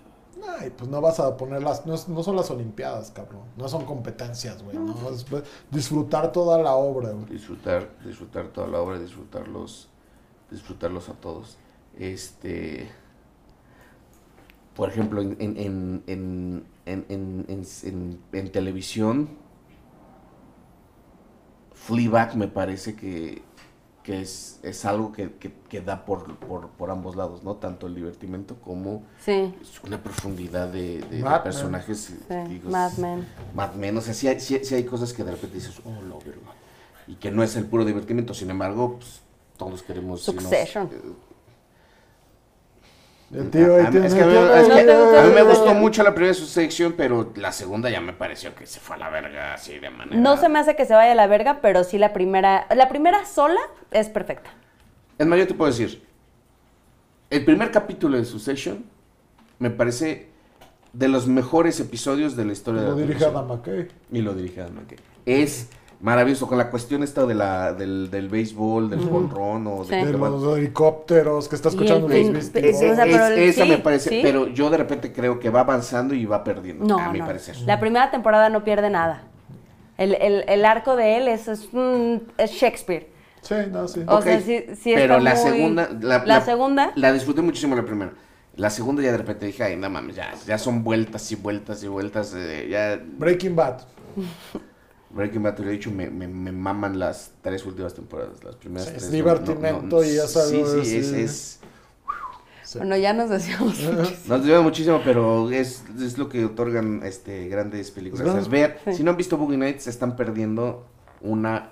Ay, 0.60 0.70
pues 0.70 0.90
no 0.90 1.02
vas 1.02 1.20
a 1.20 1.36
ponerlas, 1.38 1.86
no, 1.86 1.96
es- 1.96 2.08
no 2.08 2.22
son 2.24 2.36
las 2.36 2.50
Olimpiadas, 2.52 3.12
cabrón. 3.12 3.44
No 3.58 3.68
son 3.68 3.86
competencias, 3.86 4.62
güey. 4.64 4.78
No, 4.78 5.10
es 5.10 5.24
pues, 5.24 5.44
disfrutar 5.72 6.32
toda 6.32 6.58
la 6.62 6.76
obra, 6.76 7.12
güey. 7.12 7.26
disfrutar, 7.26 7.90
disfrutar 8.06 8.48
toda 8.50 8.68
la 8.68 8.80
obra, 8.80 9.00
disfrutarlos, 9.00 9.90
disfrutarlos 10.52 11.10
a 11.10 11.14
todos. 11.14 11.58
Este, 11.98 12.90
por 14.76 14.90
ejemplo, 14.90 15.22
en, 15.22 15.38
en, 15.40 15.58
en, 15.58 16.04
en, 16.08 16.66
en, 16.86 17.06
en- 17.10 17.46
en- 17.48 17.66
en- 17.84 18.20
en 18.34 18.52
televisión, 18.52 19.30
Fleabag 21.74 22.36
me 22.36 22.48
parece 22.48 22.96
que, 22.96 23.42
que 24.04 24.22
es, 24.22 24.60
es 24.64 24.86
algo 24.86 25.12
que, 25.12 25.34
que, 25.34 25.54
que 25.70 25.82
da 25.82 26.06
por, 26.06 26.36
por, 26.38 26.70
por 26.70 26.90
ambos 26.92 27.16
lados, 27.16 27.44
¿no? 27.44 27.56
Tanto 27.56 27.88
el 27.88 27.96
divertimento 27.96 28.56
como 28.56 29.04
Sí, 29.20 29.54
una 29.86 30.02
profundidad 30.02 30.68
de, 30.70 31.04
personajes. 31.44 32.00
sí. 32.00 32.16
digo, 32.50 32.70
Mad 32.70 32.94
Men. 32.98 33.26
Mad 33.54 33.74
Men, 33.76 33.98
o 33.98 34.02
sea, 34.02 34.14
sí 34.14 34.28
hay, 34.28 34.40
sí- 34.40 34.60
sí 34.64 34.76
hay 34.76 34.84
cosas 34.84 35.14
que 35.14 35.24
de 35.24 35.32
repente 35.32 35.56
dices, 35.56 35.80
oh, 35.86 36.02
lo 36.02 36.18
verga. 36.20 36.52
Y 37.08 37.16
que 37.16 37.30
no 37.32 37.44
es 37.44 37.56
el 37.56 37.66
puro 37.66 37.86
divertimiento, 37.86 38.34
sin 38.34 38.50
embargo, 38.50 38.96
pues, 38.98 39.22
todos 39.58 39.84
queremos... 39.84 40.28
irnos, 40.28 40.44
Succession. 40.44 40.90
eh, 40.92 41.02
El 43.34 43.50
tío 43.50 43.76
ahí 43.76 43.86
a- 43.86 43.90
tiene. 43.90 44.08
es 44.08 44.14
que 44.14 44.22
a 44.22 44.26
mí, 44.26 44.32
tiene- 44.34 44.60
es 44.62 44.68
que 44.68 44.70
¿No 44.70 44.76
te 44.94 44.98
gustó 45.04 45.20
a 45.20 45.24
mí 45.24 45.34
me 45.34 45.42
gustó 45.44 45.74
mucho 45.74 46.04
la 46.04 46.14
primera 46.14 46.34
sección, 46.34 46.94
pero 46.96 47.32
la 47.36 47.52
segunda 47.52 47.90
ya 47.90 48.00
me 48.02 48.14
pareció 48.14 48.54
que 48.56 48.66
se 48.68 48.80
fue 48.80 48.96
a 48.96 49.00
la 49.00 49.10
verga 49.10 49.54
así 49.56 49.80
de 49.80 49.90
manera... 49.90 50.16
No 50.18 50.38
se 50.38 50.48
me 50.48 50.60
hace 50.60 50.76
que 50.76 50.86
se 50.86 50.94
vaya 50.94 51.12
a 51.14 51.16
la 51.16 51.28
verga, 51.28 51.60
pero 51.62 51.84
sí 51.84 51.98
la 51.98 52.14
primera, 52.14 52.68
la 52.76 52.88
primera 52.88 53.26
sola 53.26 53.60
es 53.92 54.10
perfecta. 54.10 54.52
Es 55.18 55.26
más, 55.26 55.40
yo 55.40 55.48
te 55.48 55.54
puedo 55.54 55.72
decir, 55.72 56.04
el 57.30 57.44
primer 57.46 57.72
capítulo 57.72 58.18
de 58.18 58.26
Succession 58.26 58.86
me 59.60 59.70
parece 59.70 60.30
de 60.94 61.08
los 61.08 61.28
mejores 61.28 61.80
episodios 61.80 62.36
de 62.36 62.46
la 62.46 62.54
historia 62.54 62.82
de 62.82 62.88
Lo 62.90 62.96
la 62.96 63.02
dirige 63.02 63.20
televisión. 63.20 63.46
Adam 63.46 63.58
McKay. 63.58 63.88
Y 64.12 64.22
lo 64.22 64.34
dirige 64.34 64.62
Adam 64.62 64.76
McKay. 64.76 64.98
Es 65.26 65.68
maravilloso 66.02 66.48
con 66.48 66.58
la 66.58 66.70
cuestión 66.70 67.04
esta 67.04 67.26
de 67.26 67.34
la, 67.36 67.74
del, 67.74 68.10
del 68.12 68.30
béisbol, 68.30 68.90
del 68.90 69.00
jonrón 69.10 69.66
o 69.68 69.84
de 69.86 70.04
los 70.06 70.58
helicópteros 70.58 71.48
que 71.48 71.56
está 71.56 71.70
escuchando 71.70 72.08
el 72.08 72.14
los 72.14 72.22
fin- 72.22 72.34
Beastie 72.34 72.62
pe- 72.62 72.70
Es- 72.70 72.76
o 72.78 72.80
Boys. 72.86 72.96
sea, 72.96 73.06
pero 73.06 73.26
es- 73.26 73.32
el- 73.32 73.40
esa 73.40 73.64
sí, 73.64 73.70
me 73.70 73.78
parece, 73.78 74.10
sí. 74.10 74.20
pero 74.22 74.48
yo 74.48 74.70
de 74.70 74.78
repente 74.78 75.12
creo 75.14 75.40
que 75.40 75.50
va 75.50 75.62
avanzando 75.62 76.14
y 76.14 76.26
va 76.26 76.44
perdiendo, 76.44 76.86
No, 76.86 77.00
a 77.00 77.12
mi 77.12 77.20
no. 77.20 77.26
parecer. 77.26 77.58
La 77.66 77.80
primera 77.80 78.12
temporada 78.12 78.50
no 78.50 78.64
pierde 78.64 78.90
nada. 78.90 79.24
El, 79.98 80.16
el- 80.16 80.44
el 80.48 80.66
arco 80.66 80.96
de 80.96 81.18
él 81.18 81.28
es, 81.28 81.48
es, 81.48 81.70
Shakespeare. 82.52 83.10
Sí, 83.42 83.56
no, 83.72 83.88
sí. 83.88 84.02
O 84.08 84.18
Ok, 84.18 84.24
sea, 84.24 84.42
sí, 84.42 84.66
sí 84.82 84.92
pero 84.96 85.18
está 85.18 85.20
la 85.20 85.36
muy- 85.36 85.44
segunda, 85.52 85.90
la, 86.02 86.26
La 86.26 86.42
segunda, 86.42 86.92
la 86.96 87.14
disfruté 87.14 87.42
muchísimo 87.42 87.76
la 87.76 87.86
primera. 87.86 88.12
La 88.58 88.70
segunda 88.70 89.02
ya 89.04 89.12
de 89.12 89.18
repente 89.18 89.46
dije, 89.46 89.64
ay, 89.64 89.76
no 89.76 89.90
mames, 89.90 90.16
ya, 90.16 90.34
ya 90.48 90.58
son 90.58 90.84
vueltas 90.84 91.32
y 91.32 91.36
vueltas 91.36 91.84
y 91.84 91.88
vueltas, 91.88 92.34
eh, 92.36 92.68
ya, 92.70 93.00
Breaking 93.18 93.56
Bad. 93.56 93.82
Breaking 95.16 95.42
Bad, 95.44 95.56
te 95.56 95.64
lo 95.64 95.70
he 95.70 95.74
dicho, 95.74 95.90
me, 95.92 96.10
me, 96.10 96.28
me 96.28 96.52
maman 96.52 97.00
las 97.00 97.32
tres 97.42 97.66
últimas 97.66 97.94
temporadas. 97.94 98.44
Las 98.44 98.56
primeras 98.58 98.88
Sí, 98.88 98.94
es 98.96 99.00
tres. 99.00 99.12
divertimento 99.12 100.04
y 100.04 100.10
es 100.10 100.30
Sí, 100.32 100.40
algo 100.40 100.84
sí, 100.84 100.96
es, 100.98 101.60
Sí. 102.64 102.80
Bueno, 102.80 102.98
ya 102.98 103.14
nos 103.14 103.30
decíamos. 103.30 103.80
Nos 104.28 104.28
desviamos 104.42 104.64
muchísimo, 104.64 105.00
pero 105.06 105.50
es, 105.52 105.84
es 106.02 106.18
lo 106.18 106.28
que 106.28 106.44
otorgan 106.46 107.02
este 107.04 107.48
grandes 107.48 107.92
películas. 107.92 108.26
Grandes- 108.26 108.46
Es 108.46 108.50
ver, 108.50 108.80
Sí. 108.86 108.94
si 108.96 109.04
no 109.04 109.12
han 109.12 109.18
visto 109.18 109.38
Boogie 109.38 109.58
Nights, 109.58 109.84
se 109.84 109.92
están 109.92 110.16
perdiendo 110.16 110.86
una 111.22 111.72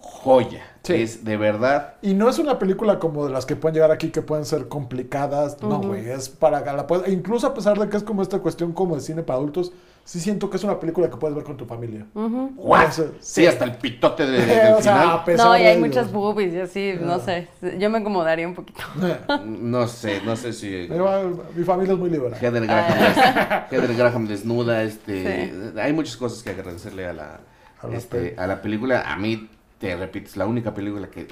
joya. 0.00 0.62
Sí. 0.82 0.94
Es 0.94 1.24
de 1.24 1.36
verdad. 1.36 1.94
Y 2.02 2.14
no 2.14 2.28
es 2.28 2.38
una 2.38 2.58
película 2.58 2.98
como 2.98 3.26
de 3.26 3.32
las 3.32 3.46
que 3.46 3.54
pueden 3.56 3.74
llegar 3.74 3.92
aquí 3.92 4.10
que 4.10 4.22
pueden 4.22 4.44
ser 4.44 4.66
complicadas. 4.68 5.62
No, 5.62 5.80
güey. 5.80 6.08
Es 6.10 6.28
para 6.28 6.60
la 6.60 6.86
Incluso 7.08 7.46
a 7.46 7.54
pesar 7.54 7.78
de 7.78 7.88
que 7.88 7.96
es 7.98 8.02
como 8.02 8.22
esta 8.22 8.40
cuestión 8.40 8.72
como 8.72 8.96
de 8.96 9.02
cine 9.02 9.22
para 9.22 9.38
adultos, 9.38 9.72
sí 10.04 10.20
siento 10.20 10.50
que 10.50 10.56
es 10.56 10.64
una 10.64 10.78
película 10.80 11.08
que 11.08 11.16
puedes 11.16 11.34
ver 11.34 11.44
con 11.44 11.56
tu 11.56 11.64
familia. 11.66 12.06
Ujú. 12.14 12.52
¡What! 12.56 12.80
Entonces, 12.80 13.10
Sí, 13.20 13.42
sí. 13.42 13.46
hasta 13.46 13.64
el 13.64 13.76
pitote 13.76 14.26
de, 14.26 14.46
del 14.46 14.74
o 14.74 14.82
sea, 14.82 15.22
final. 15.24 15.36
No, 15.38 15.56
y 15.58 15.62
hay 15.62 15.74
de- 15.76 15.80
muchas 15.80 16.12
boobies 16.12 16.52
y 16.54 16.60
así, 16.60 16.94
no 17.00 17.14
Ah. 17.14 17.20
sé. 17.20 17.48
Yo 17.78 17.88
me 17.90 17.98
acomodaría 17.98 18.46
un 18.46 18.54
poquito. 18.54 18.80
No 19.46 19.86
sé, 19.88 20.20
no 20.24 20.36
sé 20.36 20.52
si. 20.52 20.68
Igual, 20.68 21.36
Mi 21.54 21.64
familia 21.64 21.92
es 21.94 21.98
muy 21.98 22.10
liberal. 22.10 22.38
Heather 22.40 22.66
Graham, 22.66 22.92
Ah. 23.16 23.66
Heather 23.70 23.94
Graham 23.96 24.26
desnuda, 24.26 24.82
este, 24.82 25.52
hay 25.80 25.92
muchas 25.92 26.16
cosas 26.16 26.42
que 26.42 26.50
agradecerle 26.50 27.06
a 27.06 27.12
la, 27.12 27.40
A 27.80 27.86
la 27.88 27.96
este, 27.96 28.18
peli. 28.18 28.34
a 28.36 28.46
la 28.46 28.60
película. 28.62 29.02
A 29.12 29.16
mí, 29.16 29.48
te 29.78 29.94
repito, 29.96 30.26
es 30.28 30.36
la 30.36 30.46
única 30.46 30.74
película 30.74 31.08
que 31.08 31.26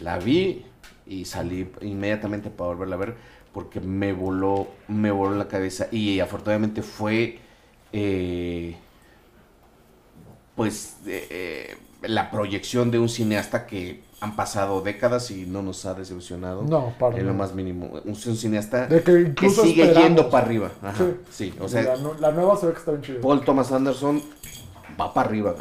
la 0.00 0.18
vi 0.18 0.64
y 1.06 1.24
salí 1.24 1.70
inmediatamente 1.80 2.50
para 2.50 2.68
volverla 2.68 2.96
a 2.96 2.98
ver 2.98 3.14
porque 3.52 3.80
me 3.80 4.12
voló, 4.12 4.68
me 4.86 5.10
voló 5.10 5.34
la 5.34 5.48
cabeza 5.48 5.88
y 5.90 6.20
afortunadamente 6.20 6.82
fue, 6.82 7.40
eh, 7.92 8.76
pues, 10.56 10.96
eh, 11.06 11.26
eh, 11.30 11.76
la 12.02 12.30
proyección 12.30 12.90
de 12.90 12.98
un 12.98 13.08
cineasta 13.08 13.66
que 13.66 14.02
han 14.20 14.36
pasado 14.36 14.82
décadas 14.82 15.30
y 15.30 15.46
no 15.46 15.62
nos 15.62 15.86
ha 15.86 15.94
decepcionado. 15.94 16.62
No, 16.62 16.92
para 16.98 17.16
en 17.18 17.26
lo 17.26 17.34
más 17.34 17.54
mínimo. 17.54 17.86
Un, 18.04 18.10
un 18.10 18.36
cineasta 18.36 18.86
De 18.86 19.02
que 19.02 19.48
sigue 19.48 19.82
esperamos. 19.84 20.02
yendo 20.02 20.30
para 20.30 20.44
arriba. 20.46 20.70
Ajá, 20.82 21.06
sí. 21.30 21.54
o 21.58 21.68
sea, 21.68 21.82
la, 21.82 21.96
nu- 21.96 22.14
la 22.20 22.30
nueva 22.30 22.56
se 22.56 22.66
ve 22.66 22.72
que 22.72 22.78
está 22.78 22.90
bien 22.92 23.02
chida. 23.02 23.20
Paul 23.22 23.42
Thomas 23.44 23.72
Anderson 23.72 24.22
va 25.00 25.14
para 25.14 25.28
arriba. 25.30 25.54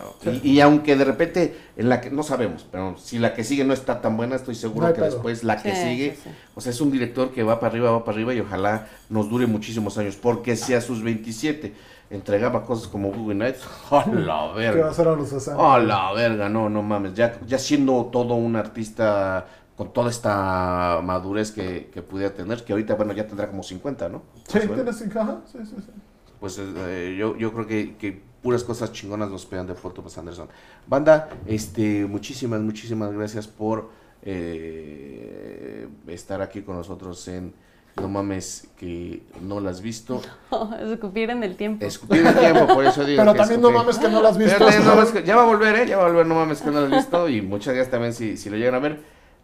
Y, 0.44 0.50
y 0.52 0.60
aunque 0.62 0.98
de 0.98 1.06
repente, 1.06 1.56
en 1.78 1.88
la 1.88 2.02
que 2.02 2.10
no 2.10 2.22
sabemos, 2.24 2.66
pero 2.70 2.98
si 2.98 3.18
la 3.20 3.34
que 3.34 3.46
sigue 3.46 3.64
no 3.64 3.74
está 3.74 4.02
tan 4.02 4.18
buena, 4.18 4.36
estoy 4.36 4.56
seguro 4.56 4.88
No 4.88 4.94
que 4.94 5.00
pedo. 5.00 5.12
después 5.12 5.46
la 5.46 5.62
que 5.62 5.74
Sí, 5.74 5.82
sigue, 5.82 6.16
sí, 6.16 6.22
sí. 6.26 6.30
o 6.56 6.60
sea, 6.60 6.72
es 6.74 6.82
un 6.82 6.92
director 6.92 7.32
que 7.32 7.44
va 7.44 7.62
para 7.62 7.72
arriba, 7.72 7.92
va 7.92 8.04
para 8.04 8.16
arriba 8.18 8.34
y 8.34 8.42
ojalá 8.42 8.90
nos 9.10 9.30
dure 9.30 9.48
muchísimos 9.48 9.98
años, 9.98 10.18
porque 10.18 10.58
si 10.58 10.74
a 10.74 10.82
sus 10.82 11.02
27 11.02 11.74
entregaba 12.10 12.66
cosas 12.66 12.88
como 12.88 13.12
Boogie 13.12 13.36
Nights, 13.36 13.62
¡a 13.92 14.06
la 14.08 14.12
¿Qué 14.12 14.26
va 14.26 14.52
a 14.52 14.54
verga! 14.54 14.90
a 14.90 15.16
los 15.16 15.30
60? 15.30 15.76
¡A 15.76 15.80
la 15.80 16.12
verga! 16.14 16.50
No, 16.50 16.70
no 16.70 16.82
mames, 16.82 17.14
ya, 17.14 17.40
ya 17.46 17.58
siendo 17.58 18.06
todo 18.06 18.36
un 18.36 18.56
artista 18.56 19.46
con 19.76 19.94
toda 19.94 20.10
esta 20.10 21.00
madurez 21.04 21.52
que, 21.52 21.90
que 21.94 22.02
pudiera 22.02 22.34
tener, 22.34 22.66
que 22.66 22.74
ahorita, 22.74 22.96
bueno, 22.96 23.14
ya 23.14 23.26
tendrá 23.26 23.48
como 23.48 23.64
50, 23.64 24.10
¿no? 24.10 24.24
Sí, 24.48 24.60
tienes 24.60 24.98
sí, 24.98 25.06
sí, 25.08 25.60
sí. 25.66 25.92
Pues 26.40 26.60
eh, 26.60 27.16
yo, 27.18 27.38
yo 27.38 27.54
creo 27.54 27.68
que, 27.68 27.96
que 27.96 28.22
puras 28.42 28.64
cosas 28.64 28.92
chingonas 28.92 29.30
nos 29.30 29.46
pegan 29.46 29.68
de 29.68 29.76
Paul 29.76 29.94
Thomas 29.94 30.18
Anderson. 30.18 30.48
Banda, 30.88 31.30
este, 31.46 32.06
muchísimas, 32.06 32.62
muchísimas 32.62 33.12
gracias 33.14 33.48
por 33.48 33.90
eh, 34.22 35.88
estar 36.08 36.42
aquí 36.42 36.62
con 36.62 36.76
nosotros 36.76 37.28
en 37.28 37.54
No 37.98 38.08
Mames 38.08 38.70
que 38.78 39.24
no 39.42 39.60
la 39.60 39.72
has 39.72 39.82
visto. 39.82 40.22
Escupir 40.82 41.30
en 41.30 41.44
el 41.44 41.56
tiempo. 41.58 41.86
Escupir 41.86 42.26
el 42.26 42.36
tiempo, 42.38 42.68
por 42.68 42.86
eso 42.86 43.04
digo 43.04 43.22
Pero 43.22 43.34
que 43.34 43.40
también 43.40 43.62
no 43.62 43.72
mames 43.72 43.98
que 43.98 44.08
no 44.10 44.22
las 44.22 44.32
has 44.32 44.38
visto. 44.38 44.54
Pero 44.58 44.66
también 44.72 44.88
no 44.88 44.96
mames 44.96 45.12
que- 45.12 45.24
ya 45.24 45.36
va 45.36 45.44
a 45.44 45.46
volver, 45.46 45.76
¿eh? 45.76 45.88
Ya 45.88 45.98
va 45.98 46.04
a 46.04 46.08
volver, 46.08 46.26
no 46.26 46.36
mames 46.36 46.62
que 46.62 46.72
no 46.72 46.80
lo 46.80 46.86
has 46.86 46.92
visto. 46.92 47.28
Y 47.28 47.42
muchas 47.42 47.74
gracias 47.74 47.92
también 47.92 48.14
si, 48.14 48.38
si 48.38 48.50
lo 48.50 48.58
llegan 48.58 48.76
a 48.76 48.80
ver. 48.80 49.02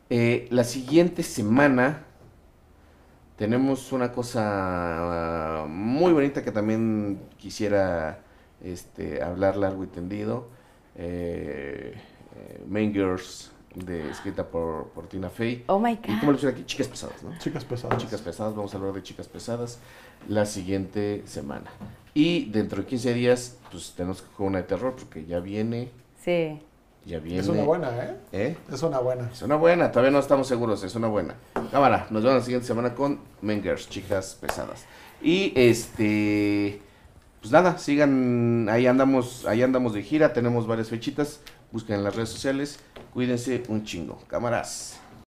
Eh, 0.10 0.48
la 0.52 0.64
siguiente 0.64 1.24
semana 1.24 2.04
tenemos 3.36 3.92
una 3.92 4.12
cosa 4.12 5.64
ah, 5.64 5.66
muy 5.68 6.14
bonita 6.14 6.44
que 6.44 6.52
también 6.52 7.20
quisiera 7.38 8.20
este, 8.64 9.22
hablar 9.22 9.58
largo 9.58 9.84
y 9.84 9.88
tendido. 9.88 10.48
Eh, 10.96 11.94
eh, 12.38 12.64
Main 12.68 12.94
Girls, 12.94 13.52
de, 13.76 14.10
escrita 14.10 14.46
por, 14.48 14.88
por 14.90 15.08
Tina 15.08 15.30
Fey. 15.30 15.64
Oh 15.68 15.80
my 15.80 15.92
¿Y 15.94 15.98
cómo 15.98 16.12
le 16.12 16.26
god. 16.26 16.32
pusieron 16.34 16.56
aquí? 16.56 16.66
Chicas 16.66 16.88
pesadas, 16.88 17.24
¿no? 17.24 17.38
Chicas 17.40 17.66
pesadas. 17.66 17.98
Chicas 18.02 18.22
pesadas, 18.22 18.56
vamos 18.56 18.74
a 18.74 18.78
hablar 18.78 18.94
de 18.94 19.04
chicas 19.04 19.28
pesadas 19.28 19.80
la 20.28 20.46
siguiente 20.46 21.24
semana. 21.26 21.70
Y 22.14 22.46
dentro 22.46 22.82
de 22.82 22.88
15 22.88 23.14
días, 23.14 23.58
pues 23.72 23.94
tenemos 23.96 24.22
que 24.22 24.28
jugar 24.36 24.50
una 24.50 24.58
de 24.60 24.64
terror 24.66 24.96
porque 24.98 25.26
ya 25.26 25.40
viene, 25.40 25.92
Sí. 26.24 26.60
ya 27.06 27.20
viene. 27.20 27.40
Es 27.42 27.48
una 27.50 27.64
buena, 27.64 27.90
¿eh? 28.04 28.16
¿Eh? 28.32 28.58
Es 28.72 28.82
una 28.82 29.00
buena. 29.00 29.30
Es 29.32 29.42
una 29.42 29.56
buena, 29.58 29.92
todavía 29.92 30.12
no 30.12 30.20
estamos 30.20 30.48
seguros, 30.48 30.84
es 30.84 30.96
una 30.96 31.08
buena. 31.08 31.36
Cámara, 31.72 32.08
nos 32.10 32.24
vemos 32.24 32.40
la 32.40 32.44
siguiente 32.44 32.66
semana 32.68 32.96
con 32.96 33.20
Mengers, 33.42 33.90
chicas 33.90 34.38
pesadas. 34.40 34.86
Y 35.22 35.52
este, 35.56 36.82
pues 37.42 37.52
nada, 37.52 37.78
sigan, 37.78 38.68
ahí 38.70 38.88
andamos, 38.88 39.46
ahí 39.46 39.62
andamos 39.62 39.94
de 39.94 40.02
gira, 40.02 40.34
tenemos 40.34 40.66
varias 40.68 40.90
fechitas, 40.90 41.42
busquen 41.72 41.98
en 41.98 42.04
las 42.06 42.16
redes 42.16 42.30
sociales, 42.30 42.80
cuídense 43.16 43.64
un 43.70 43.86
chingo. 43.86 44.20
Cámaras. 44.28 45.00